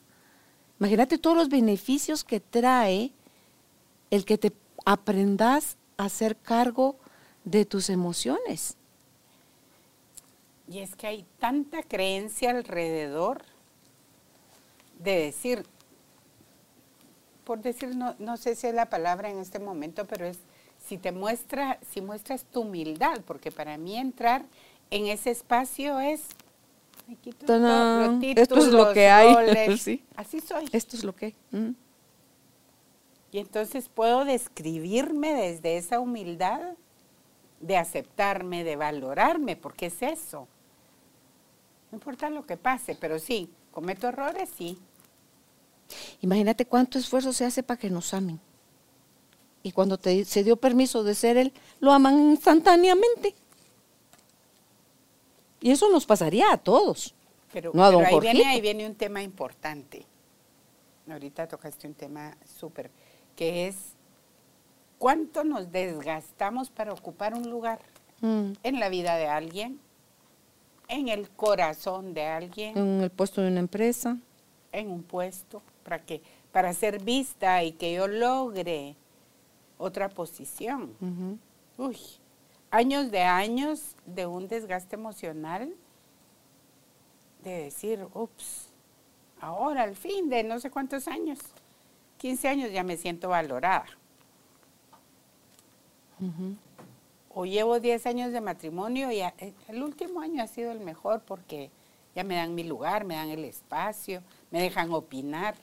Imagínate 0.78 1.16
todos 1.16 1.36
los 1.36 1.48
beneficios 1.48 2.24
que 2.24 2.40
trae 2.40 3.12
el 4.10 4.24
que 4.24 4.36
te 4.36 4.52
aprendas 4.84 5.76
a 5.96 6.04
hacer 6.04 6.36
cargo 6.36 6.96
de 7.44 7.64
tus 7.64 7.88
emociones. 7.88 8.76
Y 10.68 10.80
es 10.80 10.94
que 10.96 11.06
hay 11.06 11.24
tanta 11.38 11.82
creencia 11.82 12.50
alrededor 12.50 13.42
de 14.98 15.18
decir, 15.18 15.64
por 17.44 17.60
decir, 17.60 17.94
no, 17.94 18.14
no 18.18 18.36
sé 18.36 18.54
si 18.54 18.66
es 18.66 18.74
la 18.74 18.86
palabra 18.86 19.30
en 19.30 19.38
este 19.38 19.58
momento, 19.58 20.06
pero 20.06 20.26
es 20.26 20.38
si 20.84 20.98
te 20.98 21.12
muestra, 21.12 21.78
si 21.90 22.00
muestras 22.00 22.44
tu 22.44 22.62
humildad, 22.62 23.20
porque 23.26 23.50
para 23.50 23.76
mí 23.76 23.96
entrar 23.96 24.44
en 24.90 25.06
ese 25.06 25.30
espacio 25.30 25.98
es 25.98 26.22
esto 27.24 28.56
es 28.58 28.72
lo 28.72 28.92
que 28.92 29.08
hay. 29.08 30.02
Así 30.16 30.40
soy. 30.40 30.68
Esto 30.72 30.96
es 30.96 31.04
lo 31.04 31.14
que 31.14 31.26
hay. 31.26 31.34
Mm. 31.52 31.74
Y 33.32 33.38
entonces 33.38 33.88
puedo 33.88 34.24
describirme 34.24 35.34
desde 35.34 35.76
esa 35.76 36.00
humildad 36.00 36.74
de 37.60 37.76
aceptarme, 37.76 38.64
de 38.64 38.76
valorarme, 38.76 39.56
porque 39.56 39.86
es 39.86 40.02
eso. 40.02 40.48
No 41.90 41.96
importa 41.96 42.30
lo 42.30 42.46
que 42.46 42.56
pase, 42.56 42.96
pero 42.98 43.18
sí, 43.18 43.50
¿Cometo 43.76 44.08
errores? 44.08 44.48
Sí. 44.56 44.78
Imagínate 46.22 46.64
cuánto 46.64 46.98
esfuerzo 46.98 47.34
se 47.34 47.44
hace 47.44 47.62
para 47.62 47.78
que 47.78 47.90
nos 47.90 48.14
amen. 48.14 48.40
Y 49.62 49.72
cuando 49.72 49.98
te, 49.98 50.24
se 50.24 50.42
dio 50.42 50.56
permiso 50.56 51.04
de 51.04 51.14
ser 51.14 51.36
Él, 51.36 51.52
lo 51.78 51.92
aman 51.92 52.30
instantáneamente. 52.30 53.34
Y 55.60 55.72
eso 55.72 55.90
nos 55.90 56.06
pasaría 56.06 56.50
a 56.50 56.56
todos. 56.56 57.14
Pero, 57.52 57.70
no 57.74 57.84
a 57.84 57.90
don 57.90 58.02
ahí, 58.02 58.18
viene, 58.18 58.46
ahí 58.46 58.62
viene 58.62 58.86
un 58.86 58.94
tema 58.94 59.22
importante. 59.22 60.06
Ahorita 61.06 61.46
tocaste 61.46 61.86
un 61.86 61.92
tema 61.92 62.34
súper, 62.58 62.90
que 63.36 63.66
es 63.66 63.76
cuánto 64.96 65.44
nos 65.44 65.70
desgastamos 65.70 66.70
para 66.70 66.94
ocupar 66.94 67.34
un 67.34 67.50
lugar 67.50 67.80
mm. 68.22 68.52
en 68.62 68.80
la 68.80 68.88
vida 68.88 69.16
de 69.16 69.26
alguien, 69.26 69.78
en 70.88 71.08
el 71.08 71.30
corazón 71.30 72.14
de 72.14 72.26
alguien. 72.26 72.76
En 72.76 73.00
el 73.00 73.10
puesto 73.10 73.42
de 73.42 73.48
una 73.48 73.60
empresa. 73.60 74.18
En 74.72 74.90
un 74.90 75.02
puesto, 75.02 75.62
para 75.82 76.04
que 76.04 76.22
para 76.52 76.72
ser 76.72 77.02
vista 77.02 77.62
y 77.64 77.72
que 77.72 77.92
yo 77.92 78.08
logre 78.08 78.96
otra 79.78 80.08
posición. 80.08 81.38
Uy, 81.76 81.98
años 82.70 83.10
de 83.10 83.22
años 83.22 83.94
de 84.06 84.26
un 84.26 84.48
desgaste 84.48 84.96
emocional 84.96 85.74
de 87.44 87.64
decir, 87.64 88.06
ups, 88.14 88.70
ahora 89.40 89.82
al 89.82 89.96
fin 89.96 90.28
de 90.30 90.44
no 90.44 90.58
sé 90.58 90.70
cuántos 90.70 91.06
años, 91.08 91.38
15 92.18 92.48
años 92.48 92.72
ya 92.72 92.82
me 92.82 92.96
siento 92.96 93.28
valorada 93.28 93.86
o 97.38 97.44
llevo 97.44 97.80
10 97.80 98.06
años 98.06 98.32
de 98.32 98.40
matrimonio 98.40 99.12
y 99.12 99.20
eh, 99.20 99.52
el 99.68 99.82
último 99.82 100.22
año 100.22 100.42
ha 100.42 100.46
sido 100.46 100.72
el 100.72 100.80
mejor 100.80 101.20
porque 101.20 101.70
ya 102.14 102.24
me 102.24 102.34
dan 102.34 102.54
mi 102.54 102.64
lugar, 102.64 103.04
me 103.04 103.14
dan 103.14 103.28
el 103.28 103.44
espacio, 103.44 104.22
me 104.50 104.62
dejan 104.62 104.90
opinar. 104.90 105.54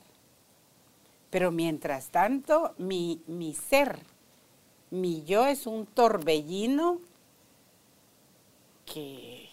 Pero 1.30 1.50
mientras 1.50 2.10
tanto, 2.10 2.74
mi, 2.78 3.20
mi 3.26 3.54
ser, 3.54 3.98
mi 4.90 5.24
yo 5.24 5.46
es 5.46 5.66
un 5.66 5.84
torbellino 5.84 7.00
que 8.86 9.48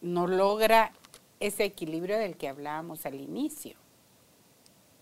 no 0.00 0.26
logra 0.26 0.90
ese 1.38 1.64
equilibrio 1.64 2.16
del 2.16 2.38
que 2.38 2.48
hablábamos 2.48 3.04
al 3.04 3.16
inicio. 3.16 3.76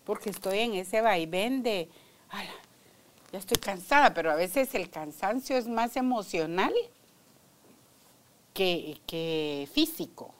Porque 0.02 0.30
estoy 0.30 0.58
en 0.58 0.74
ese 0.74 1.00
vaivén 1.00 1.62
de, 1.62 1.88
ya 3.32 3.38
estoy 3.38 3.56
cansada, 3.56 4.12
pero 4.12 4.30
a 4.30 4.34
veces 4.34 4.74
el 4.74 4.90
cansancio 4.90 5.56
es 5.56 5.66
más 5.66 5.96
emocional 5.96 6.72
que, 8.52 9.68
físico. 9.72 10.34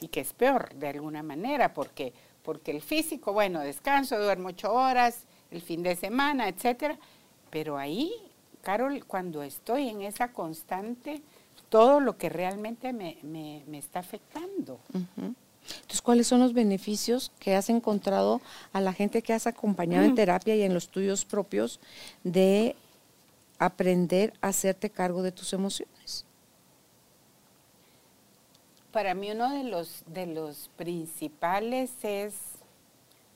y 0.00 0.08
que 0.08 0.20
es 0.20 0.32
peor 0.32 0.74
de 0.74 0.88
alguna 0.88 1.22
manera, 1.22 1.72
porque, 1.74 2.12
porque 2.42 2.72
el 2.72 2.82
físico, 2.82 3.32
bueno, 3.32 3.60
descanso, 3.60 4.18
duermo 4.18 4.48
ocho 4.48 4.72
horas, 4.72 5.26
el 5.52 5.60
fin 5.62 5.82
de 5.82 5.94
semana, 5.94 6.48
etcétera, 6.48 6.98
pero 7.50 7.76
ahí, 7.76 8.12
Carol, 8.62 9.04
cuando 9.06 9.42
estoy 9.42 9.90
en 9.90 10.02
esa 10.02 10.32
constante, 10.32 11.22
todo 11.68 12.00
lo 12.00 12.16
que 12.16 12.30
realmente 12.30 12.92
me, 12.92 13.62
está 13.78 14.00
afectando. 14.00 14.80
Entonces, 15.64 16.02
¿cuáles 16.02 16.26
son 16.26 16.40
los 16.40 16.52
beneficios 16.52 17.32
que 17.38 17.54
has 17.54 17.68
encontrado 17.70 18.40
a 18.72 18.80
la 18.80 18.92
gente 18.92 19.22
que 19.22 19.32
has 19.32 19.46
acompañado 19.46 20.04
en 20.04 20.14
terapia 20.14 20.56
y 20.56 20.62
en 20.62 20.74
los 20.74 20.88
tuyos 20.88 21.24
propios 21.24 21.80
de 22.24 22.76
aprender 23.58 24.32
a 24.40 24.48
hacerte 24.48 24.90
cargo 24.90 25.22
de 25.22 25.32
tus 25.32 25.52
emociones? 25.52 26.24
Para 28.90 29.14
mí 29.14 29.30
uno 29.30 29.50
de 29.50 29.64
los, 29.64 30.02
de 30.06 30.26
los 30.26 30.68
principales 30.76 31.90
es 32.02 32.34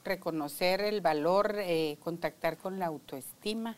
reconocer 0.05 0.83
el 0.83 1.01
valor, 1.01 1.57
eh, 1.59 1.97
contactar 2.03 2.59
con 2.59 2.79
la 2.79 2.87
autoestima, 2.87 3.77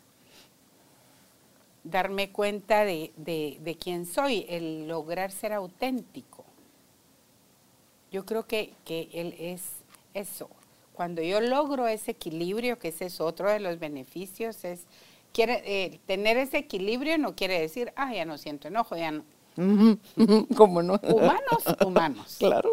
darme 1.85 2.33
cuenta 2.33 2.85
de, 2.85 3.13
de 3.17 3.77
quién 3.81 4.07
soy, 4.07 4.45
el 4.49 4.89
lograr 4.89 5.31
ser 5.31 5.53
auténtico. 5.53 6.38
Yo 8.11 8.25
creo 8.25 8.47
que, 8.47 8.75
él 8.87 9.35
es 9.39 9.63
eso. 10.15 10.49
Cuando 10.93 11.23
yo 11.23 11.41
logro 11.41 11.87
ese 11.87 12.13
equilibrio, 12.13 12.79
que 12.79 12.89
ese 12.89 13.07
es 13.07 13.21
otro 13.21 13.51
de 13.51 13.61
los 13.61 13.79
beneficios, 13.79 14.65
es 14.65 14.81
quiere, 15.33 15.63
eh, 15.65 16.01
tener 16.07 16.37
ese 16.37 16.59
equilibrio 16.59 17.19
no 17.19 17.37
quiere 17.37 17.61
decir, 17.61 17.93
ah, 17.97 18.13
ya 18.13 18.25
no 18.25 18.39
siento 18.39 18.69
enojo, 18.69 18.97
ya 18.97 19.13
no. 19.13 19.25
¿Cómo 20.57 20.83
no? 20.83 21.01
Humanos, 21.03 21.65
humanos. 21.85 22.37
Claro. 22.39 22.71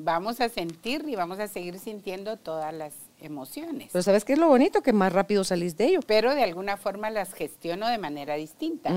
Vamos 0.00 0.40
a 0.40 0.48
sentir 0.48 1.04
y 1.08 1.16
vamos 1.16 1.40
a 1.40 1.48
seguir 1.48 1.78
sintiendo 1.80 2.36
todas 2.36 2.72
las 2.72 2.94
emociones. 3.20 3.88
Pero 3.92 4.02
¿sabes 4.02 4.24
qué 4.24 4.34
es 4.34 4.38
lo 4.38 4.46
bonito? 4.46 4.80
Que 4.80 4.92
más 4.92 5.12
rápido 5.12 5.42
salís 5.42 5.76
de 5.76 5.86
ello. 5.86 6.00
Pero 6.06 6.36
de 6.36 6.44
alguna 6.44 6.76
forma 6.76 7.10
las 7.10 7.34
gestiono 7.34 7.88
de 7.88 7.98
manera 7.98 8.36
distinta. 8.36 8.90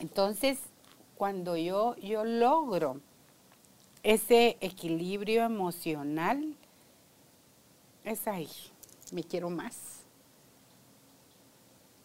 Entonces, 0.00 0.58
cuando 1.16 1.56
yo, 1.56 1.94
yo 1.96 2.24
logro 2.24 3.00
ese 4.08 4.56
equilibrio 4.62 5.44
emocional 5.44 6.56
es 8.04 8.26
ahí, 8.26 8.48
me 9.12 9.22
quiero 9.22 9.50
más. 9.50 9.76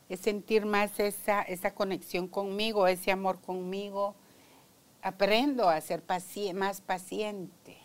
Es 0.10 0.20
sentir 0.20 0.66
más 0.66 1.00
esa, 1.00 1.44
esa 1.44 1.74
conexión 1.74 2.28
conmigo, 2.28 2.88
ese 2.88 3.10
amor 3.10 3.40
conmigo. 3.40 4.16
Aprendo 5.02 5.70
a 5.70 5.80
ser 5.80 6.04
más 6.54 6.82
paciente, 6.82 7.78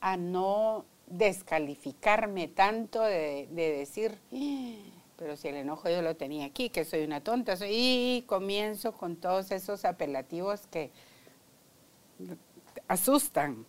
a 0.00 0.16
no 0.16 0.86
descalificarme 1.06 2.48
tanto 2.48 3.02
de, 3.02 3.48
decir, 3.52 4.18
ah, 4.32 5.02
pero 5.18 5.36
si 5.36 5.48
el 5.48 5.56
enojo 5.56 5.90
yo 5.90 6.00
lo 6.00 6.16
tenía 6.16 6.46
aquí, 6.46 6.70
que 6.70 6.86
soy 6.86 7.04
una 7.04 7.20
tonta, 7.22 7.54
y 7.68 8.24
comienzo 8.26 8.92
con 8.92 9.16
todos 9.16 9.50
esos 9.50 9.84
apelativos 9.84 10.66
que 10.68 10.90
asustan. 12.92 13.64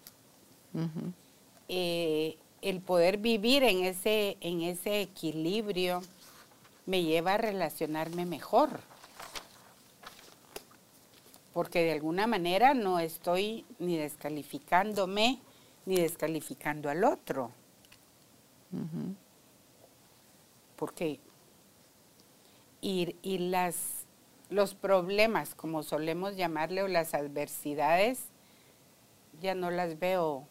Eh, 1.68 2.38
el 2.62 2.82
poder 2.82 3.18
vivir 3.18 3.64
en 3.64 3.84
ese, 3.84 4.38
en 4.42 4.62
ese 4.62 5.02
equilibrio 5.02 6.02
me 6.86 7.04
lleva 7.04 7.36
a 7.36 7.38
relacionarme 7.38 8.26
mejor. 8.26 8.80
Porque 11.54 11.84
de 11.84 11.92
alguna 11.92 12.26
manera 12.26 12.74
no 12.74 13.00
estoy 13.00 13.66
ni 13.80 13.98
descalificándome 13.98 15.40
ni 15.86 15.98
descalificando 15.98 16.90
al 16.90 17.04
otro. 17.04 17.52
Porque 20.76 21.20
y, 22.82 23.16
y, 23.22 23.38
las, 23.38 24.06
los 24.50 24.74
problemas, 24.74 25.56
como 25.56 25.84
solemos 25.84 26.36
llamarle, 26.36 26.84
o 26.84 26.88
las 26.88 27.14
adversidades, 27.14 28.33
ya 29.44 29.54
no 29.54 29.70
las 29.70 30.00
veo 30.00 30.48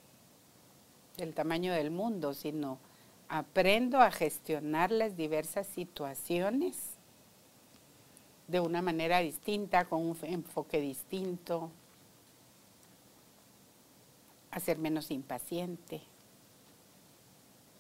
del 1.17 1.35
tamaño 1.35 1.73
del 1.73 1.91
mundo, 1.91 2.35
sino 2.35 2.79
aprendo 3.29 4.01
a 4.01 4.11
gestionar 4.11 4.93
las 4.93 5.17
diversas 5.17 5.67
situaciones 5.67 6.77
de 8.49 8.61
una 8.61 8.83
manera 8.83 9.21
distinta, 9.21 9.87
con 9.87 10.03
un 10.03 10.17
enfoque 10.23 10.79
distinto, 10.79 11.71
a 14.51 14.61
ser 14.61 14.77
menos 14.77 15.11
impaciente. 15.11 16.03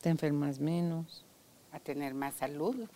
Te 0.00 0.08
enfermas 0.08 0.58
menos. 0.58 1.26
A 1.72 1.78
tener 1.78 2.14
más 2.14 2.34
salud. 2.34 2.88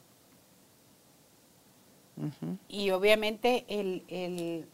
Y 2.68 2.90
obviamente 2.90 3.66
el, 3.68 4.66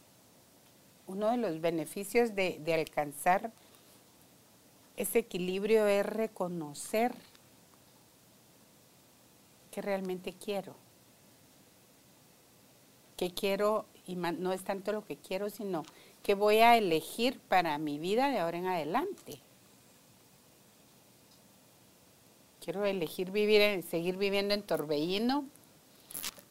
uno 1.13 1.29
de 1.29 1.37
los 1.37 1.61
beneficios 1.61 2.35
de, 2.35 2.61
alcanzar 2.73 3.51
ese 4.97 5.19
equilibrio 5.19 5.85
es 5.85 6.05
reconocer 6.05 7.13
que 9.71 9.81
realmente 9.81 10.33
quiero. 10.33 10.75
Que 13.15 13.31
quiero, 13.31 13.85
y 14.07 14.15
no 14.15 14.53
es 14.53 14.63
tanto 14.63 14.91
lo 14.91 15.05
que 15.05 15.17
quiero, 15.17 15.49
sino 15.49 15.83
que 16.23 16.33
voy 16.33 16.57
a 16.57 16.77
elegir 16.77 17.39
para 17.39 17.77
mi 17.77 17.99
vida 17.99 18.29
de 18.29 18.39
ahora 18.39 18.57
en 18.57 18.67
adelante. 18.67 19.39
Quiero 22.59 22.85
elegir 22.85 23.29
vivir, 23.29 23.83
seguir 23.83 24.17
viviendo 24.17 24.53
en 24.53 24.63
torbellino, 24.63 25.45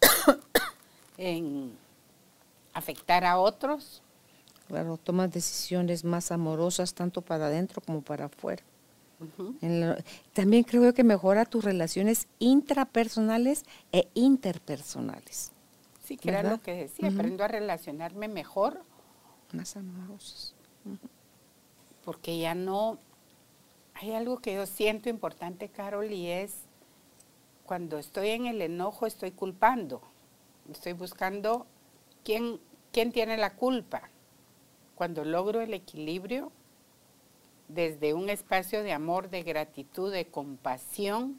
en 1.17 1.77
afectar 2.75 3.25
a 3.25 3.39
otros, 3.39 4.03
Claro, 4.73 4.97
tomas 4.97 5.31
decisiones 5.31 6.03
más 6.03 6.33
amorosas 6.33 6.95
tanto 6.95 7.21
para 7.21 7.49
adentro 7.49 7.83
como 7.83 8.01
para 8.01 8.25
afuera. 8.25 8.63
también 10.33 10.65
creo 10.65 10.95
que 10.95 11.05
mejora 11.05 11.45
tus 11.45 11.63
relaciones 11.63 12.27
intrapersonales 12.39 13.65
e 13.93 14.09
interpersonales. 14.15 15.53
Sí, 16.03 16.17
que 16.17 16.31
era 16.31 16.43
lo 16.43 16.63
que 16.63 16.73
decía, 16.73 17.11
aprendo 17.11 17.45
a 17.45 17.49
relacionarme 17.49 18.29
mejor. 18.29 18.81
Más 19.53 19.77
amorosas. 19.77 20.55
Porque 22.03 22.39
ya 22.39 22.55
no, 22.55 22.97
hay 23.93 24.15
algo 24.15 24.39
que 24.39 24.55
yo 24.55 24.65
siento 24.65 25.11
importante, 25.11 25.69
Carol, 25.69 26.11
y 26.11 26.29
es 26.29 26.55
cuando 27.67 27.99
estoy 27.99 28.31
en 28.31 28.47
el 28.47 28.63
enojo 28.63 29.05
estoy 29.05 29.33
culpando, 29.33 30.01
estoy 30.71 30.95
buscando 30.95 31.67
quién, 32.25 32.59
quién 32.91 33.13
tiene 33.13 33.37
la 33.37 33.55
culpa 33.55 34.09
cuando 34.95 35.25
logro 35.25 35.61
el 35.61 35.75
equilibrio 35.75 36.53
desde 37.69 38.15
un 38.15 38.29
espacio 38.29 38.83
de 38.83 38.93
amor, 38.93 39.31
de 39.31 39.43
gratitud, 39.43 40.13
de 40.13 40.27
compasión, 40.27 41.39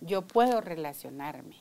yo 0.00 0.22
puedo 0.22 0.60
relacionarme. 0.60 1.56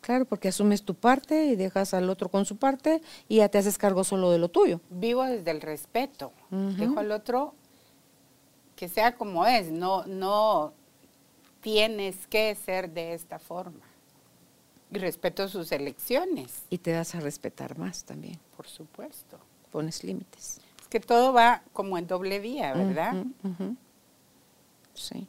Claro, 0.00 0.24
porque 0.24 0.48
asumes 0.48 0.82
tu 0.82 0.94
parte 0.94 1.46
y 1.46 1.56
dejas 1.56 1.94
al 1.94 2.08
otro 2.10 2.28
con 2.28 2.44
su 2.44 2.56
parte 2.56 3.00
y 3.28 3.36
ya 3.36 3.48
te 3.48 3.58
haces 3.58 3.78
cargo 3.78 4.04
solo 4.04 4.30
de 4.30 4.38
lo 4.38 4.48
tuyo. 4.48 4.80
Vivo 4.90 5.24
desde 5.24 5.50
el 5.50 5.60
respeto. 5.60 6.32
Dejo 6.50 7.00
al 7.00 7.10
otro 7.10 7.54
que 8.76 8.88
sea 8.88 9.16
como 9.16 9.46
es, 9.46 9.70
no, 9.70 10.04
no 10.06 10.72
tienes 11.60 12.26
que 12.26 12.54
ser 12.54 12.90
de 12.90 13.14
esta 13.14 13.38
forma. 13.38 13.84
Y 14.90 14.98
respeto 14.98 15.48
sus 15.48 15.72
elecciones. 15.72 16.64
Y 16.68 16.78
te 16.78 16.90
das 16.90 17.14
a 17.14 17.20
respetar 17.20 17.78
más 17.78 18.04
también. 18.04 18.38
Por 18.56 18.66
supuesto. 18.66 19.38
Pones 19.70 20.04
límites 20.04 20.60
que 20.92 21.00
todo 21.00 21.32
va 21.32 21.62
como 21.72 21.96
en 21.96 22.06
doble 22.06 22.38
vía, 22.38 22.74
¿verdad? 22.74 23.24
Sí. 24.92 25.26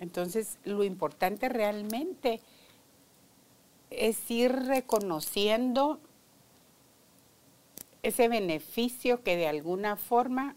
Entonces, 0.00 0.58
lo 0.64 0.84
importante 0.84 1.48
realmente 1.48 2.42
es 3.88 4.30
ir 4.30 4.52
reconociendo 4.52 5.98
ese 8.02 8.28
beneficio 8.28 9.22
que 9.22 9.38
de 9.38 9.48
alguna 9.48 9.96
forma 9.96 10.56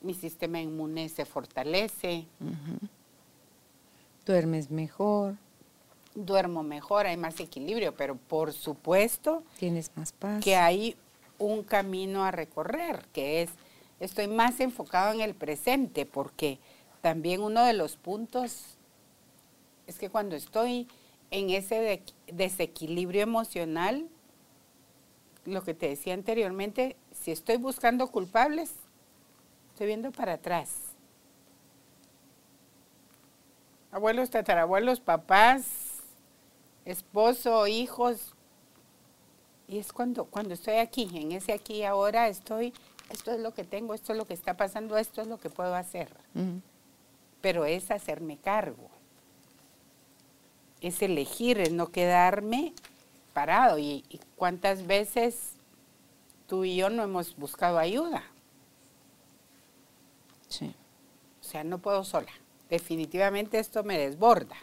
mi 0.00 0.14
sistema 0.14 0.62
inmune 0.62 1.10
se 1.10 1.26
fortalece. 1.26 2.26
Duermes 4.24 4.70
mejor. 4.70 5.36
Duermo 6.14 6.62
mejor, 6.62 7.06
hay 7.06 7.18
más 7.18 7.38
equilibrio, 7.38 7.94
pero 7.94 8.16
por 8.16 8.54
supuesto 8.54 9.42
tienes 9.58 9.90
más 9.94 10.12
paz. 10.12 10.42
Que 10.42 10.56
hay 10.56 10.96
un 11.40 11.64
camino 11.64 12.24
a 12.24 12.30
recorrer, 12.30 13.06
que 13.12 13.42
es, 13.42 13.50
estoy 13.98 14.28
más 14.28 14.60
enfocado 14.60 15.12
en 15.12 15.20
el 15.20 15.34
presente, 15.34 16.06
porque 16.06 16.58
también 17.00 17.42
uno 17.42 17.64
de 17.64 17.72
los 17.72 17.96
puntos 17.96 18.76
es 19.86 19.98
que 19.98 20.10
cuando 20.10 20.36
estoy 20.36 20.86
en 21.30 21.50
ese 21.50 22.02
desequilibrio 22.28 23.22
emocional, 23.22 24.08
lo 25.44 25.62
que 25.62 25.74
te 25.74 25.88
decía 25.88 26.14
anteriormente, 26.14 26.96
si 27.12 27.30
estoy 27.30 27.56
buscando 27.56 28.08
culpables, 28.08 28.72
estoy 29.72 29.88
viendo 29.88 30.12
para 30.12 30.34
atrás. 30.34 30.90
Abuelos, 33.90 34.30
tatarabuelos, 34.30 35.00
papás, 35.00 35.64
esposo, 36.84 37.66
hijos. 37.66 38.34
Y 39.70 39.78
es 39.78 39.92
cuando, 39.92 40.24
cuando 40.24 40.54
estoy 40.54 40.76
aquí, 40.76 41.08
en 41.14 41.30
ese 41.30 41.52
aquí 41.52 41.74
y 41.74 41.84
ahora 41.84 42.26
estoy, 42.26 42.72
esto 43.08 43.30
es 43.30 43.38
lo 43.38 43.54
que 43.54 43.62
tengo, 43.62 43.94
esto 43.94 44.12
es 44.12 44.18
lo 44.18 44.24
que 44.24 44.34
está 44.34 44.56
pasando, 44.56 44.98
esto 44.98 45.22
es 45.22 45.28
lo 45.28 45.38
que 45.38 45.48
puedo 45.48 45.76
hacer. 45.76 46.08
Pero 47.40 47.64
es 47.64 47.92
hacerme 47.92 48.36
cargo. 48.36 48.90
Es 50.80 51.02
elegir, 51.02 51.60
es 51.60 51.72
no 51.72 51.86
quedarme 51.86 52.72
parado. 53.32 53.78
y 53.78 54.02
cuántas 54.34 54.86
veces 54.88 55.52
tú 56.48 56.64
y 56.64 56.74
yo 56.74 56.90
no 56.90 57.04
hemos 57.04 57.36
buscado 57.36 57.78
ayuda. 57.78 58.24
Sí. 60.48 60.74
O 61.40 61.44
sea, 61.44 61.62
no 61.62 61.78
puedo 61.78 62.02
sola. 62.02 62.32
Definitivamente 62.68 63.60
esto 63.60 63.84
me 63.84 63.96
desborda. 63.96 64.56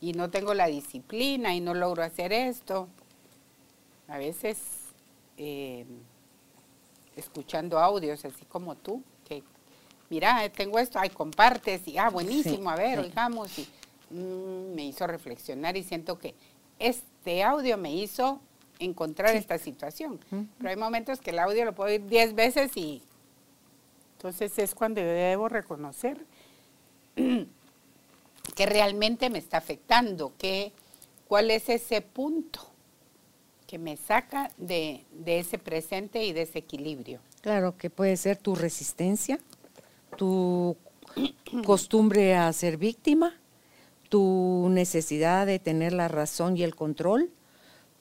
Y 0.00 0.12
no 0.12 0.30
tengo 0.30 0.54
la 0.54 0.68
disciplina 0.68 1.52
y 1.52 1.60
no 1.60 1.74
logro 1.74 2.04
hacer 2.04 2.32
esto. 2.32 2.86
A 4.10 4.18
veces, 4.18 4.58
eh, 5.36 5.86
escuchando 7.16 7.78
audios 7.78 8.24
así 8.24 8.44
como 8.46 8.74
tú, 8.74 9.02
que 9.26 9.42
mira, 10.08 10.48
tengo 10.48 10.78
esto, 10.78 10.98
ay, 10.98 11.10
compartes, 11.10 11.86
y 11.86 11.96
ah, 11.96 12.10
buenísimo, 12.10 12.70
a 12.70 12.76
ver, 12.76 12.98
oigamos, 12.98 13.56
y 13.58 13.68
mm, 14.10 14.74
me 14.74 14.84
hizo 14.86 15.06
reflexionar 15.06 15.76
y 15.76 15.84
siento 15.84 16.18
que 16.18 16.34
este 16.80 17.44
audio 17.44 17.76
me 17.76 17.94
hizo 17.94 18.40
encontrar 18.80 19.36
esta 19.36 19.58
situación. 19.58 20.18
Pero 20.58 20.70
hay 20.70 20.76
momentos 20.76 21.20
que 21.20 21.30
el 21.30 21.38
audio 21.38 21.64
lo 21.64 21.74
puedo 21.74 21.90
oír 21.90 22.04
diez 22.06 22.34
veces 22.34 22.76
y 22.76 23.02
entonces 24.16 24.58
es 24.58 24.74
cuando 24.74 25.00
yo 25.00 25.06
debo 25.06 25.48
reconocer 25.48 26.26
que 27.14 28.66
realmente 28.66 29.30
me 29.30 29.38
está 29.38 29.58
afectando, 29.58 30.32
que 30.36 30.72
cuál 31.28 31.50
es 31.50 31.68
ese 31.68 32.00
punto 32.00 32.69
que 33.70 33.78
me 33.78 33.96
saca 33.96 34.50
de, 34.56 35.04
de 35.12 35.38
ese 35.38 35.56
presente 35.56 36.24
y 36.24 36.32
de 36.32 36.42
ese 36.42 36.58
equilibrio. 36.58 37.20
Claro, 37.40 37.76
que 37.76 37.88
puede 37.88 38.16
ser 38.16 38.36
tu 38.36 38.56
resistencia, 38.56 39.38
tu 40.16 40.76
costumbre 41.64 42.34
a 42.34 42.52
ser 42.52 42.78
víctima, 42.78 43.32
tu 44.08 44.66
necesidad 44.70 45.46
de 45.46 45.60
tener 45.60 45.92
la 45.92 46.08
razón 46.08 46.56
y 46.56 46.64
el 46.64 46.74
control, 46.74 47.30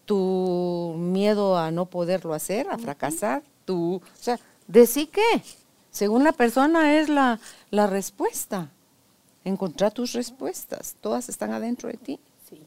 tu 0.05 0.95
miedo 0.97 1.55
a 1.55 1.70
no 1.70 1.86
poderlo 1.86 2.34
hacer, 2.34 2.67
a 2.72 2.80
fracasar, 2.80 3.43
tu, 3.65 3.97
o 3.97 4.01
sea, 4.20 4.39
de 4.65 4.88
sí 4.88 5.05
qué, 5.05 5.43
según 5.91 6.24
la 6.24 6.32
persona 6.32 6.99
es 6.99 7.09
la, 7.09 7.39
la 7.70 7.86
respuesta. 7.86 8.72
Encontrar 9.45 9.93
tus 9.93 10.13
respuestas, 10.13 10.95
todas 10.99 11.30
están 11.30 11.51
adentro 11.53 11.89
de 11.89 11.97
ti. 11.97 12.20
Sí, 12.49 12.59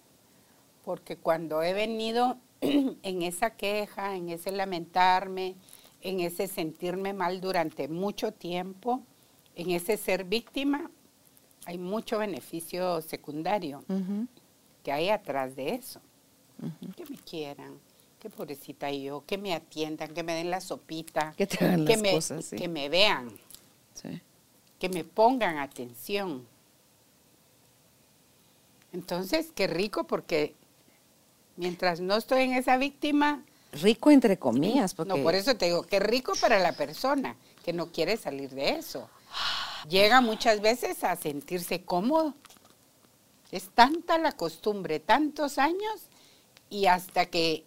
porque 0.85 1.17
cuando 1.17 1.65
he 1.65 1.73
venido 1.73 2.39
en 3.03 3.23
esa 3.23 3.51
queja, 3.51 4.15
en 4.15 4.29
ese 4.29 4.53
lamentarme, 4.53 5.57
en 6.01 6.21
ese 6.21 6.47
sentirme 6.47 7.13
mal 7.13 7.41
durante 7.41 7.89
mucho 7.89 8.33
tiempo, 8.33 9.03
en 9.57 9.71
ese 9.71 9.97
ser 9.97 10.25
víctima, 10.25 10.91
hay 11.67 11.79
mucho 11.79 12.19
beneficio 12.19 13.01
secundario 13.03 13.85
que 14.83 14.93
hay 14.93 15.09
atrás 15.11 15.55
de 15.57 15.75
eso. 15.75 16.01
Que 16.97 17.05
me 17.07 17.17
quieran, 17.17 17.79
que 18.21 18.31
pobrecita 18.31 18.91
yo, 18.93 19.25
que 19.27 19.39
me 19.39 19.53
atiendan, 19.53 20.15
que 20.15 20.23
me 20.23 20.35
den 20.35 20.51
la 20.51 20.61
sopita, 20.61 21.35
que, 21.37 21.47
te 21.47 21.65
hagan 21.65 21.85
que 21.85 21.95
las 21.95 22.03
me, 22.03 22.13
cosas, 22.13 22.51
que 22.51 22.69
me 22.69 22.89
vean, 22.89 23.33
que 24.79 24.89
me 24.89 25.03
pongan 25.03 25.59
atención. 25.59 26.47
Entonces, 28.93 29.51
qué 29.55 29.67
rico 29.67 30.05
porque 30.07 30.55
mientras 31.63 32.01
no 32.01 32.17
estoy 32.17 32.43
en 32.43 32.55
esa 32.55 32.77
víctima... 32.77 33.45
Rico 33.73 34.11
entre 34.11 34.39
comillas. 34.39 34.93
Porque... 34.93 35.15
No, 35.15 35.23
por 35.23 35.35
eso 35.35 35.57
te 35.57 35.67
digo, 35.67 35.85
qué 35.85 36.01
rico 36.01 36.33
para 36.41 36.59
la 36.59 36.73
persona 36.73 37.37
que 37.65 37.73
no 37.73 37.93
quiere 37.93 38.17
salir 38.17 38.51
de 38.51 38.71
eso. 38.71 39.09
Llega 39.89 40.21
muchas 40.21 40.61
veces 40.61 41.05
a 41.05 41.17
sentirse 41.17 41.83
cómodo. 41.83 42.35
Es 43.51 43.71
tanta 43.71 44.19
la 44.19 44.33
costumbre, 44.33 44.99
tantos 44.99 45.59
años, 45.59 46.03
y 46.69 46.87
hasta 46.87 47.27
que 47.27 47.65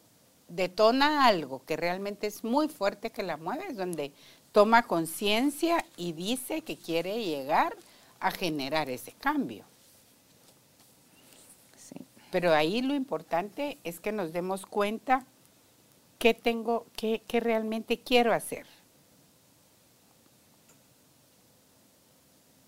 detona 0.47 1.25
algo 1.25 1.63
que 1.65 1.77
realmente 1.77 2.27
es 2.27 2.43
muy 2.43 2.67
fuerte 2.67 3.11
que 3.11 3.23
la 3.23 3.37
mueve, 3.37 3.67
es 3.69 3.77
donde 3.77 4.11
toma 4.51 4.83
conciencia 4.83 5.85
y 5.95 6.11
dice 6.11 6.61
que 6.61 6.77
quiere 6.77 7.23
llegar 7.23 7.75
a 8.19 8.31
generar 8.31 8.89
ese 8.89 9.13
cambio. 9.13 9.63
Pero 12.35 12.53
ahí 12.53 12.81
lo 12.81 12.93
importante 12.93 13.77
es 13.85 14.01
que 14.01 14.11
nos 14.11 14.33
demos 14.33 14.65
cuenta 14.65 15.25
qué 16.19 16.33
tengo, 16.33 16.85
qué, 16.97 17.21
realmente 17.39 18.01
quiero 18.01 18.33
hacer. 18.33 18.65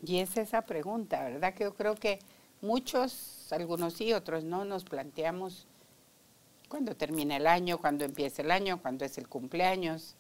Y 0.02 0.20
es 0.20 0.38
esa 0.38 0.62
pregunta, 0.62 1.22
¿verdad? 1.22 1.54
Que 1.54 1.66
yo 1.66 1.76
creo 1.76 1.96
que 1.96 2.20
muchos, 2.62 3.52
algunos 3.52 3.96
sí, 3.96 4.14
otros 4.14 4.46
no, 4.46 4.64
nos 4.64 4.86
planteamos 4.86 5.68
cuando 6.70 6.96
termina 6.96 7.36
el 7.36 7.46
año, 7.46 7.78
cuando 7.78 8.06
empieza 8.06 8.44
el 8.44 8.52
año, 8.52 8.82
cuando 8.82 9.04
es 9.04 9.18
el 9.18 9.28
cumpleaños, 9.28 10.16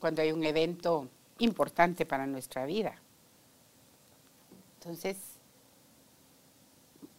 cuando 0.00 0.22
hay 0.22 0.32
un 0.32 0.42
evento 0.42 1.10
importante 1.38 2.06
para 2.06 2.26
nuestra 2.26 2.64
vida. 2.64 2.94
Entonces, 4.78 5.35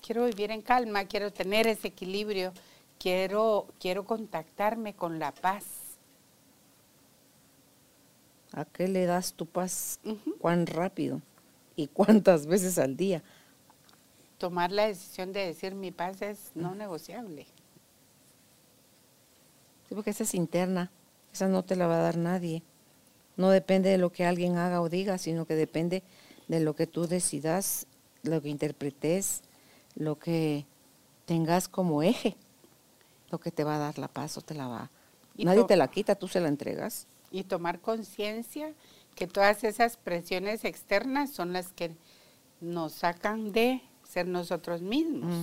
quiero 0.07 0.25
vivir 0.25 0.51
en 0.51 0.61
calma, 0.61 1.05
quiero 1.05 1.31
tener 1.31 1.67
ese 1.67 1.89
equilibrio, 1.89 2.53
quiero, 2.97 3.67
quiero 3.79 4.05
contactarme 4.05 4.95
con 4.95 5.19
la 5.19 5.33
paz. 5.33 5.65
¿A 8.53 8.65
qué 8.65 8.87
le 8.87 9.05
das 9.05 9.33
tu 9.33 9.45
paz? 9.45 9.99
¿Cuán 10.39 10.65
rápido? 10.65 11.21
¿Y 11.75 11.87
cuántas 11.87 12.47
veces 12.47 12.79
al 12.79 12.97
día? 12.97 13.21
Tomar 14.39 14.71
la 14.71 14.87
decisión 14.87 15.33
de 15.33 15.45
decir 15.45 15.75
mi 15.75 15.91
paz 15.91 16.21
es 16.21 16.51
no 16.55 16.73
negociable 16.73 17.45
porque 19.95 20.11
esa 20.11 20.23
es 20.23 20.33
interna, 20.33 20.91
esa 21.33 21.47
no 21.47 21.63
te 21.63 21.75
la 21.75 21.87
va 21.87 21.95
a 21.95 22.03
dar 22.03 22.17
nadie. 22.17 22.63
No 23.35 23.49
depende 23.49 23.89
de 23.89 23.97
lo 23.97 24.11
que 24.11 24.25
alguien 24.25 24.57
haga 24.57 24.81
o 24.81 24.89
diga, 24.89 25.17
sino 25.17 25.45
que 25.45 25.55
depende 25.55 26.03
de 26.47 26.59
lo 26.59 26.75
que 26.75 26.87
tú 26.87 27.07
decidas, 27.07 27.87
lo 28.23 28.41
que 28.41 28.49
interpretes, 28.49 29.41
lo 29.97 30.17
que 30.19 30.65
tengas 31.25 31.67
como 31.67 32.03
eje, 32.03 32.37
lo 33.29 33.39
que 33.39 33.51
te 33.51 33.63
va 33.63 33.75
a 33.75 33.79
dar 33.79 33.97
la 33.97 34.07
paz 34.07 34.37
o 34.37 34.41
te 34.41 34.53
la 34.53 34.67
va. 34.67 34.91
Nadie 35.35 35.65
te 35.65 35.75
la 35.75 35.89
quita, 35.89 36.15
tú 36.15 36.27
se 36.27 36.39
la 36.39 36.47
entregas. 36.47 37.07
Y 37.31 37.43
tomar 37.43 37.79
conciencia 37.79 38.73
que 39.15 39.27
todas 39.27 39.63
esas 39.63 39.97
presiones 39.97 40.63
externas 40.63 41.31
son 41.31 41.53
las 41.53 41.73
que 41.73 41.95
nos 42.61 42.93
sacan 42.93 43.51
de 43.51 43.81
ser 44.03 44.27
nosotros 44.27 44.81
mismos. 44.81 45.33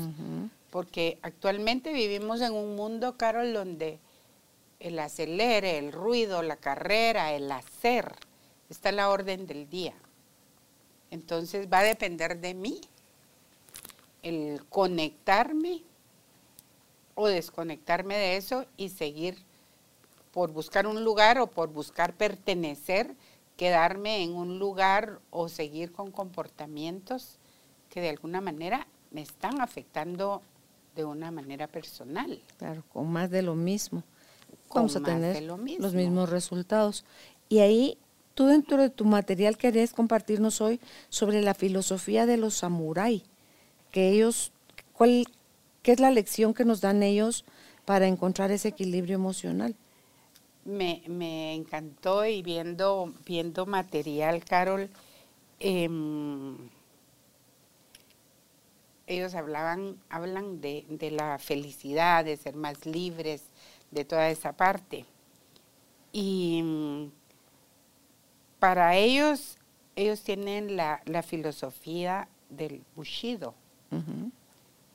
Porque 0.70 1.18
actualmente 1.22 1.92
vivimos 1.92 2.40
en 2.40 2.54
un 2.54 2.74
mundo, 2.74 3.16
Carol, 3.16 3.52
donde 3.52 4.00
el 4.80 4.98
acelere, 4.98 5.78
el 5.78 5.92
ruido, 5.92 6.42
la 6.42 6.56
carrera, 6.56 7.32
el 7.32 7.50
hacer, 7.52 8.14
está 8.68 8.88
en 8.88 8.96
la 8.96 9.10
orden 9.10 9.46
del 9.46 9.68
día. 9.68 9.94
Entonces 11.10 11.68
va 11.72 11.80
a 11.80 11.84
depender 11.84 12.40
de 12.40 12.54
mí 12.54 12.80
el 14.24 14.64
conectarme 14.68 15.82
o 17.14 17.28
desconectarme 17.28 18.16
de 18.16 18.36
eso 18.36 18.66
y 18.76 18.88
seguir 18.88 19.36
por 20.32 20.50
buscar 20.50 20.88
un 20.88 21.04
lugar 21.04 21.38
o 21.38 21.46
por 21.46 21.68
buscar 21.68 22.14
pertenecer, 22.14 23.14
quedarme 23.56 24.24
en 24.24 24.34
un 24.34 24.58
lugar 24.58 25.20
o 25.30 25.48
seguir 25.48 25.92
con 25.92 26.10
comportamientos 26.10 27.38
que 27.88 28.00
de 28.00 28.08
alguna 28.08 28.40
manera 28.40 28.88
me 29.12 29.22
están 29.22 29.60
afectando 29.60 30.42
de 30.96 31.04
una 31.04 31.30
manera 31.30 31.68
personal. 31.68 32.40
Claro, 32.58 32.82
con 32.92 33.12
más 33.12 33.30
de 33.30 33.42
lo 33.42 33.54
mismo 33.54 34.02
vamos 34.74 34.96
a 34.96 35.02
tener 35.02 35.42
los 35.42 35.94
mismos 35.94 36.30
resultados. 36.30 37.04
Y 37.48 37.60
ahí 37.60 37.98
tú 38.34 38.46
dentro 38.46 38.78
de 38.78 38.90
tu 38.90 39.04
material 39.04 39.56
querés 39.56 39.92
compartirnos 39.92 40.60
hoy 40.60 40.80
sobre 41.10 41.42
la 41.42 41.54
filosofía 41.54 42.26
de 42.26 42.38
los 42.38 42.54
samurái, 42.54 43.22
que 43.94 44.08
ellos, 44.08 44.50
¿cuál, 44.92 45.24
¿qué 45.84 45.92
es 45.92 46.00
la 46.00 46.10
lección 46.10 46.52
que 46.52 46.64
nos 46.64 46.80
dan 46.80 47.04
ellos 47.04 47.44
para 47.84 48.08
encontrar 48.08 48.50
ese 48.50 48.66
equilibrio 48.66 49.14
emocional? 49.14 49.76
Me, 50.64 51.54
encantó 51.54 52.26
y 52.26 52.42
viendo, 52.42 53.14
viendo 53.24 53.66
material, 53.66 54.44
Carol, 54.44 54.90
em, 55.60 56.56
ellos 59.06 59.36
hablaban, 59.36 59.96
hablan 60.10 60.60
de, 60.60 60.84
de 60.88 61.12
la 61.12 61.38
felicidad, 61.38 62.24
de 62.24 62.36
ser 62.36 62.56
más 62.56 62.86
libres, 62.86 63.44
de 63.92 64.04
toda 64.04 64.28
esa 64.28 64.54
parte. 64.54 65.04
Y 66.10 66.62
mm, 66.64 67.12
para 68.58 68.96
ellos, 68.96 69.56
ellos 69.94 70.20
tienen 70.24 70.74
la, 70.74 71.00
la 71.04 71.22
filosofía 71.22 72.26
del 72.50 72.82
Bushido, 72.96 73.54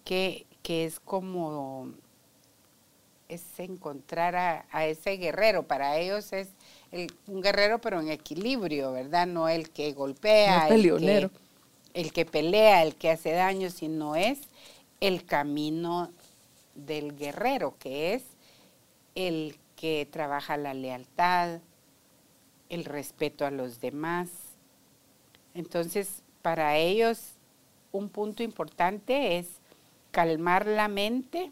Que, 0.04 0.46
que 0.64 0.86
es 0.86 1.00
como 1.00 1.94
es 3.28 3.44
encontrar 3.60 4.36
a, 4.36 4.66
a 4.72 4.86
ese 4.88 5.12
guerrero. 5.18 5.64
Para 5.68 5.98
ellos 5.98 6.34
es 6.34 6.50
el- 6.92 7.14
un 7.28 7.42
guerrero, 7.42 7.80
pero 7.80 8.00
en 8.02 8.10
equilibrio, 8.10 8.92
¿verdad? 8.92 9.28
No 9.28 9.48
el 9.50 9.70
que 9.70 9.94
golpea, 9.94 10.70
No 10.70 10.74
el, 10.74 10.92
que, 10.96 11.30
el 11.94 12.14
que 12.14 12.26
pelea, 12.26 12.84
el 12.84 12.96
que 12.96 13.12
hace 13.12 13.32
daño, 13.34 13.70
sino 13.70 14.16
es 14.16 14.42
el 15.02 15.26
camino 15.26 16.12
del 16.76 17.16
guerrero, 17.18 17.78
que 17.80 18.14
es 18.16 18.24
el 19.16 19.58
que 19.76 20.08
trabaja 20.12 20.58
la 20.58 20.74
lealtad, 20.74 21.62
el 22.70 22.86
respeto 22.86 23.46
a 23.46 23.52
los 23.52 23.82
demás. 23.82 24.30
Entonces, 25.54 26.24
para 26.42 26.78
ellos, 26.78 27.34
un 27.92 28.10
punto 28.10 28.44
importante 28.44 29.38
es 29.38 29.48
calmar 30.12 30.66
la 30.66 30.88
mente 30.88 31.52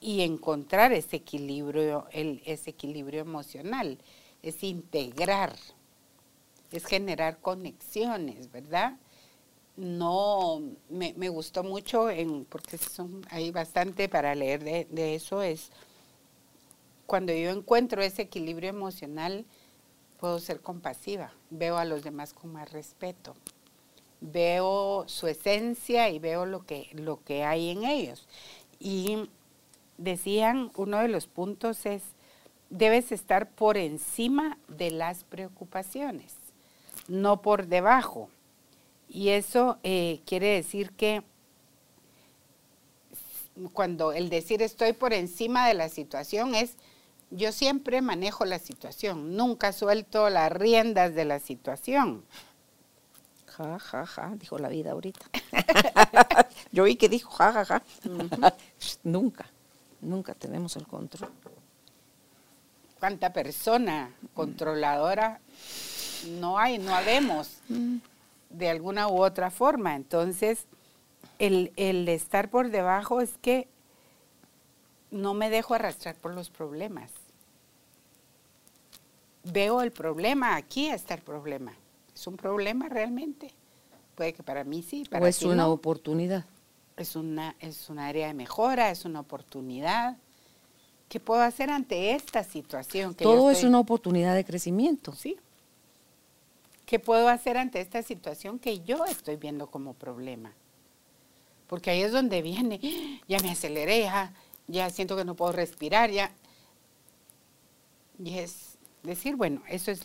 y 0.00 0.20
encontrar 0.20 0.92
ese 0.92 1.16
equilibrio, 1.16 2.06
el, 2.12 2.42
ese 2.44 2.70
equilibrio 2.70 3.20
emocional, 3.20 3.98
es 4.42 4.62
integrar, 4.62 5.56
es 6.70 6.84
generar 6.84 7.38
conexiones, 7.38 8.52
¿verdad? 8.52 8.98
No, 9.76 10.62
me, 10.90 11.28
gustó 11.30 11.64
mucho, 11.64 12.08
porque 12.48 12.78
hay 13.30 13.50
bastante 13.50 14.08
para 14.08 14.34
leer 14.34 14.62
de, 14.62 14.86
de 14.90 15.14
eso, 15.14 15.42
es 15.42 15.70
cuando 17.06 17.32
yo 17.32 17.50
encuentro 17.50 18.02
ese 18.02 18.22
equilibrio 18.22 18.70
emocional, 18.70 19.44
puedo 20.20 20.38
ser 20.38 20.60
compasiva, 20.60 21.32
veo 21.50 21.76
a 21.76 21.84
los 21.84 22.02
demás 22.02 22.32
con 22.32 22.52
más 22.52 22.70
respeto, 22.72 23.34
veo 24.20 25.04
su 25.06 25.26
esencia 25.26 26.08
y 26.10 26.18
veo 26.18 26.46
lo 26.46 26.64
que, 26.64 26.88
lo 26.94 27.22
que 27.22 27.44
hay 27.44 27.70
en 27.70 27.84
ellos. 27.84 28.26
Y 28.78 29.28
decían, 29.98 30.70
uno 30.76 30.98
de 30.98 31.08
los 31.08 31.26
puntos 31.26 31.86
es, 31.86 32.02
debes 32.70 33.12
estar 33.12 33.50
por 33.50 33.76
encima 33.76 34.58
de 34.68 34.90
las 34.90 35.24
preocupaciones, 35.24 36.34
no 37.08 37.42
por 37.42 37.66
debajo. 37.66 38.28
Y 39.08 39.30
eso 39.30 39.78
eh, 39.82 40.20
quiere 40.26 40.48
decir 40.48 40.92
que 40.92 41.22
cuando 43.72 44.12
el 44.12 44.30
decir 44.30 44.62
estoy 44.62 44.92
por 44.92 45.12
encima 45.12 45.68
de 45.68 45.74
la 45.74 45.88
situación 45.88 46.54
es, 46.54 46.76
yo 47.30 47.52
siempre 47.52 48.00
manejo 48.02 48.44
la 48.44 48.58
situación, 48.58 49.36
nunca 49.36 49.72
suelto 49.72 50.28
las 50.30 50.52
riendas 50.52 51.14
de 51.14 51.24
la 51.24 51.40
situación. 51.40 52.24
Ja, 53.56 53.78
ja, 53.78 54.04
ja, 54.04 54.32
dijo 54.34 54.58
la 54.58 54.68
vida 54.68 54.90
ahorita. 54.90 55.26
Yo 56.72 56.84
oí 56.84 56.96
que 56.96 57.08
dijo 57.08 57.30
ja, 57.30 57.52
ja, 57.52 57.64
ja. 57.64 57.82
nunca, 59.04 59.46
nunca 60.00 60.34
tenemos 60.34 60.74
el 60.76 60.86
control. 60.88 61.30
¿Cuánta 62.98 63.32
persona 63.32 64.10
controladora 64.34 65.38
no 66.40 66.58
hay, 66.58 66.78
no 66.78 66.94
habemos 66.94 67.58
de 68.50 68.70
alguna 68.70 69.06
u 69.06 69.22
otra 69.22 69.50
forma? 69.50 69.94
Entonces, 69.94 70.66
el, 71.38 71.72
el 71.76 72.08
estar 72.08 72.50
por 72.50 72.70
debajo 72.70 73.20
es 73.20 73.38
que 73.40 73.68
no 75.12 75.32
me 75.34 75.48
dejo 75.48 75.74
arrastrar 75.74 76.16
por 76.16 76.34
los 76.34 76.50
problemas. 76.50 77.10
Veo 79.44 79.80
el 79.82 79.92
problema, 79.92 80.56
aquí 80.56 80.88
está 80.88 81.14
el 81.14 81.22
problema. 81.22 81.72
¿Es 82.14 82.26
un 82.26 82.36
problema 82.36 82.88
realmente? 82.88 83.50
Puede 84.14 84.32
que 84.32 84.42
para 84.42 84.64
mí 84.64 84.82
sí, 84.82 85.04
para 85.10 85.24
o 85.24 85.28
es 85.28 85.42
una 85.42 85.64
no. 85.64 85.72
oportunidad. 85.72 86.44
Es 86.96 87.16
una, 87.16 87.56
es 87.58 87.90
un 87.90 87.98
área 87.98 88.28
de 88.28 88.34
mejora, 88.34 88.90
es 88.90 89.04
una 89.04 89.20
oportunidad. 89.20 90.16
¿Qué 91.08 91.18
puedo 91.18 91.42
hacer 91.42 91.70
ante 91.70 92.12
esta 92.12 92.44
situación? 92.44 93.14
que 93.14 93.24
yo 93.24 93.30
Todo 93.30 93.50
es 93.50 93.64
una 93.64 93.80
oportunidad 93.80 94.34
de 94.34 94.44
crecimiento. 94.44 95.12
Sí. 95.12 95.36
¿Qué 96.86 96.98
puedo 96.98 97.28
hacer 97.28 97.56
ante 97.56 97.80
esta 97.80 98.02
situación 98.02 98.58
que 98.58 98.80
yo 98.80 99.04
estoy 99.06 99.36
viendo 99.36 99.66
como 99.68 99.94
problema? 99.94 100.52
Porque 101.66 101.90
ahí 101.90 102.02
es 102.02 102.12
donde 102.12 102.42
viene, 102.42 102.80
ya 103.28 103.40
me 103.40 103.50
aceleré, 103.50 104.02
ya, 104.02 104.32
ya 104.68 104.90
siento 104.90 105.16
que 105.16 105.24
no 105.24 105.34
puedo 105.34 105.52
respirar, 105.52 106.10
ya. 106.10 106.30
Y 108.22 108.38
es 108.38 108.78
decir, 109.02 109.36
bueno, 109.36 109.62
eso 109.68 109.90
es. 109.90 110.02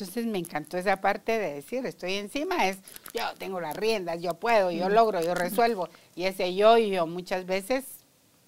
Entonces 0.00 0.26
me 0.26 0.38
encantó 0.38 0.78
esa 0.78 1.00
parte 1.00 1.38
de 1.38 1.54
decir, 1.54 1.84
estoy 1.84 2.14
encima, 2.14 2.68
es 2.68 2.78
yo 3.12 3.22
tengo 3.36 3.60
las 3.60 3.76
riendas, 3.76 4.20
yo 4.22 4.34
puedo, 4.34 4.70
yo 4.70 4.88
logro, 4.88 5.20
yo 5.20 5.34
resuelvo. 5.34 5.88
Y 6.14 6.24
ese 6.24 6.54
yo 6.54 6.78
y 6.78 6.90
yo 6.90 7.06
muchas 7.06 7.46
veces 7.46 7.84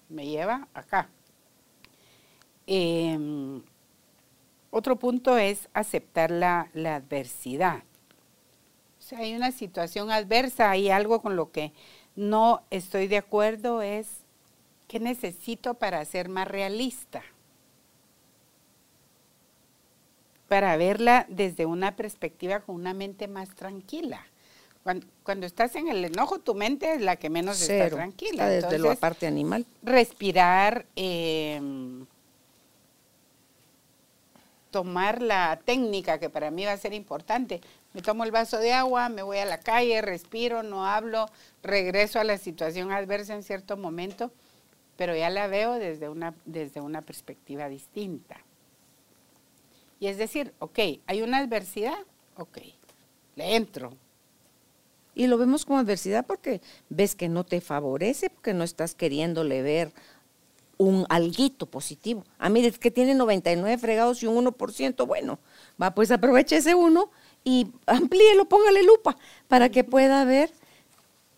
me 0.07 0.25
lleva 0.27 0.67
acá. 0.73 1.09
Em, 2.67 3.61
otro 4.69 4.97
punto 4.97 5.37
es 5.37 5.67
aceptar 5.73 6.31
la, 6.31 6.69
la 6.73 6.95
adversidad. 6.95 7.83
O 8.99 9.01
sea, 9.01 9.19
hay 9.19 9.35
una 9.35 9.51
situación 9.51 10.09
adversa, 10.09 10.71
hay 10.71 10.89
algo 10.89 11.21
con 11.21 11.35
lo 11.35 11.51
que 11.51 11.73
no 12.15 12.63
estoy 12.69 13.07
de 13.07 13.17
acuerdo, 13.17 13.81
es 13.81 14.07
qué 14.87 15.01
necesito 15.01 15.73
para 15.73 16.05
ser 16.05 16.29
más 16.29 16.47
realista. 16.47 17.23
Para 20.51 20.75
verla 20.75 21.25
desde 21.29 21.65
una 21.65 21.95
perspectiva 21.95 22.59
con 22.59 22.75
una 22.75 22.93
mente 22.93 23.29
más 23.29 23.55
tranquila. 23.55 24.21
Cuando, 24.83 25.07
cuando 25.23 25.45
estás 25.45 25.77
en 25.77 25.87
el 25.87 26.03
enojo, 26.03 26.39
tu 26.39 26.55
mente 26.55 26.91
es 26.91 26.99
la 26.99 27.15
que 27.15 27.29
menos 27.29 27.61
está 27.61 27.89
tranquila. 27.89 28.53
Está 28.53 28.67
desde 28.67 28.75
Entonces, 28.75 28.97
aparte 28.97 29.27
animal. 29.27 29.65
respirar, 29.81 30.87
eh, 30.97 31.61
tomar 34.71 35.21
la 35.21 35.57
técnica 35.63 36.19
que 36.19 36.29
para 36.29 36.51
mí 36.51 36.65
va 36.65 36.73
a 36.73 36.77
ser 36.77 36.91
importante. 36.91 37.61
Me 37.93 38.01
tomo 38.01 38.25
el 38.25 38.31
vaso 38.31 38.57
de 38.57 38.73
agua, 38.73 39.07
me 39.07 39.23
voy 39.23 39.37
a 39.37 39.45
la 39.45 39.61
calle, 39.61 40.01
respiro, 40.01 40.63
no 40.63 40.85
hablo, 40.85 41.27
regreso 41.63 42.19
a 42.19 42.25
la 42.25 42.37
situación 42.37 42.91
adversa 42.91 43.35
en 43.35 43.43
cierto 43.43 43.77
momento, 43.77 44.33
pero 44.97 45.15
ya 45.15 45.29
la 45.29 45.47
veo 45.47 45.75
desde 45.75 46.09
una, 46.09 46.35
desde 46.43 46.81
una 46.81 47.01
perspectiva 47.01 47.69
distinta. 47.69 48.37
Y 50.01 50.07
es 50.07 50.17
decir, 50.17 50.51
ok, 50.57 50.79
hay 51.05 51.21
una 51.21 51.37
adversidad, 51.37 51.99
ok, 52.35 52.57
le 53.35 53.55
entro, 53.55 53.93
Y 55.13 55.27
lo 55.27 55.37
vemos 55.37 55.63
como 55.63 55.77
adversidad 55.77 56.25
porque 56.25 56.59
ves 56.89 57.15
que 57.15 57.29
no 57.29 57.43
te 57.43 57.61
favorece, 57.61 58.31
porque 58.31 58.55
no 58.55 58.63
estás 58.63 58.95
queriéndole 58.95 59.61
ver 59.61 59.91
un 60.77 61.05
alguito 61.09 61.67
positivo. 61.67 62.23
Ah, 62.39 62.49
mire, 62.49 62.69
es 62.69 62.79
que 62.79 62.89
tiene 62.89 63.13
99 63.13 63.77
fregados 63.77 64.23
y 64.23 64.25
un 64.25 64.43
1%, 64.43 65.05
bueno, 65.05 65.37
va, 65.79 65.93
pues 65.93 66.09
aproveche 66.09 66.57
ese 66.57 66.73
uno 66.73 67.11
y 67.43 67.67
amplíelo, 67.85 68.45
póngale 68.45 68.81
lupa 68.81 69.15
para 69.47 69.69
que 69.69 69.83
pueda 69.83 70.25
ver 70.25 70.51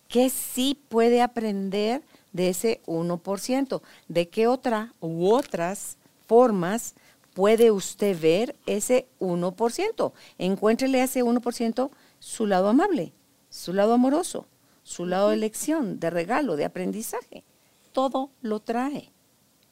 que 0.08 0.30
sí 0.30 0.80
puede 0.88 1.22
aprender 1.22 2.02
de 2.32 2.48
ese 2.50 2.82
1%. 2.86 3.82
¿De 4.08 4.30
qué 4.30 4.48
otra 4.48 4.94
u 5.02 5.28
otras 5.28 5.98
formas 6.28 6.96
puede 7.34 7.72
usted 7.72 8.20
ver 8.20 8.56
ese 8.66 9.08
1%? 9.20 10.14
Encuéntrele 10.38 11.02
a 11.02 11.06
ese 11.06 11.24
1% 11.24 11.90
su 12.20 12.48
lado 12.48 12.70
amable, 12.70 13.12
su 13.50 13.74
lado 13.74 13.94
amoroso, 13.94 14.46
su 14.84 15.06
lado 15.06 15.30
de 15.30 15.36
elección, 15.36 16.00
de 16.00 16.10
regalo, 16.10 16.56
de 16.56 16.66
aprendizaje. 16.66 17.44
Todo 17.92 18.30
lo 18.42 18.60
trae, 18.60 19.12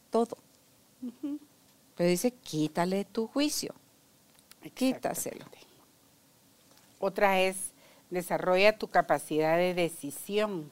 todo. 0.10 0.38
Pero 1.96 2.10
dice, 2.10 2.32
quítale 2.32 3.06
tu 3.06 3.28
juicio, 3.28 3.74
quítaselo. 4.74 5.46
Otra 7.00 7.40
es, 7.42 7.72
desarrolla 8.10 8.78
tu 8.78 8.88
capacidad 8.88 9.58
de 9.58 9.74
decisión. 9.74 10.72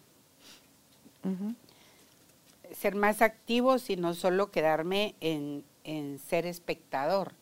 Ser 2.72 2.96
más 2.96 3.22
activo, 3.22 3.80
sino 3.80 4.14
solo 4.14 4.52
quedarme 4.52 5.16
en, 5.22 5.64
en 5.84 6.20
ser 6.20 6.46
espectador. 6.46 7.34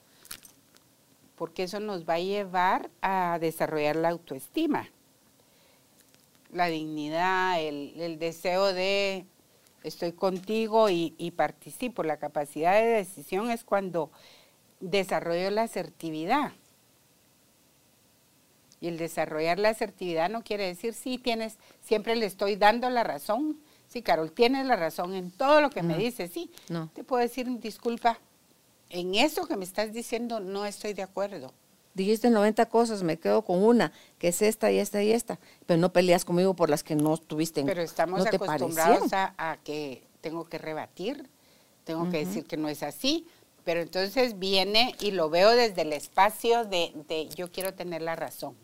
Porque 1.36 1.64
eso 1.64 1.80
nos 1.80 2.08
va 2.08 2.16
a 2.16 2.20
llevar 2.20 2.90
a 3.02 3.38
desarrollar 3.40 3.96
la 3.96 4.10
autoestima. 4.10 4.90
La 6.52 6.68
dignidad, 6.68 7.62
el, 7.62 7.94
el 8.00 8.20
deseo 8.20 8.74
de 8.74 9.26
estoy 9.84 10.14
contigo 10.14 10.90
y, 10.90 11.14
y 11.18 11.32
participo. 11.32 12.04
La 12.04 12.18
capacidad 12.18 12.74
de 12.74 12.88
decisión 12.88 13.52
es 13.52 13.64
cuando 13.64 14.12
desarrollo 14.80 15.52
la 15.52 15.64
asertividad. 15.64 16.52
Y 18.80 18.88
el 18.88 18.98
desarrollar 18.98 19.58
la 19.58 19.70
asertividad 19.70 20.30
no 20.30 20.44
quiere 20.44 20.68
decir, 20.68 20.94
sí, 20.94 21.18
tienes, 21.18 21.58
siempre 21.82 22.16
le 22.16 22.28
estoy 22.28 22.56
dando 22.56 22.90
la 22.90 23.04
razón. 23.04 23.60
Sí, 23.88 24.02
Carol, 24.02 24.32
tienes 24.32 24.66
la 24.66 24.76
razón 24.76 25.14
en 25.16 25.32
todo 25.32 25.62
lo 25.62 25.70
que 25.70 25.82
me 25.82 25.98
dices, 25.98 26.32
sí. 26.32 26.52
No. 26.70 26.90
Te 26.94 27.04
puedo 27.04 27.22
decir, 27.22 27.48
disculpa, 27.60 28.20
en 28.90 29.16
eso 29.16 29.48
que 29.48 29.58
me 29.58 29.66
estás 29.66 29.94
diciendo 29.94 30.40
no 30.40 30.66
estoy 30.66 30.94
de 30.94 31.04
acuerdo. 31.04 31.54
Dijiste 31.94 32.30
90 32.30 32.68
cosas, 32.68 33.02
me 33.02 33.18
quedo 33.18 33.42
con 33.42 33.64
una, 33.64 33.92
que 34.20 34.28
es 34.28 34.42
esta 34.44 34.72
y 34.72 34.78
esta 34.78 35.02
y 35.02 35.12
esta, 35.12 35.40
pero 35.66 35.80
no 35.80 35.92
peleas 35.92 36.26
conmigo 36.26 36.54
por 36.54 36.70
las 36.70 36.84
que 36.84 36.96
no 36.96 37.18
tuviste. 37.18 37.64
Pero 37.64 37.82
estamos 37.82 38.20
no 38.20 38.30
acostumbrados 38.30 39.12
a, 39.14 39.34
a, 39.38 39.58
que 39.58 40.04
tengo 40.22 40.46
que 40.46 40.60
rebatir, 40.60 41.28
tengo 41.86 42.10
que 42.12 42.26
decir 42.26 42.46
que 42.46 42.56
no 42.56 42.70
es 42.70 42.84
así, 42.84 43.26
pero 43.64 43.82
entonces 43.82 44.38
viene 44.38 44.96
y 45.00 45.12
lo 45.12 45.30
veo 45.30 45.50
desde 45.50 45.82
el 45.82 45.92
espacio 45.92 46.66
de, 46.66 46.94
de 47.08 47.30
yo 47.30 47.52
quiero 47.52 47.74
tener 47.74 48.04
la 48.04 48.16
razón. 48.16 48.56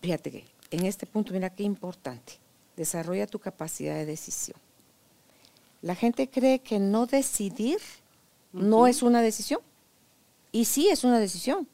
Fíjate 0.00 0.30
que 0.30 0.44
en 0.70 0.86
este 0.86 1.06
punto, 1.06 1.32
mira 1.32 1.50
qué 1.50 1.62
importante, 1.62 2.34
desarrolla 2.76 3.26
tu 3.26 3.38
capacidad 3.38 3.94
de 3.94 4.06
decisión. 4.06 4.58
La 5.82 5.94
gente 5.94 6.28
cree 6.28 6.60
que 6.60 6.78
no 6.78 7.06
decidir 7.06 7.78
no 8.52 8.86
es 8.86 9.02
una 9.02 9.22
decisión. 9.22 9.60
Y 10.52 10.66
sí 10.66 10.88
es 10.88 11.04
una 11.04 11.18
decisión. 11.18 11.68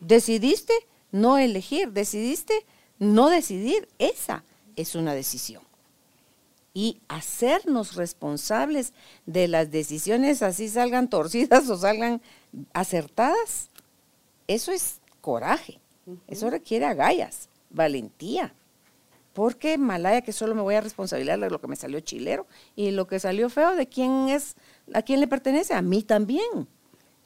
Decidiste 0.00 0.72
no 1.10 1.38
elegir, 1.38 1.92
decidiste 1.92 2.64
no 2.98 3.28
decidir. 3.28 3.88
Esa 3.98 4.44
es 4.76 4.94
una 4.94 5.14
decisión. 5.14 5.62
Y 6.74 7.00
hacernos 7.08 7.96
responsables 7.96 8.92
de 9.26 9.48
las 9.48 9.70
decisiones, 9.70 10.42
así 10.42 10.68
salgan 10.68 11.10
torcidas 11.10 11.68
o 11.68 11.76
salgan 11.76 12.22
acertadas, 12.72 13.70
eso 14.46 14.70
es 14.72 15.00
coraje. 15.20 15.80
Eso 16.26 16.48
requiere 16.48 16.86
agallas, 16.86 17.48
valentía. 17.70 18.54
Porque 19.34 19.78
Malaya 19.78 20.22
que 20.22 20.32
solo 20.32 20.54
me 20.54 20.62
voy 20.62 20.74
a 20.74 20.80
responsabilizar 20.80 21.38
de 21.38 21.50
lo 21.50 21.60
que 21.60 21.68
me 21.68 21.76
salió 21.76 22.00
chilero 22.00 22.46
y 22.74 22.90
lo 22.90 23.06
que 23.06 23.20
salió 23.20 23.50
feo, 23.50 23.76
¿de 23.76 23.86
quién 23.86 24.28
es? 24.28 24.56
¿A 24.94 25.02
quién 25.02 25.20
le 25.20 25.28
pertenece? 25.28 25.74
A 25.74 25.82
mí 25.82 26.02
también. 26.02 26.68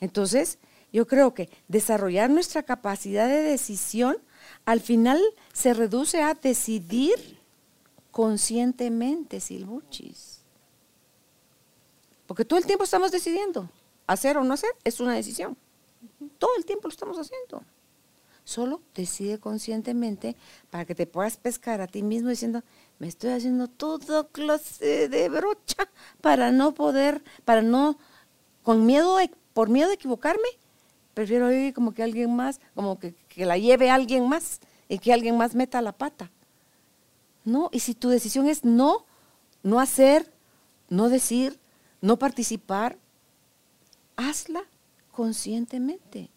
Entonces, 0.01 0.59
yo 0.93 1.07
creo 1.07 1.35
que 1.35 1.49
desarrollar 1.69 2.31
nuestra 2.31 2.63
capacidad 2.63 3.29
de 3.29 3.43
decisión 3.43 4.17
al 4.65 4.81
final 4.81 5.21
se 5.53 5.75
reduce 5.75 6.23
a 6.23 6.35
decidir 6.35 7.39
conscientemente, 8.11 9.41
Silbuchis. 9.41 10.41
Porque 12.27 12.45
todo 12.45 12.59
el 12.59 12.67
tiempo 12.67 12.85
estamos 12.85 13.11
decidiendo. 13.11 13.69
Hacer 14.07 14.37
o 14.37 14.45
no 14.45 14.55
hacer 14.55 14.71
es 14.85 15.01
una 15.01 15.15
decisión. 15.15 15.57
Todo 16.39 16.51
el 16.57 16.65
tiempo 16.65 16.89
lo 16.89 16.93
estamos 16.93 17.19
haciendo. 17.19 17.63
Solo 18.45 18.83
decide 18.95 19.39
conscientemente 19.39 20.37
para 20.71 20.85
que 20.85 20.95
te 20.95 21.07
puedas 21.07 21.37
pescar 21.37 21.81
a 21.81 21.87
ti 21.87 22.03
mismo 22.03 22.29
diciendo, 22.29 22.63
me 23.03 23.09
estoy 23.09 23.31
haciendo 23.33 23.67
todo 23.67 24.29
clase 24.29 25.09
de 25.09 25.29
brocha 25.29 25.91
para 26.21 26.53
no 26.53 26.73
poder, 26.73 27.21
para 27.45 27.61
no, 27.61 27.99
con 28.63 28.87
miedo, 28.87 29.19
por 29.55 29.71
miedo 29.71 29.89
de 29.89 29.97
equivocarme, 29.97 30.47
Prefiero 31.15 31.51
ir 31.51 31.75
como 31.75 31.93
que 31.95 32.05
alguien 32.05 32.33
más, 32.33 32.61
como 32.77 33.01
que, 33.01 33.17
la 33.37 33.59
lleve 33.59 33.91
alguien 33.91 34.29
más 34.29 34.61
y 34.89 35.01
que 35.01 35.13
alguien 35.13 35.37
más 35.37 35.57
meta 35.57 35.83
la 35.83 35.91
pata. 35.91 36.31
No, 37.45 37.71
y 37.73 37.81
si 37.81 37.95
tu 37.95 38.09
decisión 38.09 38.49
es 38.49 38.65
no, 38.65 39.05
no 39.65 39.81
hacer, 39.81 40.33
no 40.89 41.09
decir, 41.09 41.59
no 42.01 42.21
participar, 42.21 42.99
hazla 44.15 44.63
conscientemente. 45.11 46.31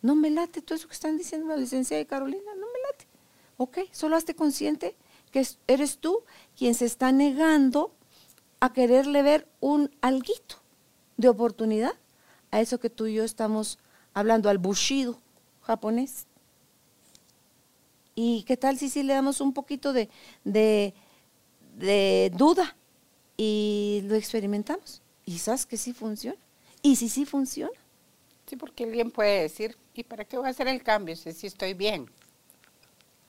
No 0.00 0.14
me 0.14 0.30
late 0.30 0.62
todo 0.62 0.76
eso 0.76 0.88
que 0.88 0.94
están 0.94 1.18
diciendo 1.18 1.48
la 1.48 1.58
licenciada 1.58 2.02
Carolina, 2.06 2.54
no 2.54 2.66
me 2.66 2.80
late. 2.90 3.06
Ok, 3.58 3.78
solo 3.92 4.16
hazte 4.16 4.34
consciente 4.34 4.96
eres 5.66 5.98
tú 5.98 6.24
quien 6.56 6.74
se 6.74 6.86
está 6.86 7.12
negando 7.12 7.92
a 8.60 8.72
quererle 8.72 9.22
ver 9.22 9.48
un 9.60 9.90
alguito 10.00 10.56
de 11.16 11.28
oportunidad 11.28 11.92
a 12.50 12.60
eso 12.60 12.78
que 12.80 12.90
tú 12.90 13.06
y 13.06 13.14
yo 13.14 13.24
estamos 13.24 13.78
hablando 14.14 14.48
al 14.48 14.58
bushido 14.58 15.20
japonés. 15.62 16.26
¿Y 18.14 18.42
qué 18.44 18.56
tal 18.56 18.78
si 18.78 18.88
sí 18.88 19.02
le 19.02 19.14
damos 19.14 19.40
un 19.40 19.52
poquito 19.52 19.92
de, 19.92 20.08
de, 20.44 22.32
duda 22.34 22.76
y 23.36 24.00
lo 24.04 24.16
experimentamos? 24.16 25.02
Sabes 25.38 25.66
que 25.66 25.76
sí 25.76 25.92
funciona. 25.92 26.38
Y 26.82 26.96
si 26.96 27.08
sí 27.08 27.24
funciona. 27.24 27.78
Sí, 28.46 28.56
porque 28.56 28.84
alguien 28.84 29.10
puede 29.10 29.42
decir, 29.42 29.76
¿y 29.94 30.02
para 30.02 30.24
qué 30.24 30.36
voy 30.36 30.46
a 30.46 30.50
hacer 30.50 30.66
el 30.68 30.82
cambio 30.82 31.14
si, 31.14 31.30
si 31.32 31.46
estoy 31.46 31.74
bien? 31.74 32.10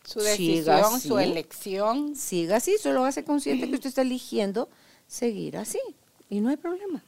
Su 0.10 0.22
decisión, 0.22 1.00
su 1.00 1.20
elección. 1.20 2.16
Siga 2.16 2.56
así, 2.56 2.80
solo 2.80 3.06
hace 3.06 3.24
consciente 3.24 3.70
que 3.70 3.76
usted 3.76 3.90
está 3.90 4.02
eligiendo 4.02 4.68
seguir 5.08 5.56
así. 5.56 5.80
Y 6.32 6.40
no 6.40 6.50
hay 6.50 6.58
problema. 6.58 7.04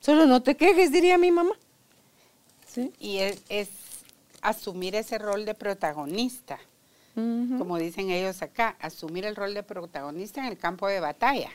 Solo 0.00 0.26
no 0.26 0.42
te 0.42 0.56
quejes, 0.56 0.90
diría 0.90 1.16
mi 1.16 1.30
mamá. 1.30 1.52
Y 2.98 3.18
es, 3.18 3.68
asumir 4.40 4.96
ese 4.96 5.18
rol 5.18 5.44
de 5.44 5.54
protagonista, 5.54 6.58
como 7.14 7.78
dicen 7.78 8.10
ellos 8.10 8.42
acá, 8.42 8.76
asumir 8.80 9.24
el 9.24 9.36
rol 9.36 9.54
de 9.54 9.62
protagonista 9.62 10.40
en 10.40 10.46
el 10.46 10.58
campo 10.58 10.88
de 10.88 10.98
batalla. 10.98 11.50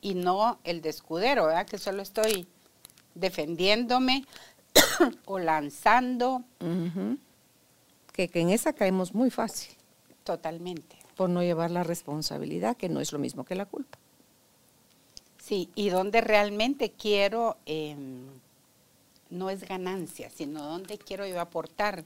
Y 0.00 0.14
no 0.14 0.58
el 0.64 0.80
de 0.80 0.88
escudero, 0.88 1.44
¿verdad? 1.44 1.66
Que 1.66 1.76
solo 1.76 2.00
estoy 2.00 2.46
defendiéndome 3.14 4.24
o 5.26 5.38
lanzando. 5.38 6.44
Que, 8.16 8.28
que 8.28 8.40
en 8.40 8.50
esa 8.50 8.72
caemos 8.72 9.14
muy 9.14 9.30
fácil. 9.30 9.74
Totalmente. 10.24 10.96
Por 11.16 11.30
no 11.30 11.42
llevar 11.42 11.70
la 11.70 11.84
responsabilidad, 11.84 12.76
que 12.76 12.88
no 12.88 13.00
es 13.00 13.12
lo 13.12 13.18
mismo 13.18 13.44
que 13.44 13.54
la 13.54 13.66
culpa. 13.66 13.98
Sí, 15.46 15.70
y 15.76 15.90
donde 15.90 16.20
realmente 16.20 16.90
quiero 16.90 17.56
em, 17.66 18.26
no 19.30 19.48
es 19.48 19.62
ganancia, 19.62 20.28
sino 20.28 20.62
dónde 20.62 20.98
quiero 20.98 21.24
yo 21.24 21.40
aportar 21.40 22.04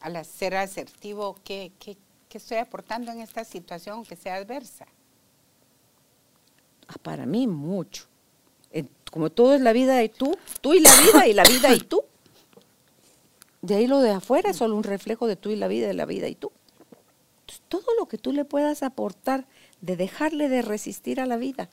al 0.00 0.24
ser 0.24 0.56
asertivo, 0.56 1.36
qué, 1.44 1.70
estoy 2.32 2.58
aportando 2.58 3.12
en 3.12 3.20
esta 3.20 3.44
situación 3.44 4.04
que 4.04 4.16
sea 4.16 4.36
adversa. 4.36 4.86
Ah, 6.88 6.96
para 7.00 7.26
mí 7.26 7.46
mucho. 7.46 8.06
Como 9.10 9.30
todo 9.30 9.54
es 9.54 9.60
la 9.60 9.72
vida 9.72 10.02
y 10.02 10.08
tú, 10.08 10.36
tú 10.60 10.74
y 10.74 10.80
la 10.80 10.90
vida 11.00 11.26
y 11.26 11.32
la 11.32 11.44
vida 11.44 11.74
y 11.74 11.80
tú. 11.80 12.02
De 13.62 13.74
ahí 13.74 13.86
lo 13.86 14.00
de 14.00 14.10
afuera 14.10 14.50
es 14.50 14.56
solo 14.56 14.76
un 14.76 14.84
reflejo 14.84 15.26
de 15.26 15.36
tú 15.36 15.50
y 15.50 15.56
la 15.56 15.68
vida 15.68 15.90
y 15.90 15.94
la 15.94 16.06
vida 16.06 16.28
y 16.28 16.34
tú. 16.34 16.52
todo 17.68 17.86
lo 17.98 18.06
que 18.06 18.16
tú 18.16 18.32
le 18.32 18.44
puedas 18.44 18.82
aportar 18.82 19.46
de 19.80 19.96
dejarle 19.96 20.48
de 20.48 20.62
resistir 20.62 21.20
a 21.20 21.26
la 21.26 21.36
vida 21.36 21.68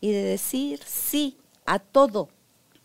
y 0.00 0.10
de 0.10 0.22
decir 0.22 0.80
sí 0.84 1.36
a 1.66 1.78
todo, 1.78 2.28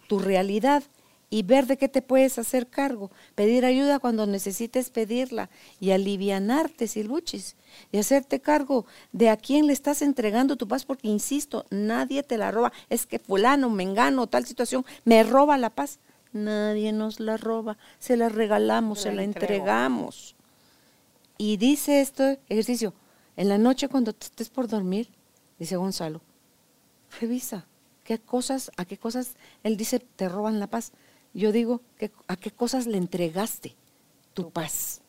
tu 0.08 0.20
realidad, 0.20 0.84
y 1.30 1.44
ver 1.44 1.66
de 1.66 1.78
qué 1.78 1.90
te 1.90 2.02
puedes 2.02 2.38
hacer 2.38 2.68
cargo, 2.68 3.12
pedir 3.34 3.66
ayuda 3.66 4.00
cuando 4.00 4.26
necesites 4.26 4.90
pedirla 4.90 5.50
y 5.80 5.92
alivianarte, 5.92 6.88
Silbuchis, 6.88 7.56
y 7.92 7.98
hacerte 7.98 8.40
cargo 8.40 8.86
de 9.12 9.30
a 9.30 9.38
quién 9.38 9.68
le 9.68 9.74
estás 9.74 10.02
entregando 10.02 10.56
tu 10.56 10.68
paz, 10.68 10.86
porque 10.86 11.08
insisto, 11.08 11.66
nadie 11.72 12.24
te 12.24 12.38
la 12.38 12.52
roba. 12.52 12.72
Es 12.90 13.06
que 13.06 13.20
fulano, 13.20 13.70
mengano, 13.70 14.28
tal 14.28 14.46
situación, 14.46 14.86
me 15.04 15.24
roba 15.24 15.58
la 15.58 15.72
paz. 15.72 16.00
Nadie 16.36 16.92
nos 16.92 17.20
la 17.20 17.38
roba, 17.38 17.78
se 17.98 18.18
la 18.18 18.30
regalamos, 18.30 19.02
se 19.02 19.14
la, 19.14 19.24
entregamos. 19.24 20.36
Y 21.38 21.58
dice 21.58 22.02
este 22.02 22.40
ejercicio, 22.50 22.94
en 23.38 23.50
la 23.50 23.58
noche 23.58 23.88
cuando 23.88 24.14
te 24.14 24.26
estés 24.26 24.50
por 24.50 24.68
dormir, 24.68 25.10
dice 25.58 25.78
Gonzalo, 25.78 26.22
revisa 27.20 27.66
qué 28.04 28.20
cosas, 28.20 28.70
a 28.78 28.86
qué 28.86 28.98
cosas, 28.98 29.36
él 29.64 29.78
dice, 29.78 30.00
te 30.00 30.30
roban 30.30 30.60
la 30.60 30.68
paz 30.68 30.92
yo 31.36 31.52
digo, 31.52 31.82
¿a 32.28 32.38
qué 32.38 32.50
cosas 32.50 32.88
le 32.88 32.98
entregaste 32.98 33.76
tu 34.34 34.52
paz? 34.52 35.02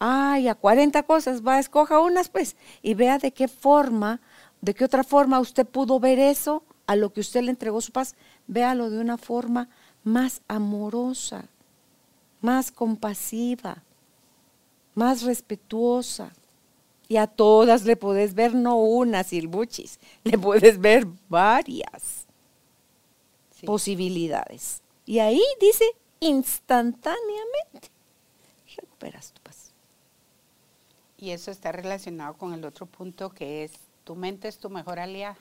Ay, 0.00 0.48
a 0.48 0.56
40 0.56 1.04
cosas, 1.04 1.46
va, 1.46 1.60
escoja 1.60 2.00
unas 2.00 2.28
pues 2.28 2.56
y 2.82 2.94
vea 2.94 3.18
de 3.18 3.32
qué 3.32 3.46
forma, 3.46 4.20
de 4.60 4.74
qué 4.74 4.84
otra 4.84 5.04
forma 5.04 5.38
usted 5.38 5.64
pudo 5.64 6.00
ver 6.00 6.18
eso, 6.18 6.64
a 6.88 6.96
lo 6.96 7.12
que 7.12 7.20
usted 7.20 7.42
le 7.42 7.50
entregó 7.50 7.80
su 7.80 7.92
paz, 7.92 8.16
véalo 8.48 8.90
de 8.90 8.98
una 8.98 9.16
forma 9.16 9.68
más 10.04 10.42
amorosa, 10.48 11.48
más 12.40 12.70
compasiva, 12.70 13.82
más 14.94 15.22
respetuosa. 15.22 16.32
Y 17.08 17.16
a 17.16 17.26
todas 17.26 17.84
le 17.84 17.96
puedes 17.96 18.34
ver 18.34 18.54
no 18.54 18.76
una, 18.76 19.24
silbuchis, 19.24 19.98
le 20.22 20.38
puedes 20.38 20.78
ver 20.78 21.06
varias 21.28 22.26
posibilidades. 23.66 24.82
Y 25.06 25.18
ahí 25.18 25.42
dice, 25.60 25.84
instantáneamente, 26.20 27.90
recuperas 28.76 29.32
tu 29.32 29.40
paz. 29.42 29.72
Y 31.18 31.30
eso 31.30 31.50
está 31.50 31.72
relacionado 31.72 32.34
con 32.34 32.54
el 32.54 32.64
otro 32.64 32.86
punto 32.86 33.30
que 33.30 33.64
es, 33.64 33.72
tu 34.04 34.14
mente 34.14 34.48
es 34.48 34.58
tu 34.58 34.70
mejor 34.70 34.98
aliada. 34.98 35.36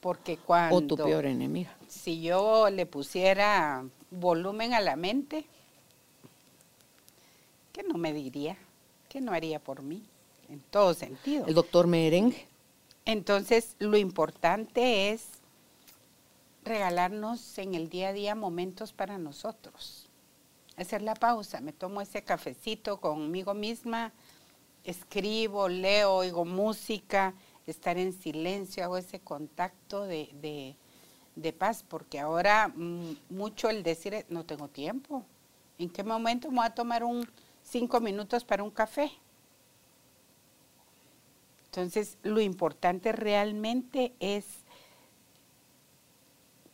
Porque 0.00 0.36
cuando... 0.36 0.76
O 0.76 0.82
tu 0.82 0.96
peor 0.96 1.26
enemiga. 1.26 1.76
Si 1.88 2.20
yo 2.20 2.70
le 2.70 2.86
pusiera 2.86 3.84
volumen 4.10 4.74
a 4.74 4.80
la 4.80 4.96
mente, 4.96 5.44
¿qué 7.72 7.82
no 7.82 7.98
me 7.98 8.12
diría? 8.12 8.56
¿Qué 9.08 9.20
no 9.20 9.32
haría 9.32 9.58
por 9.58 9.82
mí? 9.82 10.02
En 10.48 10.60
todo 10.60 10.94
sentido. 10.94 11.46
El 11.46 11.54
doctor 11.54 11.86
Merengue. 11.86 12.46
Entonces, 13.04 13.74
lo 13.78 13.96
importante 13.96 15.10
es 15.10 15.28
regalarnos 16.64 17.58
en 17.58 17.74
el 17.74 17.88
día 17.88 18.08
a 18.08 18.12
día 18.12 18.34
momentos 18.34 18.92
para 18.92 19.18
nosotros. 19.18 20.06
Hacer 20.76 21.02
la 21.02 21.14
pausa, 21.14 21.60
me 21.60 21.72
tomo 21.72 22.00
ese 22.00 22.22
cafecito 22.22 23.00
conmigo 23.00 23.54
misma, 23.54 24.12
escribo, 24.84 25.68
leo, 25.68 26.12
oigo 26.14 26.44
música, 26.44 27.34
estar 27.70 27.98
en 27.98 28.12
silencio, 28.12 28.84
hago 28.84 28.96
ese 28.96 29.20
contacto 29.20 30.04
de, 30.04 30.76
paz, 31.58 31.84
porque 31.86 32.18
ahora 32.18 32.68
mm, 32.68 33.16
mucho 33.30 33.70
el 33.70 33.82
decir, 33.82 34.26
no 34.28 34.44
tengo 34.44 34.68
tiempo. 34.68 35.24
¿En 35.78 35.90
qué 35.90 36.02
momento 36.02 36.50
me 36.50 36.56
voy 36.56 36.66
a 36.66 36.74
tomar 36.74 37.04
un 37.04 37.28
cinco 37.62 38.00
minutos 38.00 38.44
para 38.44 38.62
un 38.62 38.70
café? 38.70 39.10
Entonces, 41.66 42.18
lo 42.22 42.40
importante 42.40 43.12
realmente 43.12 44.14
es 44.18 44.46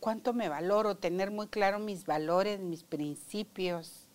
cuánto 0.00 0.32
me 0.32 0.48
valoro, 0.48 0.96
tener 0.96 1.30
muy 1.30 1.48
claro 1.48 1.78
mis 1.78 2.06
valores, 2.06 2.60
mis 2.60 2.84
principios, 2.84 4.06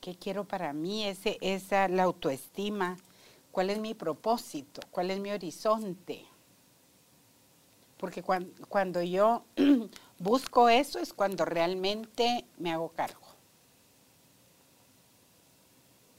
qué 0.00 0.14
quiero 0.14 0.44
para 0.44 0.72
mí, 0.72 1.04
ese, 1.04 1.38
esa, 1.40 1.88
la 1.88 2.04
autoestima, 2.04 2.96
cuál 3.56 3.70
es 3.70 3.78
mi 3.78 3.94
propósito, 3.94 4.82
cuál 4.90 5.10
es 5.10 5.18
mi 5.18 5.30
horizonte. 5.30 6.26
Porque 7.96 8.22
cuando, 8.22 8.50
cuando 8.68 9.02
yo 9.02 9.44
busco 10.18 10.68
eso 10.68 10.98
es 10.98 11.14
cuando 11.14 11.46
realmente 11.46 12.44
me 12.58 12.70
hago 12.70 12.90
cargo. 12.90 13.26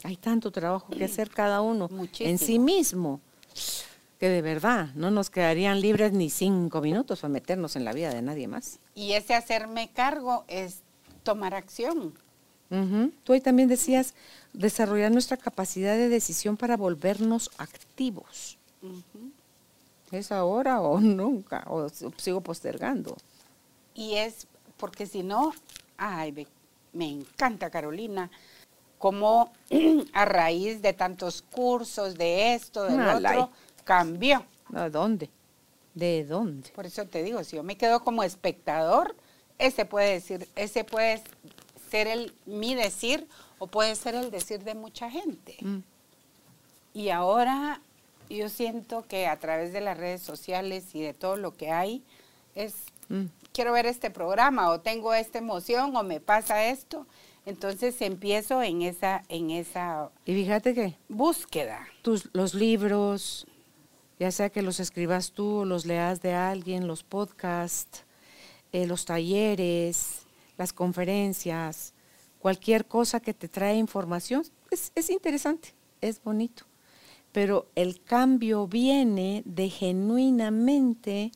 Hay 0.02 0.16
tanto 0.16 0.50
trabajo 0.50 0.90
que 0.90 1.04
hacer 1.04 1.30
cada 1.30 1.60
uno 1.60 1.88
en 2.18 2.38
sí 2.38 2.58
mismo, 2.58 3.20
que 4.18 4.28
de 4.28 4.42
verdad 4.42 4.88
no 4.96 5.12
nos 5.12 5.30
quedarían 5.30 5.80
libres 5.80 6.12
ni 6.12 6.30
cinco 6.30 6.80
minutos 6.80 7.20
para 7.20 7.32
meternos 7.32 7.76
en 7.76 7.84
la 7.84 7.92
vida 7.92 8.12
de 8.12 8.20
nadie 8.20 8.48
más. 8.48 8.80
Y 8.96 9.12
ese 9.12 9.36
hacerme 9.36 9.92
cargo 9.92 10.44
es 10.48 10.82
tomar 11.22 11.54
acción. 11.54 12.14
Tú 13.22 13.32
ahí 13.32 13.40
también 13.40 13.68
decías 13.68 14.14
desarrollar 14.52 15.12
nuestra 15.12 15.36
capacidad 15.36 15.96
de 15.96 16.08
decisión 16.08 16.56
para 16.56 16.76
volvernos 16.76 17.50
activos. 17.58 18.58
¿Es 20.10 20.32
ahora 20.32 20.80
o 20.80 21.00
nunca? 21.00 21.64
¿O 21.68 21.88
sigo 22.16 22.40
postergando? 22.40 23.16
Y 23.94 24.14
es 24.14 24.46
porque 24.76 25.06
si 25.06 25.22
no, 25.22 25.52
ay, 25.96 26.46
me 26.92 27.10
encanta 27.10 27.70
Carolina, 27.70 28.30
como 28.98 29.52
a 30.12 30.24
raíz 30.24 30.82
de 30.82 30.92
tantos 30.92 31.42
cursos, 31.42 32.16
de 32.16 32.54
esto, 32.54 32.84
de 32.84 32.96
lo 32.96 33.16
otro, 33.16 33.50
cambió. 33.84 34.44
¿De 34.68 34.90
dónde? 34.90 35.30
¿De 35.94 36.24
dónde? 36.24 36.70
Por 36.70 36.86
eso 36.86 37.06
te 37.06 37.22
digo, 37.22 37.42
si 37.44 37.56
yo 37.56 37.62
me 37.62 37.76
quedo 37.76 38.04
como 38.04 38.22
espectador, 38.22 39.16
ese 39.58 39.84
puede 39.84 40.12
decir, 40.12 40.48
ese 40.54 40.84
puede 40.84 41.22
ser 41.90 42.06
el 42.06 42.34
mi 42.46 42.74
decir 42.74 43.26
o 43.58 43.66
puede 43.66 43.94
ser 43.96 44.14
el 44.14 44.30
decir 44.30 44.64
de 44.64 44.74
mucha 44.74 45.10
gente. 45.10 45.56
Mm. 45.60 45.78
Y 46.94 47.10
ahora 47.10 47.80
yo 48.30 48.48
siento 48.48 49.06
que 49.06 49.26
a 49.26 49.38
través 49.38 49.72
de 49.72 49.80
las 49.80 49.96
redes 49.96 50.22
sociales 50.22 50.94
y 50.94 51.00
de 51.00 51.14
todo 51.14 51.36
lo 51.36 51.56
que 51.56 51.70
hay, 51.70 52.02
es, 52.54 52.74
mm. 53.08 53.26
quiero 53.52 53.72
ver 53.72 53.86
este 53.86 54.10
programa 54.10 54.70
o 54.70 54.80
tengo 54.80 55.14
esta 55.14 55.38
emoción 55.38 55.94
o 55.96 56.02
me 56.02 56.20
pasa 56.20 56.66
esto. 56.66 57.06
Entonces 57.46 58.00
empiezo 58.02 58.62
en 58.62 58.82
esa, 58.82 59.22
en 59.28 59.50
esa 59.50 60.10
y 60.26 60.34
fíjate 60.34 60.74
que 60.74 60.98
búsqueda. 61.08 61.88
Tus, 62.02 62.28
los 62.34 62.52
libros, 62.52 63.46
ya 64.18 64.30
sea 64.30 64.50
que 64.50 64.60
los 64.60 64.80
escribas 64.80 65.32
tú 65.32 65.60
o 65.60 65.64
los 65.64 65.86
leas 65.86 66.20
de 66.20 66.34
alguien, 66.34 66.86
los 66.86 67.04
podcasts, 67.04 68.04
eh, 68.72 68.86
los 68.86 69.06
talleres, 69.06 70.26
las 70.58 70.74
conferencias, 70.74 71.94
cualquier 72.38 72.86
cosa 72.86 73.20
que 73.20 73.34
te 73.34 73.48
trae 73.48 73.76
información, 73.76 74.44
es, 74.70 74.92
es 74.94 75.10
interesante, 75.10 75.74
es 76.00 76.22
bonito. 76.22 76.64
Pero 77.32 77.68
el 77.74 78.02
cambio 78.02 78.66
viene 78.66 79.42
de 79.44 79.68
genuinamente 79.68 81.32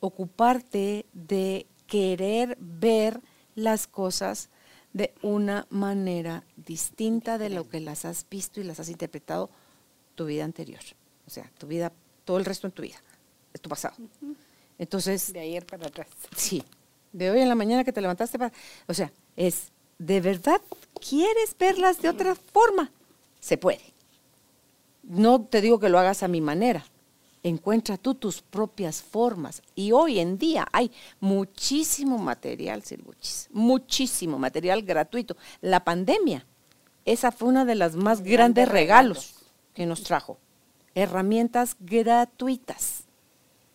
ocuparte 0.00 1.06
de 1.12 1.66
querer 1.86 2.56
ver 2.60 3.20
las 3.54 3.86
cosas 3.86 4.50
de 4.92 5.14
una 5.22 5.66
manera 5.70 6.44
distinta 6.56 7.38
de 7.38 7.50
lo 7.50 7.68
que 7.68 7.80
las 7.80 8.04
has 8.04 8.26
visto 8.28 8.60
y 8.60 8.64
las 8.64 8.80
has 8.80 8.88
interpretado 8.88 9.50
tu 10.14 10.26
vida 10.26 10.44
anterior. 10.44 10.80
O 11.26 11.30
sea, 11.30 11.50
tu 11.58 11.66
vida, 11.66 11.92
todo 12.24 12.38
el 12.38 12.44
resto 12.44 12.66
en 12.66 12.72
tu 12.72 12.82
vida, 12.82 12.96
es 13.52 13.60
tu 13.60 13.68
pasado. 13.68 13.94
Entonces... 14.78 15.32
De 15.32 15.40
ayer 15.40 15.66
para 15.66 15.86
atrás. 15.86 16.08
Sí, 16.36 16.62
de 17.12 17.30
hoy 17.30 17.40
en 17.40 17.48
la 17.48 17.54
mañana 17.54 17.84
que 17.84 17.92
te 17.92 18.00
levantaste 18.00 18.38
para... 18.38 18.52
O 18.86 18.94
sea, 18.94 19.12
es, 19.36 19.72
¿de 19.98 20.20
verdad 20.20 20.60
quieres 21.00 21.56
verlas 21.58 22.00
de 22.00 22.08
otra 22.08 22.34
forma? 22.34 22.90
Se 23.40 23.58
puede. 23.58 23.92
No 25.02 25.42
te 25.42 25.60
digo 25.60 25.78
que 25.78 25.88
lo 25.88 25.98
hagas 25.98 26.22
a 26.22 26.28
mi 26.28 26.40
manera. 26.40 26.84
Encuentra 27.42 27.96
tú 27.96 28.14
tus 28.14 28.42
propias 28.42 29.02
formas. 29.02 29.62
Y 29.74 29.92
hoy 29.92 30.18
en 30.18 30.38
día 30.38 30.66
hay 30.72 30.90
muchísimo 31.20 32.18
material, 32.18 32.82
Silbuchis, 32.82 33.48
muchísimo 33.52 34.38
material 34.38 34.82
gratuito. 34.82 35.36
La 35.60 35.84
pandemia, 35.84 36.44
esa 37.04 37.32
fue 37.32 37.48
una 37.48 37.64
de 37.64 37.74
las 37.74 37.96
más 37.96 38.22
grandes 38.22 38.68
regalos 38.68 39.34
que 39.74 39.86
nos 39.86 40.02
trajo. 40.02 40.38
Herramientas 40.94 41.76
gratuitas 41.78 43.07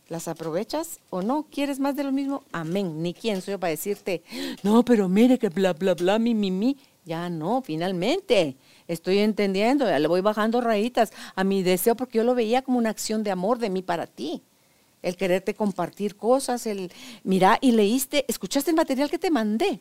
¿Las 0.10 0.28
aprovechas 0.28 1.00
o 1.10 1.22
no? 1.22 1.48
¿Quieres 1.50 1.80
más 1.80 1.96
de 1.96 2.04
lo 2.04 2.12
mismo? 2.12 2.44
Amén. 2.52 3.02
Ni 3.02 3.14
quién 3.14 3.42
soy 3.42 3.58
para 3.58 3.72
decirte, 3.72 4.22
no, 4.62 4.84
pero 4.84 5.08
mire 5.08 5.40
que 5.40 5.50
bla, 5.50 5.74
bla, 5.74 5.94
bla, 5.94 6.20
mi, 6.20 6.36
mi, 6.36 6.52
mi. 6.52 6.78
Ya 7.06 7.30
no, 7.30 7.62
finalmente. 7.62 8.56
Estoy 8.88 9.20
entendiendo, 9.20 9.86
le 9.86 10.08
voy 10.08 10.22
bajando 10.22 10.62
rayitas 10.62 11.12
a 11.36 11.44
mi 11.44 11.64
deseo 11.64 11.96
porque 11.96 12.18
yo 12.18 12.24
lo 12.24 12.36
veía 12.36 12.62
como 12.62 12.78
una 12.78 12.90
acción 12.90 13.24
de 13.24 13.32
amor 13.32 13.60
de 13.60 13.70
mí 13.70 13.82
para 13.82 14.08
ti. 14.08 14.42
El 15.02 15.18
quererte 15.18 15.54
compartir 15.54 16.16
cosas, 16.16 16.66
el 16.66 16.92
mira 17.24 17.58
y 17.62 17.72
leíste, 17.72 18.26
escuchaste 18.28 18.72
el 18.72 18.78
material 18.78 19.10
que 19.10 19.20
te 19.20 19.32
mandé. 19.32 19.80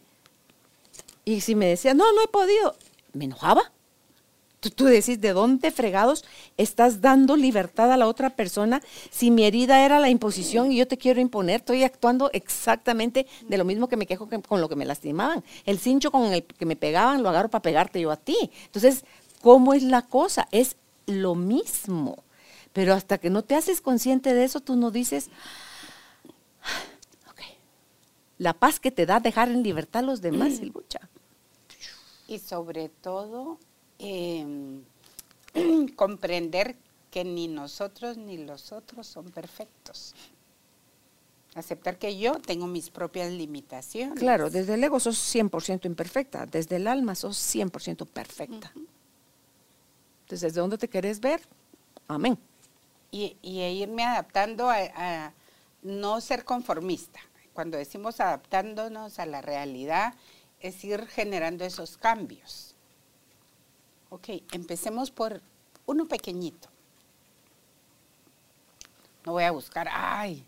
Y 1.25 1.41
si 1.41 1.55
me 1.55 1.67
decía, 1.67 1.95
no, 1.95 2.13
no 2.13 2.23
he 2.23 2.29
podido, 2.29 2.75
me 3.13 3.27
enojaba. 3.27 3.73
Tú, 4.71 4.85
decís, 4.85 5.21
¿de 5.21 5.33
dónde 5.33 5.73
fregados 5.73 6.25
estás 6.57 7.01
dando 7.01 7.37
libertad 7.37 7.91
a 7.91 7.97
la 7.97 8.07
otra 8.07 8.31
persona 8.31 8.81
si 9.11 9.33
mi 9.33 9.45
herida 9.45 9.85
era 9.85 9.99
la 9.99 10.09
imposición 10.09 10.71
y 10.71 10.77
yo 10.77 10.87
te 10.87 10.99
quiero 10.99 11.21
imponer? 11.21 11.57
Estoy 11.57 11.83
actuando 11.83 12.31
exactamente 12.33 13.27
de 13.49 13.59
lo 13.59 13.65
mismo 13.65 13.89
que 13.89 13.97
me 13.97 14.07
quejo 14.07 14.29
con 14.29 14.61
lo 14.61 14.69
que 14.69 14.77
me 14.77 14.85
lastimaban. 14.85 15.43
El 15.67 15.81
cincho 15.81 16.13
con 16.13 16.33
el 16.33 16.45
que 16.45 16.65
me 16.65 16.77
pegaban 16.77 17.25
lo 17.25 17.29
agarro 17.29 17.49
para 17.49 17.63
pegarte 17.63 18.01
yo 18.01 18.13
a 18.13 18.17
ti. 18.17 18.53
Entonces, 18.67 19.05
¿cómo 19.41 19.75
es 19.75 19.83
la 19.83 20.03
cosa? 20.03 20.47
Es 20.53 20.77
lo 21.07 21.35
mismo. 21.35 22.23
Pero 22.73 22.95
hasta 22.95 23.19
que 23.19 23.31
no 23.31 23.43
te 23.43 23.57
haces 23.57 23.81
consciente 23.81 24.33
de 24.33 24.45
eso, 24.45 24.61
tú 24.61 24.77
no 24.77 24.93
dices, 24.93 25.29
ok, 27.29 27.41
la 28.39 28.53
paz 28.55 28.79
que 28.79 28.93
te 28.93 29.07
da 29.07 29.19
dejar 29.19 29.49
en 29.49 29.65
libertad 29.65 30.05
a 30.05 30.07
los 30.07 30.21
demás, 30.23 30.61
el 30.61 30.69
lucha. 30.69 31.01
Y 32.29 32.39
sobre 32.39 32.91
todo 32.91 33.59
Em, 34.03 34.83
comprender 35.97 36.75
que 37.13 37.25
ni 37.25 37.47
nosotros 37.47 38.17
ni 38.17 38.37
los 38.37 38.73
otros 38.73 39.07
son 39.07 39.31
perfectos. 39.31 40.15
Aceptar 41.55 41.99
que 41.99 42.19
yo 42.19 42.41
tengo 42.41 42.67
mis 42.67 42.91
propias 42.91 43.31
limitaciones. 43.31 44.19
Claro, 44.19 44.51
desde 44.51 44.75
el 44.75 44.83
ego 44.83 44.99
sos 44.99 45.17
100% 45.35 45.85
imperfecta, 45.85 46.47
desde 46.47 46.77
el 46.77 46.89
alma 46.89 47.15
sos 47.15 47.37
100% 47.37 48.07
perfecta. 48.07 48.73
Entonces, 50.23 50.41
¿desde 50.41 50.61
dónde 50.61 50.79
te 50.79 50.89
querés 50.89 51.21
ver? 51.21 51.43
Amén. 52.09 52.37
Y, 53.13 53.37
irme 53.43 54.03
adaptando 54.05 54.69
a 54.71 55.33
no 55.83 56.21
ser 56.21 56.45
conformista. 56.45 57.21
Cuando 57.53 57.77
decimos 57.77 58.19
adaptándonos 58.19 59.19
a 59.19 59.27
la 59.27 59.43
realidad, 59.43 60.15
es 60.61 60.83
ir 60.85 61.07
generando 61.07 61.65
esos 61.67 61.99
cambios 61.99 62.72
Ok, 64.13 64.29
empecemos 64.53 65.11
por 65.11 65.41
uno 65.87 66.07
pequeñito. 66.07 66.69
No 69.25 69.33
voy 69.33 69.45
a 69.45 69.53
buscar, 69.53 69.89
ay, 69.91 70.45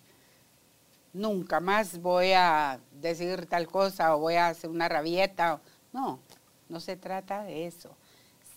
nunca 1.15 1.61
más 1.61 2.03
voy 2.03 2.33
a 2.33 2.79
decir 3.01 3.47
tal 3.47 3.67
cosa 3.67 4.15
o 4.15 4.19
voy 4.19 4.35
a 4.35 4.49
hacer 4.49 4.69
una 4.69 4.87
rabieta. 4.87 5.63
No, 5.95 6.19
no 6.69 6.79
se 6.79 6.99
trata 6.99 7.43
de 7.45 7.67
eso, 7.67 7.97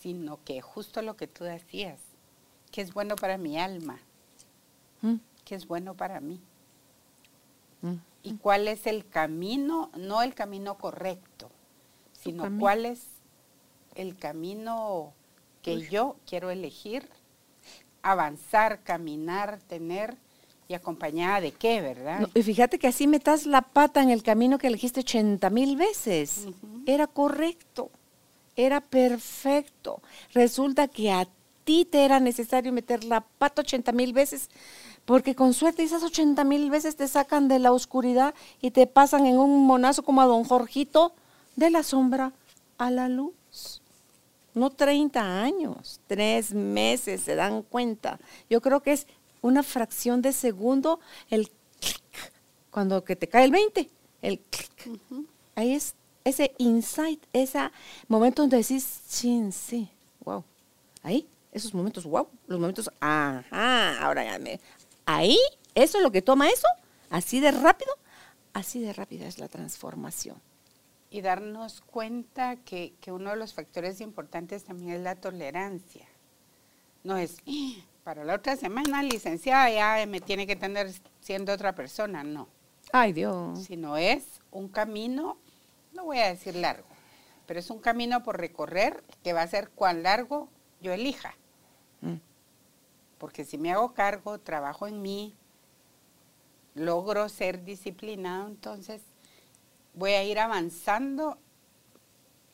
sino 0.02 0.44
que 0.44 0.60
justo 0.60 1.02
lo 1.02 1.16
que 1.16 1.28
tú 1.28 1.46
decías, 1.46 2.02
que 2.70 2.82
es 2.82 2.94
bueno 2.94 3.16
para 3.16 3.38
mi 3.38 3.58
alma, 3.58 4.00
mm. 5.04 5.16
que 5.46 5.56
es 5.56 5.68
bueno 5.68 5.94
para 5.94 6.20
mí. 6.20 6.42
Mm. 7.82 7.96
Y 8.24 8.36
cuál 8.40 8.68
es 8.68 8.86
el 8.86 9.08
camino, 9.08 9.90
no 9.96 10.22
el 10.22 10.36
camino 10.36 10.78
correcto, 10.78 11.50
sino 12.12 12.60
cuál 12.60 12.86
es 12.86 13.17
el 13.98 14.16
camino 14.16 15.14
que 15.62 15.82
yo 15.90 16.16
quiero 16.26 16.50
elegir, 16.50 17.10
avanzar, 18.02 18.84
caminar, 18.84 19.60
tener, 19.68 20.16
¿Y 20.70 20.74
acompañada 20.74 21.40
de 21.40 21.54
qué, 21.54 21.80
verdad? 21.80 22.20
No, 22.20 22.30
y 22.34 22.44
fíjate 22.44 22.78
que 22.78 22.88
así 22.88 23.08
metas 23.08 23.46
la 23.46 23.62
pata 23.62 24.04
en 24.04 24.10
el 24.10 24.22
camino 24.22 24.58
que 24.58 24.68
elegiste 24.68 25.00
80 25.00 25.50
mil 25.50 25.78
veces. 25.78 26.46
Era 26.86 27.08
correcto, 27.08 27.90
era 28.58 28.82
perfecto. 28.82 30.02
Resulta 30.34 30.90
que 30.90 31.10
a 31.10 31.26
ti 31.64 31.86
te 31.86 32.04
era 32.04 32.20
necesario 32.20 32.74
meter 32.74 33.06
la 33.06 33.22
pata 33.22 33.62
80 33.62 33.94
mil 33.94 34.12
veces, 34.12 34.50
porque 35.06 35.36
con 35.36 35.54
suerte 35.54 35.84
esas 35.84 36.04
80 36.04 36.44
mil 36.44 36.70
veces 36.70 36.98
te 36.98 37.08
sacan 37.08 37.48
de 37.48 37.60
la 37.60 37.72
oscuridad 37.72 38.36
y 38.60 38.72
te 38.72 38.88
pasan 38.88 39.26
en 39.26 39.38
un 39.38 39.66
monazo 39.66 40.04
como 40.04 40.22
a 40.22 40.26
don 40.26 40.44
Jorgito, 40.44 41.14
de 41.56 41.70
la 41.70 41.84
sombra 41.84 42.34
a 42.78 42.92
la 42.92 43.08
luz. 43.08 43.37
No 44.58 44.72
30 44.72 45.44
años, 45.44 46.02
tres 46.08 46.52
meses, 46.52 47.22
se 47.22 47.36
dan 47.36 47.62
cuenta. 47.62 48.20
Yo 48.50 48.60
creo 48.60 48.82
que 48.82 48.92
es 48.92 49.06
una 49.42 49.62
fracción 49.62 50.24
de 50.24 50.34
segundo 50.34 51.00
el 51.30 51.52
clic, 51.80 52.34
cuando 52.72 53.04
que 53.04 53.16
te 53.16 53.30
cae 53.30 53.46
el 53.46 53.52
20, 53.52 53.88
el 54.24 54.40
clic. 54.40 55.00
Ahí 55.54 55.74
es 55.74 55.94
ese 56.24 56.56
insight, 56.58 57.24
ese 57.34 57.70
momento 58.08 58.42
donde 58.42 58.58
decís, 58.58 58.84
sí, 59.08 59.48
sí, 59.52 59.90
wow. 60.26 60.44
Ahí, 61.04 61.28
esos 61.52 61.76
momentos, 61.76 62.06
wow, 62.06 62.28
los 62.48 62.60
momentos, 62.60 62.90
ajá, 63.00 64.04
ahora 64.04 64.26
ya 64.26 64.40
me... 64.40 64.60
Ahí, 65.06 65.38
eso 65.76 65.98
es 66.00 66.04
lo 66.04 66.12
que 66.12 66.24
toma 66.24 66.50
eso, 66.50 66.68
así 67.12 67.40
de 67.40 67.52
rápido, 67.52 67.94
así 68.54 68.82
de 68.82 68.92
rápida 68.92 69.28
es 69.28 69.38
la 69.38 69.50
transformación. 69.50 70.42
Y 71.10 71.22
darnos 71.22 71.82
cuenta 71.82 72.58
que, 72.58 72.94
que 73.00 73.12
uno 73.12 73.30
de 73.30 73.38
los 73.38 73.54
factores 73.54 74.02
importantes 74.02 74.66
también 74.66 74.92
es 74.92 75.02
la 75.02 75.16
tolerancia. 75.16 76.08
No 77.04 77.18
es, 77.18 77.38
"Ah, 77.48 77.82
para 78.04 78.24
la 78.26 78.36
otra 78.36 78.56
semana, 78.56 79.04
licenciada, 79.04 79.70
ya 79.70 80.06
me 80.06 80.20
tiene 80.22 80.46
que 80.48 80.56
tener 80.56 80.92
siendo 81.20 81.54
otra 81.54 81.76
persona, 81.76 82.24
no. 82.24 82.48
Ay, 82.92 83.14
Dios. 83.14 83.64
Sino 83.66 83.98
es 83.98 84.40
un 84.52 84.70
camino, 84.70 85.38
no 85.94 86.06
voy 86.06 86.20
a 86.20 86.28
decir 86.30 86.56
largo, 86.56 86.88
pero 87.46 87.60
es 87.60 87.70
un 87.70 87.80
camino 87.80 88.24
por 88.24 88.38
recorrer 88.38 89.04
que 89.24 89.34
va 89.34 89.42
a 89.42 89.48
ser 89.48 89.70
cuán 89.72 90.04
largo 90.04 90.50
yo 90.82 90.94
elija. 90.94 91.36
Mm. 92.02 92.16
Porque 93.18 93.44
si 93.46 93.58
me 93.58 93.72
hago 93.72 93.94
cargo, 93.94 94.40
trabajo 94.40 94.88
en 94.88 95.02
mí, 95.02 95.36
logro 96.76 97.28
ser 97.30 97.64
disciplinado, 97.64 98.48
entonces 98.48 99.02
voy 99.98 100.12
a 100.12 100.24
ir 100.24 100.40
avanzando 100.40 101.38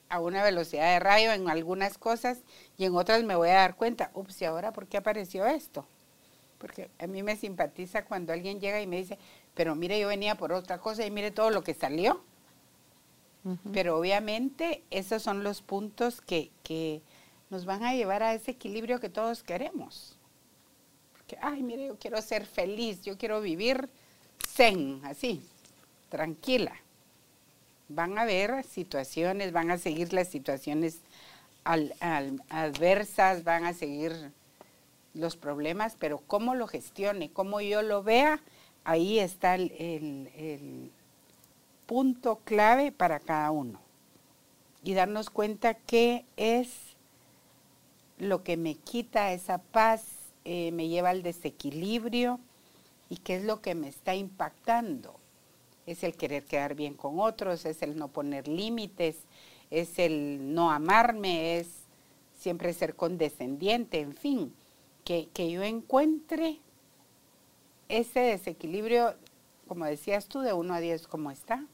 a 0.09 0.19
una 0.19 0.43
velocidad 0.43 0.93
de 0.93 0.99
rayo 0.99 1.33
en 1.33 1.49
algunas 1.49 1.97
cosas 1.97 2.39
y 2.77 2.85
en 2.85 2.95
otras 2.95 3.23
me 3.23 3.35
voy 3.35 3.49
a 3.49 3.55
dar 3.55 3.75
cuenta, 3.75 4.11
ups, 4.13 4.41
¿y 4.41 4.45
ahora 4.45 4.71
por 4.71 4.87
qué 4.87 4.97
apareció 4.97 5.45
esto? 5.45 5.85
Porque 6.57 6.89
a 6.99 7.07
mí 7.07 7.21
me 7.23 7.35
simpatiza 7.35 8.05
cuando 8.05 8.31
alguien 8.31 8.61
llega 8.61 8.79
y 8.79 8.87
me 8.87 8.97
dice, 8.97 9.17
pero 9.53 9.75
mire, 9.75 9.99
yo 9.99 10.07
venía 10.07 10.35
por 10.35 10.53
otra 10.53 10.77
cosa 10.77 11.05
y 11.05 11.11
mire 11.11 11.31
todo 11.31 11.49
lo 11.49 11.63
que 11.63 11.73
salió. 11.73 12.23
Pero 13.73 13.97
obviamente 13.97 14.83
esos 14.89 15.21
son 15.21 15.43
los 15.43 15.61
puntos 15.61 16.21
que, 16.21 16.49
que 16.63 17.01
nos 17.49 17.65
van 17.65 17.83
a 17.83 17.93
llevar 17.93 18.23
a 18.23 18.33
ese 18.33 18.51
equilibrio 18.51 19.01
que 19.01 19.09
todos 19.09 19.43
queremos. 19.43 20.17
Porque, 21.11 21.37
ay, 21.41 21.61
mire, 21.61 21.87
yo 21.87 21.99
quiero 21.99 22.21
ser 22.21 22.45
feliz, 22.45 23.01
yo 23.01 23.17
quiero 23.17 23.41
vivir 23.41 23.89
zen, 24.47 25.01
así, 25.03 25.45
tranquila. 26.07 26.73
Van 27.93 28.17
a 28.17 28.21
haber 28.21 28.63
situaciones, 28.63 29.51
van 29.51 29.71
a 29.71 29.77
seguir 29.77 30.13
las 30.13 30.27
situaciones 30.27 31.01
adversas, 31.63 33.43
van 33.43 33.65
a 33.65 33.73
seguir 33.73 34.31
los 35.13 35.37
problemas, 35.37 35.95
pero 35.97 36.19
cómo 36.25 36.55
lo 36.55 36.67
gestione, 36.67 37.31
cómo 37.31 37.61
yo 37.61 37.81
lo 37.81 38.03
vea, 38.03 38.41
ahí 38.83 39.19
está 39.19 39.55
el 39.55 40.91
punto 41.85 42.39
clave 42.43 42.91
para 42.91 43.19
cada 43.19 43.51
uno. 43.51 43.79
Y 44.83 44.93
darnos 44.93 45.29
cuenta 45.29 45.75
qué 45.75 46.25
es 46.35 46.69
lo 48.17 48.43
que 48.43 48.57
me 48.57 48.75
quita 48.75 49.31
esa 49.31 49.59
paz, 49.59 50.03
eh, 50.45 50.71
me 50.71 50.87
lleva 50.87 51.09
al 51.09 51.23
desequilibrio 51.23 52.39
y 53.09 53.17
qué 53.17 53.37
es 53.37 53.43
lo 53.43 53.61
que 53.61 53.75
me 53.75 53.87
está 53.87 54.15
impactando. 54.15 55.15
Es 55.85 56.03
el 56.03 56.15
querer 56.15 56.45
quedar 56.45 56.75
bien 56.75 56.93
con 56.93 57.19
otros, 57.19 57.65
es 57.65 57.81
el 57.81 57.97
no 57.97 58.07
poner 58.07 58.47
límites, 58.47 59.17
es 59.69 59.99
el 59.99 60.53
no 60.53 60.71
amarme, 60.71 61.57
es 61.59 61.67
siempre 62.37 62.73
ser 62.73 62.95
condescendiente, 62.95 63.99
en 63.99 64.13
fin, 64.13 64.53
que, 65.03 65.29
que 65.33 65.49
yo 65.51 65.63
encuentre 65.63 66.59
ese 67.89 68.19
desequilibrio, 68.19 69.15
como 69.67 69.85
decías 69.85 70.27
tú, 70.27 70.39
de 70.39 70.53
1 70.53 70.73
a 70.73 70.79
10, 70.79 71.07
¿cómo 71.07 71.31
está? 71.31 71.65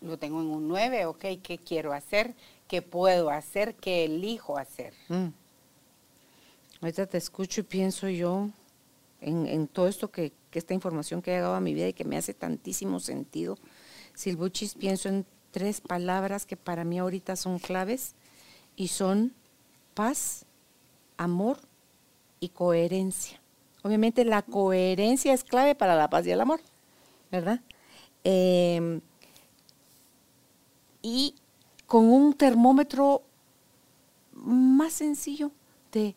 Lo 0.00 0.18
tengo 0.18 0.40
en 0.40 0.48
un 0.48 0.68
9, 0.68 1.06
ok, 1.06 1.24
¿qué 1.42 1.58
quiero 1.64 1.92
hacer? 1.92 2.34
¿Qué 2.68 2.82
puedo 2.82 3.30
hacer? 3.30 3.74
¿Qué 3.74 4.04
elijo 4.04 4.58
hacer? 4.58 4.94
Mm. 5.08 5.28
Ahorita 6.80 7.06
te 7.06 7.18
escucho 7.18 7.60
y 7.60 7.64
pienso 7.64 8.08
yo 8.08 8.50
en, 9.20 9.68
todo 9.68 9.88
esto 9.88 10.10
que, 10.10 10.32
que 10.50 10.58
esta 10.58 10.74
información 10.74 11.22
que 11.22 11.30
ha 11.30 11.34
llegado 11.34 11.54
a 11.54 11.60
mi 11.60 11.74
vida 11.74 11.88
y 11.88 11.92
que 11.92 12.04
me 12.04 12.16
hace 12.16 12.34
tantísimo 12.34 13.00
sentido. 13.00 13.56
Silbuchis, 14.14 14.74
pienso 14.74 15.08
en 15.08 15.26
tres 15.50 15.80
palabras 15.80 16.46
que 16.46 16.56
para 16.56 16.84
mí 16.84 16.98
ahorita 16.98 17.36
son 17.36 17.58
claves 17.58 18.14
y 18.76 18.88
son 18.88 19.32
paz, 19.94 20.44
amor 21.16 21.58
y 22.40 22.48
coherencia. 22.48 23.40
Obviamente 23.82 24.24
la 24.24 24.42
coherencia 24.42 25.32
es 25.32 25.44
clave 25.44 25.74
para 25.74 25.94
la 25.94 26.08
paz 26.08 26.26
y 26.26 26.30
el 26.30 26.40
amor, 26.40 26.60
¿verdad? 27.30 27.60
Em, 28.24 29.00
y 31.02 31.34
con 31.86 32.06
un 32.06 32.32
termómetro 32.32 33.22
más 34.32 34.94
sencillo 34.94 35.50
de 35.92 36.14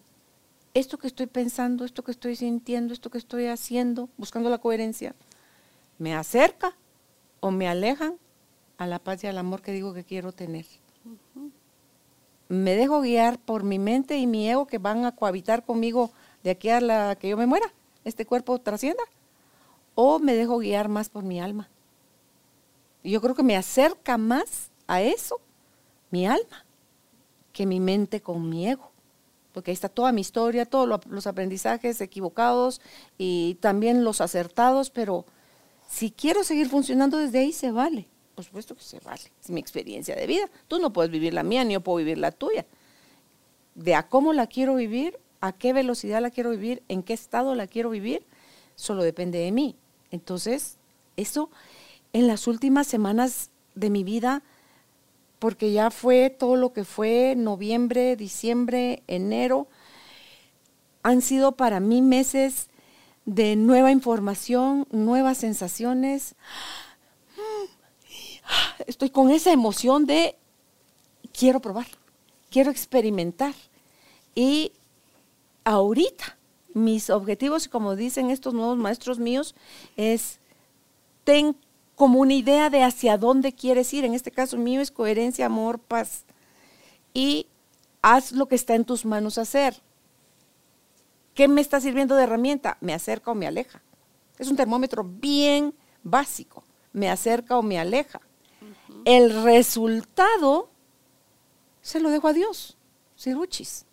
esto 0.79 0.97
que 0.97 1.07
estoy 1.07 1.25
pensando, 1.25 1.85
esto 1.85 2.03
que 2.03 2.11
estoy 2.11 2.35
sintiendo, 2.35 2.93
esto 2.93 3.09
que 3.09 3.17
estoy 3.17 3.47
haciendo, 3.47 4.09
buscando 4.17 4.49
la 4.49 4.59
coherencia, 4.59 5.15
¿me 5.97 6.15
acerca 6.15 6.75
o 7.39 7.51
me 7.51 7.67
alejan 7.67 8.17
a 8.77 8.85
la 8.85 8.99
paz 8.99 9.23
y 9.23 9.27
al 9.27 9.37
amor 9.37 9.61
que 9.61 9.71
digo 9.71 9.93
que 9.93 10.03
quiero 10.03 10.31
tener? 10.31 10.65
¿Me 12.49 12.75
dejo 12.75 13.01
guiar 13.01 13.39
por 13.39 13.63
mi 13.63 13.79
mente 13.79 14.17
y 14.17 14.27
mi 14.27 14.49
ego 14.49 14.67
que 14.67 14.77
van 14.77 15.05
a 15.05 15.15
cohabitar 15.15 15.65
conmigo 15.65 16.11
de 16.43 16.51
aquí 16.51 16.69
a 16.69 16.79
la 16.79 17.15
que 17.15 17.29
yo 17.29 17.37
me 17.37 17.47
muera, 17.47 17.73
este 18.05 18.25
cuerpo 18.25 18.59
trascienda? 18.59 19.03
¿O 19.95 20.19
me 20.19 20.35
dejo 20.35 20.59
guiar 20.59 20.89
más 20.89 21.09
por 21.09 21.23
mi 21.23 21.41
alma? 21.41 21.69
Yo 23.03 23.19
creo 23.19 23.35
que 23.35 23.43
me 23.43 23.57
acerca 23.57 24.17
más 24.17 24.69
a 24.85 25.01
eso 25.01 25.41
mi 26.11 26.27
alma 26.27 26.65
que 27.51 27.65
mi 27.65 27.79
mente 27.79 28.21
con 28.21 28.47
mi 28.47 28.67
ego. 28.67 28.91
Porque 29.57 29.71
ahí 29.71 29.73
está 29.73 29.89
toda 29.89 30.11
mi 30.11 30.21
historia, 30.21 30.65
todos 30.67 30.87
lo- 30.87 30.99
los 31.09 31.25
aprendizajes 31.25 31.99
equivocados 31.99 32.79
y 33.17 33.55
también 33.59 34.03
los 34.03 34.21
acertados, 34.21 34.91
pero 34.91 35.25
si 35.89 36.11
quiero 36.11 36.43
seguir 36.43 36.69
funcionando 36.69 37.17
desde 37.17 37.39
ahí, 37.39 37.51
se 37.51 37.71
vale. 37.71 38.07
Por 38.35 38.45
supuesto 38.45 38.75
que 38.75 38.83
se 38.83 38.99
vale. 38.99 39.23
Es 39.43 39.49
mi 39.49 39.59
experiencia 39.59 40.15
de 40.15 40.27
vida. 40.27 40.47
Tú 40.67 40.77
no 40.77 40.93
puedes 40.93 41.09
vivir 41.11 41.33
la 41.33 41.41
mía, 41.41 41.63
ni 41.63 41.73
yo 41.73 41.81
puedo 41.81 41.97
vivir 41.97 42.19
la 42.19 42.31
tuya. 42.31 42.67
De 43.73 43.95
a 43.95 44.07
cómo 44.07 44.31
la 44.31 44.45
quiero 44.45 44.75
vivir, 44.75 45.17
a 45.41 45.53
qué 45.53 45.73
velocidad 45.73 46.21
la 46.21 46.29
quiero 46.29 46.51
vivir, 46.51 46.83
en 46.87 47.01
qué 47.01 47.13
estado 47.13 47.55
la 47.55 47.65
quiero 47.65 47.89
vivir, 47.89 48.27
solo 48.75 49.01
depende 49.01 49.39
de 49.39 49.51
mí. 49.51 49.75
Entonces, 50.11 50.77
eso 51.15 51.49
en 52.13 52.27
las 52.27 52.45
últimas 52.45 52.85
semanas 52.85 53.49
de 53.73 53.89
mi 53.89 54.03
vida 54.03 54.43
porque 55.39 55.71
ya 55.71 55.91
fue 55.91 56.29
todo 56.29 56.55
lo 56.55 56.73
que 56.73 56.83
fue 56.83 57.35
noviembre, 57.37 58.15
diciembre, 58.15 59.03
enero. 59.07 59.67
Han 61.03 61.21
sido 61.21 61.53
para 61.53 61.79
mí 61.79 62.01
meses 62.01 62.69
de 63.25 63.55
nueva 63.55 63.91
información, 63.91 64.87
nuevas 64.91 65.37
sensaciones. 65.37 66.35
Estoy 68.87 69.09
con 69.09 69.29
esa 69.29 69.51
emoción 69.51 70.05
de 70.05 70.35
quiero 71.37 71.59
probar, 71.59 71.87
quiero 72.49 72.71
experimentar. 72.71 73.53
Y 74.33 74.71
ahorita 75.63 76.37
mis 76.73 77.09
objetivos, 77.09 77.67
como 77.67 77.95
dicen 77.95 78.29
estos 78.29 78.53
nuevos 78.53 78.77
maestros 78.77 79.19
míos, 79.19 79.55
es 79.97 80.39
ten 81.23 81.57
como 81.97 82.19
una 82.19 82.35
idea 82.35 82.69
de 82.69 82.83
hacia 82.83 83.17
dónde 83.17 83.53
quieres 83.53 83.91
ir. 83.91 84.05
En 84.05 84.13
este 84.13 84.29
caso 84.29 84.55
mío 84.55 84.81
es 84.81 84.91
coherencia, 84.91 85.47
amor, 85.47 85.79
paz. 85.79 86.25
Y 87.11 87.47
haz 88.03 88.31
lo 88.31 88.47
que 88.47 88.53
está 88.53 88.75
en 88.75 88.85
tus 88.85 89.03
manos 89.03 89.39
hacer. 89.39 89.81
¿Qué 91.33 91.47
me 91.47 91.59
está 91.59 91.81
sirviendo 91.81 92.15
de 92.15 92.23
herramienta? 92.23 92.77
¿Me 92.81 92.93
acerca 92.93 93.31
o 93.31 93.35
me 93.35 93.47
aleja? 93.47 93.81
Es 94.37 94.47
un 94.47 94.55
termómetro 94.55 95.03
bien 95.03 95.73
básico. 96.03 96.63
¿Me 96.93 97.09
acerca 97.09 97.57
o 97.57 97.63
me 97.63 97.79
aleja? 97.79 98.21
El 99.03 99.43
resultado 99.43 100.69
se 101.81 101.99
lo 101.99 102.11
dejo 102.11 102.27
a 102.27 102.33
Dios, 102.33 102.77
Siruchis. 103.15 103.85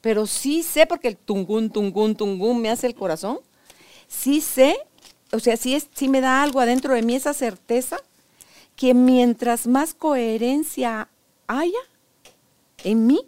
pero 0.00 0.26
sí 0.26 0.62
sé, 0.62 0.86
porque 0.86 1.08
el 1.08 1.18
tungún, 1.18 1.68
tungún, 1.68 2.16
tungún 2.16 2.62
me 2.62 2.70
hace 2.70 2.86
el 2.86 2.94
corazón, 2.94 3.40
sí 4.08 4.40
sé, 4.40 4.78
o 5.32 5.40
sea, 5.40 5.56
sí, 5.56 5.74
es, 5.74 5.88
sí 5.94 6.08
me 6.08 6.20
da 6.20 6.42
algo 6.42 6.60
adentro 6.60 6.94
de 6.94 7.02
mí 7.02 7.14
esa 7.14 7.34
certeza 7.34 7.98
que 8.76 8.94
mientras 8.94 9.66
más 9.66 9.94
coherencia 9.94 11.08
haya 11.46 11.78
en 12.82 13.06
mí, 13.06 13.20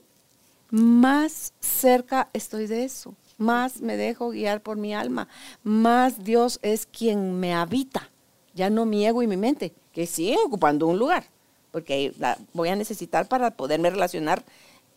más 0.70 1.52
cerca 1.60 2.28
estoy 2.32 2.66
de 2.66 2.85
eso, 2.85 3.14
más 3.39 3.81
me 3.81 3.97
dejo 3.97 4.31
guiar 4.31 4.62
por 4.62 4.77
mi 4.77 4.94
alma, 4.94 5.28
más 5.62 6.24
Dios 6.24 6.59
es 6.62 6.86
quien 6.86 7.39
me 7.39 7.55
habita, 7.55 8.10
ya 8.55 8.70
no 8.70 8.86
mi 8.86 9.06
ego 9.06 9.23
y 9.23 9.27
mi 9.27 9.36
mente, 9.36 9.73
que 9.93 10.06
siguen 10.06 10.39
ocupando 10.44 10.86
un 10.86 10.98
lugar, 10.98 11.24
porque 11.70 12.12
la 12.18 12.39
voy 12.52 12.68
a 12.68 12.77
necesitar 12.77 13.28
para 13.28 13.52
poderme 13.52 13.90
relacionar 13.90 14.44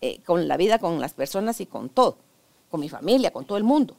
eh, 0.01 0.21
con 0.25 0.47
la 0.47 0.57
vida, 0.57 0.79
con 0.79 0.99
las 0.99 1.13
personas 1.13 1.61
y 1.61 1.65
con 1.65 1.89
todo, 1.89 2.17
con 2.69 2.79
mi 2.79 2.89
familia, 2.89 3.31
con 3.31 3.45
todo 3.45 3.57
el 3.57 3.63
mundo. 3.63 3.97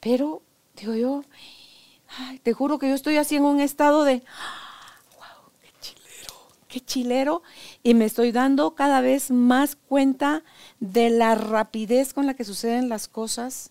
Pero, 0.00 0.42
digo 0.76 0.94
yo, 0.94 1.24
te 2.42 2.52
juro 2.52 2.78
que 2.78 2.88
yo 2.88 2.94
estoy 2.94 3.16
así 3.16 3.36
en 3.36 3.44
un 3.44 3.60
estado 3.60 4.04
de, 4.04 4.22
wow, 5.16 5.50
qué 5.60 5.70
chilero, 5.80 6.34
qué 6.68 6.80
chilero, 6.80 7.42
y 7.82 7.94
me 7.94 8.04
estoy 8.04 8.32
dando 8.32 8.74
cada 8.74 9.00
vez 9.00 9.30
más 9.30 9.76
cuenta 9.76 10.44
de 10.80 11.10
la 11.10 11.34
rapidez 11.34 12.12
con 12.14 12.26
la 12.26 12.34
que 12.34 12.44
suceden 12.44 12.88
las 12.88 13.08
cosas 13.08 13.70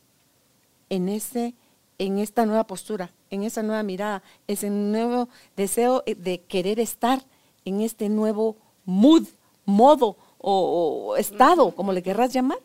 en, 0.90 1.10
este, 1.10 1.56
en 1.98 2.20
esta 2.20 2.46
nueva 2.46 2.68
postura, 2.68 3.12
en 3.30 3.44
esa 3.44 3.64
nueva 3.64 3.84
mirada, 3.84 4.24
ese 4.48 4.70
nuevo 4.70 5.30
deseo 5.56 6.04
de 6.06 6.42
querer 6.42 6.80
estar 6.80 7.26
en 7.66 7.82
este 7.82 8.10
nuevo 8.10 8.58
mood, 8.86 9.28
modo 9.66 10.18
o, 10.38 11.16
estado, 11.18 11.72
como 11.72 11.92
le 11.92 12.04
querrás 12.04 12.32
llamar. 12.32 12.60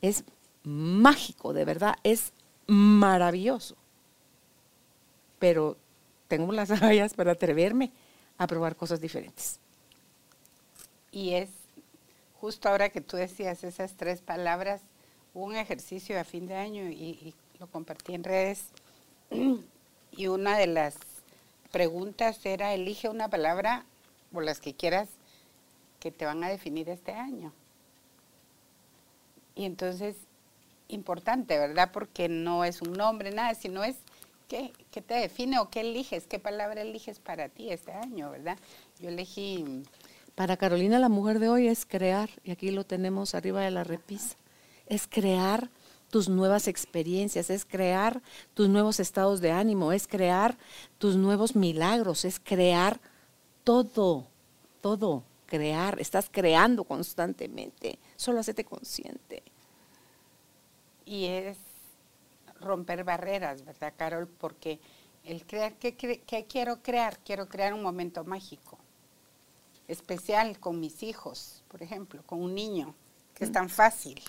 Es 0.00 0.24
mágico, 0.62 1.52
de 1.52 1.64
verdad, 1.64 1.96
es 2.02 2.32
maravilloso. 2.66 3.76
Pero 5.40 5.76
tengo 6.28 6.52
las 6.52 6.70
agallas 6.70 7.14
para 7.14 7.32
atreverme 7.32 7.90
a 8.38 8.46
probar 8.46 8.76
cosas 8.76 9.00
diferentes. 9.00 9.58
Y 11.10 11.34
es 11.34 11.50
justo 12.40 12.68
ahora 12.68 12.88
que 12.88 13.00
tú 13.00 13.16
decías 13.16 13.64
esas 13.64 13.94
tres 13.94 14.22
palabras, 14.22 14.80
un 15.34 15.56
ejercicio 15.56 16.18
a 16.18 16.24
fin 16.24 16.46
de 16.46 16.54
año 16.54 16.84
y, 16.84 17.34
lo 17.58 17.66
compartí 17.66 18.14
en 18.14 18.24
redes. 18.24 18.66
Y 20.12 20.26
una 20.26 20.58
de 20.58 20.66
las 20.66 20.96
preguntas 21.70 22.44
era, 22.44 22.74
elige 22.74 23.08
una 23.08 23.28
palabra 23.28 23.84
o 24.34 24.40
las 24.40 24.60
que 24.60 24.74
quieras 24.74 25.08
que 26.00 26.10
te 26.10 26.24
van 26.24 26.42
a 26.42 26.48
definir 26.48 26.88
este 26.88 27.12
año. 27.12 27.52
Y 29.54 29.66
entonces, 29.66 30.16
importante, 30.88 31.56
¿verdad? 31.58 31.90
Porque 31.92 32.28
no 32.28 32.64
es 32.64 32.82
un 32.82 32.94
nombre, 32.94 33.30
nada, 33.30 33.54
sino 33.54 33.84
es 33.84 33.96
qué, 34.48 34.72
qué 34.90 35.02
te 35.02 35.14
define 35.14 35.58
o 35.58 35.70
qué 35.70 35.80
eliges, 35.80 36.26
qué 36.26 36.38
palabra 36.38 36.82
eliges 36.82 37.18
para 37.18 37.48
ti 37.48 37.70
este 37.70 37.92
año, 37.92 38.30
¿verdad? 38.30 38.58
Yo 39.00 39.08
elegí 39.08 39.84
para 40.40 40.56
Carolina 40.56 40.98
la 40.98 41.10
mujer 41.10 41.38
de 41.38 41.50
hoy 41.50 41.68
es 41.68 41.84
crear, 41.84 42.30
y 42.44 42.50
aquí 42.50 42.70
lo 42.70 42.84
tenemos 42.84 43.34
arriba 43.34 43.60
de 43.60 43.70
la 43.70 43.84
repisa, 43.84 44.36
es 44.86 45.06
crear 45.06 45.68
tus 46.08 46.30
nuevas 46.30 46.66
experiencias, 46.66 47.50
es 47.50 47.66
crear 47.66 48.22
tus 48.54 48.68
nuevos 48.68 49.00
estados 49.00 49.42
de 49.42 49.52
ánimo, 49.52 49.92
es 49.92 50.06
crear 50.06 50.56
tus 50.96 51.16
nuevos 51.16 51.54
milagros, 51.54 52.24
es 52.24 52.40
crear 52.40 53.00
todo, 53.64 54.26
todo, 54.80 55.24
crear, 55.44 56.00
estás 56.00 56.30
creando 56.30 56.84
constantemente, 56.84 57.98
solo 58.16 58.40
hacete 58.40 58.64
consciente. 58.64 59.42
Y 61.04 61.26
es 61.26 61.58
romper 62.60 63.04
barreras, 63.04 63.64
¿verdad, 63.64 63.94
Carol? 63.96 64.28
Porque 64.28 64.78
el 65.24 65.46
crear, 65.46 65.74
¿qué, 65.74 65.94
qué 65.96 66.46
quiero 66.48 66.82
crear? 66.82 67.18
Quiero 67.18 67.48
crear 67.48 67.74
un 67.74 67.82
momento 67.82 68.24
mágico 68.24 68.78
especial 69.90 70.58
con 70.60 70.78
mis 70.78 71.02
hijos, 71.02 71.64
por 71.68 71.82
ejemplo, 71.82 72.22
con 72.24 72.40
un 72.40 72.54
niño, 72.54 72.94
que 73.34 73.44
es 73.44 73.50
tan 73.52 73.68
fácil. 73.68 74.22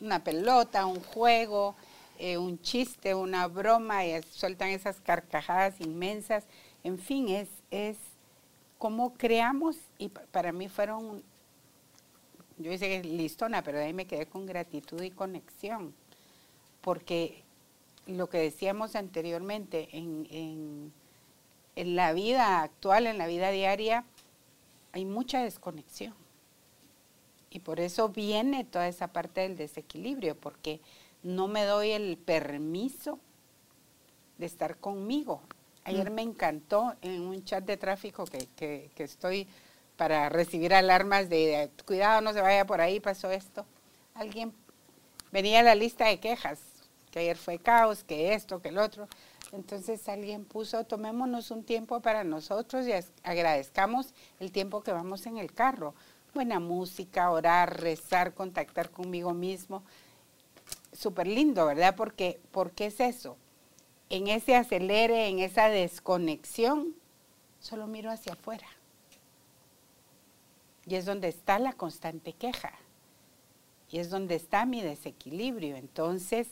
Una 0.00 0.24
pelota, 0.24 0.86
un 0.86 1.02
juego, 1.02 1.74
eh, 2.18 2.38
un 2.38 2.60
chiste, 2.62 3.14
una 3.14 3.46
broma, 3.46 4.06
y 4.06 4.22
sueltan 4.22 4.70
esas 4.70 5.00
carcajadas 5.00 5.80
inmensas. 5.80 6.44
En 6.82 6.98
fin, 6.98 7.28
es, 7.28 7.48
es 7.70 7.98
cómo 8.78 9.12
creamos, 9.12 9.76
y 9.98 10.08
para 10.08 10.52
mí 10.52 10.70
fueron, 10.70 11.22
yo 12.60 12.72
hice 12.72 13.02
que 13.02 13.08
listona, 13.08 13.62
pero 13.62 13.78
de 13.78 13.84
ahí 13.84 13.92
me 13.92 14.06
quedé 14.06 14.26
con 14.26 14.46
gratitud 14.46 15.02
y 15.02 15.10
conexión, 15.10 15.94
porque 16.80 17.42
lo 18.06 18.28
que 18.28 18.38
decíamos 18.38 18.96
anteriormente 18.96 19.88
en 19.92 20.92
en 21.76 21.96
la 21.96 22.12
vida 22.12 22.62
actual, 22.62 23.06
en 23.06 23.18
la 23.18 23.26
vida 23.26 23.50
diaria, 23.50 24.04
hay 24.92 25.04
mucha 25.04 25.42
desconexión. 25.42 26.14
Y 27.50 27.60
por 27.60 27.80
eso 27.80 28.10
viene 28.10 28.64
toda 28.64 28.86
esa 28.86 29.08
parte 29.08 29.40
del 29.40 29.56
desequilibrio, 29.56 30.36
porque 30.36 30.80
no 31.22 31.48
me 31.48 31.64
doy 31.64 31.90
el 31.90 32.16
permiso 32.16 33.18
de 34.38 34.46
estar 34.46 34.76
conmigo. 34.76 35.40
Ayer 35.84 36.10
mm. 36.10 36.14
me 36.14 36.22
encantó 36.22 36.94
en 37.02 37.22
un 37.22 37.44
chat 37.44 37.64
de 37.64 37.76
tráfico 37.76 38.24
que, 38.26 38.90
estoy 38.96 39.48
para 40.00 40.30
recibir 40.30 40.72
alarmas 40.72 41.28
de 41.28 41.70
cuidado, 41.84 42.22
no 42.22 42.32
se 42.32 42.40
vaya 42.40 42.64
por 42.64 42.80
ahí, 42.80 43.00
pasó 43.00 43.30
esto. 43.30 43.66
Alguien 44.14 44.54
venía 45.30 45.60
a 45.60 45.62
la 45.62 45.74
lista 45.74 46.06
de 46.06 46.18
quejas, 46.18 46.58
que 47.10 47.18
ayer 47.18 47.36
fue 47.36 47.58
caos, 47.58 48.02
que 48.02 48.32
esto, 48.32 48.62
que 48.62 48.70
el 48.70 48.78
otro. 48.78 49.08
Entonces 49.52 50.08
alguien 50.08 50.46
puso, 50.46 50.84
tomémonos 50.84 51.50
un 51.50 51.64
tiempo 51.64 52.00
para 52.00 52.24
nosotros 52.24 52.86
y 52.86 52.92
agradezcamos 53.22 54.14
el 54.38 54.52
tiempo 54.52 54.80
que 54.80 54.90
vamos 54.90 55.26
en 55.26 55.36
el 55.36 55.52
carro. 55.52 55.94
Buena 56.32 56.60
música, 56.60 57.30
orar, 57.30 57.82
rezar, 57.82 58.32
contactar 58.32 58.88
conmigo 58.88 59.34
mismo. 59.34 59.82
Súper 60.94 61.26
lindo, 61.26 61.66
¿verdad? 61.66 61.94
Porque, 61.94 62.40
porque 62.52 62.86
es 62.86 63.00
eso. 63.00 63.36
En 64.08 64.28
ese 64.28 64.56
acelere, 64.56 65.28
en 65.28 65.40
esa 65.40 65.68
desconexión, 65.68 66.94
solo 67.60 67.86
miro 67.86 68.10
hacia 68.10 68.32
afuera. 68.32 68.66
Y 70.86 70.94
es 70.94 71.04
donde 71.06 71.28
está 71.28 71.58
la 71.58 71.72
constante 71.72 72.32
queja. 72.32 72.72
Y 73.90 73.98
es 73.98 74.10
donde 74.10 74.34
está 74.34 74.66
mi 74.66 74.82
desequilibrio. 74.82 75.76
Entonces, 75.76 76.48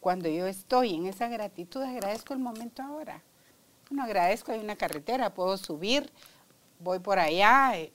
cuando 0.00 0.28
yo 0.28 0.46
estoy 0.46 0.94
en 0.94 1.06
esa 1.06 1.28
gratitud, 1.28 1.82
agradezco 1.82 2.34
el 2.34 2.40
momento 2.40 2.82
ahora. 2.82 3.22
Bueno, 3.88 4.04
agradezco, 4.04 4.52
hay 4.52 4.60
una 4.60 4.76
carretera, 4.76 5.34
puedo 5.34 5.56
subir, 5.56 6.10
voy 6.78 6.98
por 7.00 7.18
allá, 7.18 7.76
eh, 7.76 7.92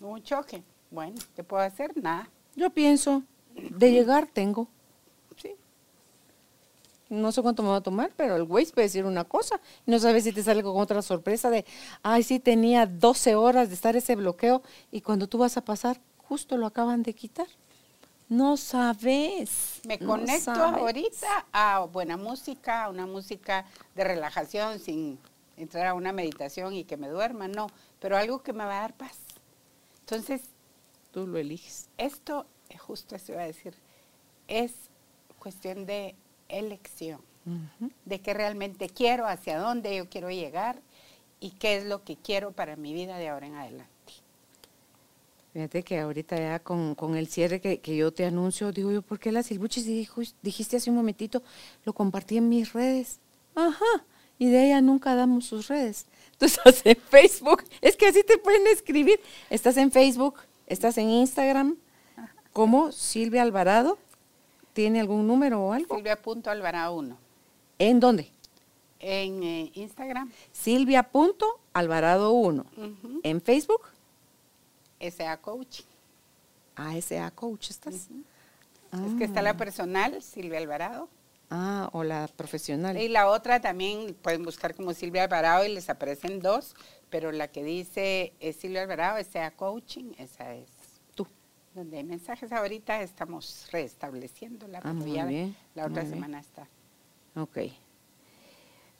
un 0.00 0.22
choque. 0.22 0.62
Bueno, 0.90 1.16
¿qué 1.34 1.42
puedo 1.42 1.62
hacer? 1.62 1.96
Nada. 1.96 2.28
Yo 2.54 2.70
pienso, 2.70 3.22
de 3.54 3.92
llegar 3.92 4.26
tengo. 4.26 4.68
No 7.12 7.30
sé 7.30 7.42
cuánto 7.42 7.62
me 7.62 7.68
va 7.68 7.76
a 7.76 7.82
tomar, 7.82 8.10
pero 8.16 8.36
el 8.36 8.44
Waze 8.44 8.72
puede 8.72 8.86
decir 8.86 9.04
una 9.04 9.24
cosa. 9.24 9.60
No 9.84 9.98
sabes 9.98 10.24
si 10.24 10.32
te 10.32 10.42
sale 10.42 10.62
con 10.62 10.80
otra 10.80 11.02
sorpresa 11.02 11.50
de, 11.50 11.66
ay, 12.02 12.22
sí, 12.22 12.40
tenía 12.40 12.86
12 12.86 13.34
horas 13.34 13.68
de 13.68 13.74
estar 13.74 13.94
ese 13.96 14.16
bloqueo 14.16 14.62
y 14.90 15.02
cuando 15.02 15.26
tú 15.26 15.36
vas 15.36 15.58
a 15.58 15.60
pasar, 15.62 16.00
justo 16.16 16.56
lo 16.56 16.64
acaban 16.64 17.02
de 17.02 17.12
quitar. 17.12 17.48
No 18.30 18.56
sabes. 18.56 19.82
Me 19.84 19.98
conecto 19.98 20.52
ahorita 20.52 21.46
a 21.52 21.80
buena 21.80 22.16
música, 22.16 22.84
a 22.84 22.88
una 22.88 23.04
música 23.04 23.66
de 23.94 24.04
relajación 24.04 24.78
sin 24.78 25.18
entrar 25.58 25.88
a 25.88 25.92
una 25.92 26.12
meditación 26.12 26.72
y 26.72 26.84
que 26.84 26.96
me 26.96 27.08
duerma, 27.08 27.46
no, 27.46 27.66
pero 28.00 28.16
algo 28.16 28.42
que 28.42 28.54
me 28.54 28.64
va 28.64 28.78
a 28.78 28.80
dar 28.80 28.94
paz. 28.94 29.18
Entonces, 30.00 30.44
tú 31.10 31.26
lo 31.26 31.36
eliges. 31.36 31.90
Esto, 31.98 32.46
justo 32.78 33.16
eso 33.16 33.32
iba 33.32 33.42
a 33.42 33.46
decir, 33.46 33.74
es 34.48 34.72
cuestión 35.38 35.84
de 35.84 36.14
elección, 36.52 37.20
de 38.04 38.20
qué 38.20 38.34
realmente 38.34 38.88
quiero, 38.88 39.26
hacia 39.26 39.58
dónde 39.58 39.96
yo 39.96 40.08
quiero 40.08 40.30
llegar 40.30 40.80
y 41.40 41.50
qué 41.50 41.76
es 41.76 41.84
lo 41.84 42.04
que 42.04 42.16
quiero 42.16 42.52
para 42.52 42.76
mi 42.76 42.94
vida 42.94 43.16
de 43.18 43.28
ahora 43.28 43.46
en 43.46 43.54
adelante. 43.56 43.92
Fíjate 45.52 45.82
que 45.82 46.00
ahorita 46.00 46.36
ya 46.36 46.58
con, 46.60 47.14
el 47.14 47.26
cierre 47.26 47.60
que, 47.60 47.96
yo 47.96 48.10
te 48.12 48.24
anuncio, 48.24 48.72
digo 48.72 48.90
yo, 48.90 49.02
¿por 49.02 49.18
qué 49.18 49.32
la 49.32 49.42
Silbuchis 49.42 49.84
dijo, 49.84 50.22
dijiste 50.40 50.78
hace 50.78 50.88
un 50.88 50.96
momentito, 50.96 51.42
lo 51.84 51.92
compartí 51.92 52.38
en 52.38 52.48
mis 52.48 52.72
redes? 52.72 53.18
Ajá, 53.54 54.04
y 54.38 54.48
de 54.48 54.66
ella 54.66 54.80
nunca 54.80 55.14
damos 55.14 55.44
sus 55.44 55.68
redes. 55.68 56.06
Tú 56.38 56.46
estás 56.46 56.80
en 56.86 56.96
Facebook, 56.96 57.64
es 57.82 57.96
que 57.96 58.06
así 58.06 58.22
te 58.24 58.38
pueden 58.38 58.66
escribir. 58.68 59.20
Estás 59.50 59.76
en 59.76 59.92
Facebook, 59.92 60.36
estás 60.66 60.96
en 60.96 61.10
Instagram, 61.10 61.76
como 62.52 62.90
Silvia 62.90 63.42
Alvarado. 63.42 63.98
¿Tiene 64.72 65.00
algún 65.00 65.26
número 65.26 65.62
o 65.62 65.72
algo? 65.72 65.94
Silvia.alvarado 65.96 66.94
1. 66.94 67.16
¿En 67.78 68.00
dónde? 68.00 68.30
En 68.98 69.42
eh, 69.42 69.70
Instagram. 69.74 70.30
Silvia.alvarado 70.52 72.32
1. 72.32 72.66
¿En 73.22 73.40
Facebook? 73.40 73.82
SA 75.00 75.36
Coaching. 75.38 75.84
ASA 76.76 77.30
Coach, 77.32 77.70
¿estás? 77.70 77.94
Es 77.94 79.14
que 79.18 79.24
está 79.24 79.42
la 79.42 79.56
personal, 79.56 80.22
Silvia 80.22 80.58
Alvarado. 80.58 81.08
Ah, 81.50 81.90
o 81.92 82.02
la 82.02 82.28
profesional. 82.28 82.96
Y 82.96 83.08
la 83.08 83.28
otra 83.28 83.60
también 83.60 84.14
pueden 84.22 84.42
buscar 84.42 84.74
como 84.74 84.94
Silvia 84.94 85.24
Alvarado 85.24 85.64
y 85.64 85.68
les 85.68 85.90
aparecen 85.90 86.40
dos, 86.40 86.74
pero 87.10 87.32
la 87.32 87.48
que 87.48 87.62
dice 87.62 88.32
es 88.40 88.56
Silvia 88.56 88.82
Alvarado, 88.82 89.18
esa 89.18 89.50
Coaching, 89.50 90.12
esa 90.18 90.54
es. 90.54 90.68
Donde 91.74 91.98
hay 91.98 92.04
mensajes 92.04 92.52
ahorita 92.52 93.02
estamos 93.02 93.68
restableciendo 93.72 94.68
la 94.68 94.80
ah, 94.82 94.92
muy 94.92 95.10
bien, 95.10 95.56
la 95.74 95.86
otra 95.86 96.04
semana 96.04 96.40
está. 96.40 96.66
Ok. 97.34 97.58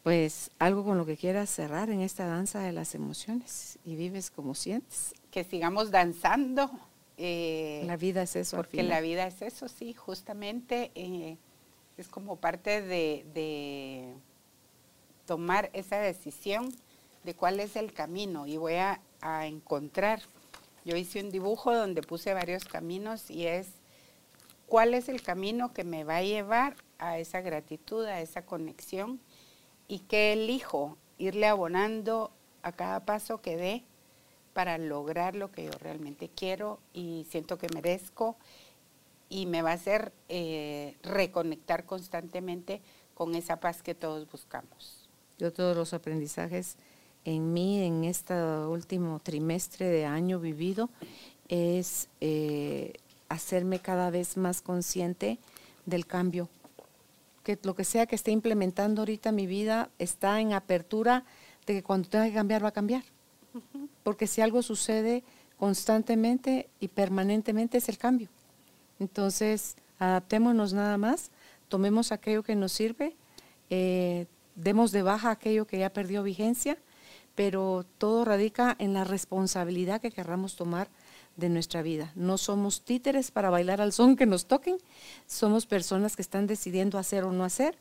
Pues 0.03 0.51
algo 0.59 0.83
con 0.85 0.99
lo 0.99 1.07
que 1.07 1.17
quieras 1.17 1.49
cerrar 1.49 1.91
en 1.91 2.01
esta 2.01 2.27
danza 2.27 2.61
de 2.61 2.73
las 2.73 2.95
emociones 2.95 3.79
y 3.85 3.95
vives 3.95 4.31
como 4.31 4.55
sientes. 4.55 5.15
Que 5.31 5.45
sigamos 5.45 5.91
danzando. 5.91 6.71
Eh, 7.19 7.85
la 7.87 7.97
vida 7.97 8.23
es 8.23 8.35
eso. 8.35 8.57
Porque 8.57 8.83
la 8.83 9.01
vida 9.01 9.27
es 9.27 9.43
eso, 9.43 9.69
sí, 9.69 9.95
justamente. 9.95 10.91
Eh, 10.97 11.37
es 11.97 12.09
como 12.09 12.37
parte 12.37 12.83
de, 12.83 14.13
tomar 15.27 15.71
esa 15.73 15.99
decisión 15.99 16.75
de 17.23 17.35
cuál 17.35 17.61
es 17.61 17.77
el 17.77 17.93
camino 17.93 18.47
y 18.47 18.57
voy 18.57 18.75
a, 18.75 19.01
encontrar. 19.45 20.21
Yo 20.85 20.97
hice 20.97 21.21
un 21.21 21.31
dibujo 21.31 21.75
donde 21.75 22.03
puse 22.03 22.35
varios 22.35 22.65
caminos 22.65 23.31
y 23.31 23.47
es 23.47 23.69
cuál 24.67 24.95
es 24.95 25.09
el 25.09 25.23
camino 25.23 25.73
que 25.73 25.85
me 25.85 26.05
va 26.05 26.17
a 26.17 26.23
llevar 26.23 26.77
a 26.99 27.19
esa 27.19 27.41
gratitud, 27.41 28.05
a 28.05 28.21
esa 28.21 28.45
conexión 28.45 29.21
y 29.89 30.01
qué 30.01 30.33
elijo 30.33 30.97
irle 31.19 31.47
abonando 31.47 32.33
a 32.63 32.73
cada 32.73 33.05
paso 33.05 33.41
que 33.41 33.57
dé 33.57 33.85
para 34.53 34.79
lograr 34.79 35.35
lo 35.35 35.51
que 35.51 35.65
yo 35.65 35.73
realmente 35.81 36.29
quiero 36.29 36.81
y 36.93 37.27
siento 37.31 37.59
que 37.59 37.69
merezco. 37.75 38.37
Y 39.29 39.47
me 39.47 39.63
va 39.63 39.71
a 39.71 39.75
hacer 39.75 40.13
eh, 40.29 40.97
reconectar 41.03 41.87
constantemente 41.87 42.83
con 43.15 43.35
esa 43.35 43.61
paz 43.61 43.83
que 43.83 43.95
todos 43.95 44.31
buscamos. 44.31 45.09
Yo 45.39 45.53
todos 45.53 45.77
los 45.77 45.95
aprendizajes 45.95 46.77
en 47.25 47.53
mí 47.53 47.83
en 47.83 48.05
este 48.05 48.35
último 48.35 49.21
trimestre 49.23 49.87
de 49.87 50.05
año 50.07 50.41
vivido 50.41 50.91
es 51.49 52.09
eh, 52.21 52.95
hacerme 53.29 53.79
cada 53.79 54.11
vez 54.11 54.37
más 54.37 54.63
consciente 54.63 55.39
del 55.87 56.07
cambio. 56.07 56.49
Que 57.45 57.59
lo 57.63 57.75
que 57.75 57.85
sea 57.85 58.07
que 58.07 58.15
esté 58.15 58.31
implementando 58.31 59.03
ahorita 59.03 59.33
mi 59.33 59.47
vida 59.47 59.91
está 59.99 60.41
en 60.41 60.53
apertura 60.53 61.25
de 61.67 61.75
que 61.75 61.83
cuando 61.83 62.09
tenga 62.09 62.27
que 62.27 62.35
cambiar 62.35 62.65
va 62.65 62.69
a 62.69 62.73
cambiar. 62.73 63.03
Porque 64.03 64.27
si 64.27 64.41
algo 64.41 64.63
sucede 64.63 65.23
constantemente 65.59 66.69
y 66.81 66.89
permanentemente 66.89 67.79
es 67.79 67.89
el 67.89 67.99
cambio. 67.99 68.29
Entonces, 68.99 69.77
adaptémonos 69.99 70.73
nada 70.73 70.99
más, 70.99 71.31
tomemos 71.69 72.13
aquello 72.13 72.43
que 72.43 72.57
nos 72.57 72.73
sirve, 72.73 73.15
eh, 73.71 74.27
demos 74.55 74.93
de 74.93 75.03
baja 75.03 75.31
aquello 75.31 75.67
que 75.67 75.79
ya 75.79 75.93
perdió 75.93 76.23
vigencia, 76.23 76.77
pero 77.35 77.85
todo 77.99 78.25
radica 78.25 78.77
en 78.79 78.93
la 78.93 79.05
responsabilidad 79.05 80.01
que 80.01 80.11
querramos 80.11 80.57
tomar 80.57 80.89
de 81.37 81.49
nuestra 81.49 81.83
vida. 81.83 82.13
No 82.15 82.39
somos 82.39 82.83
títeres 82.83 83.31
para 83.31 83.51
bailar 83.51 83.81
al 83.81 83.93
son 83.93 84.17
que 84.17 84.27
nos 84.27 84.47
toquen, 84.47 84.79
somos 85.27 85.67
personas 85.67 86.17
que 86.17 86.23
están 86.23 86.47
decidiendo 86.47 86.99
hacer 86.99 87.25
o 87.25 87.33
no 87.33 87.45
hacer 87.45 87.77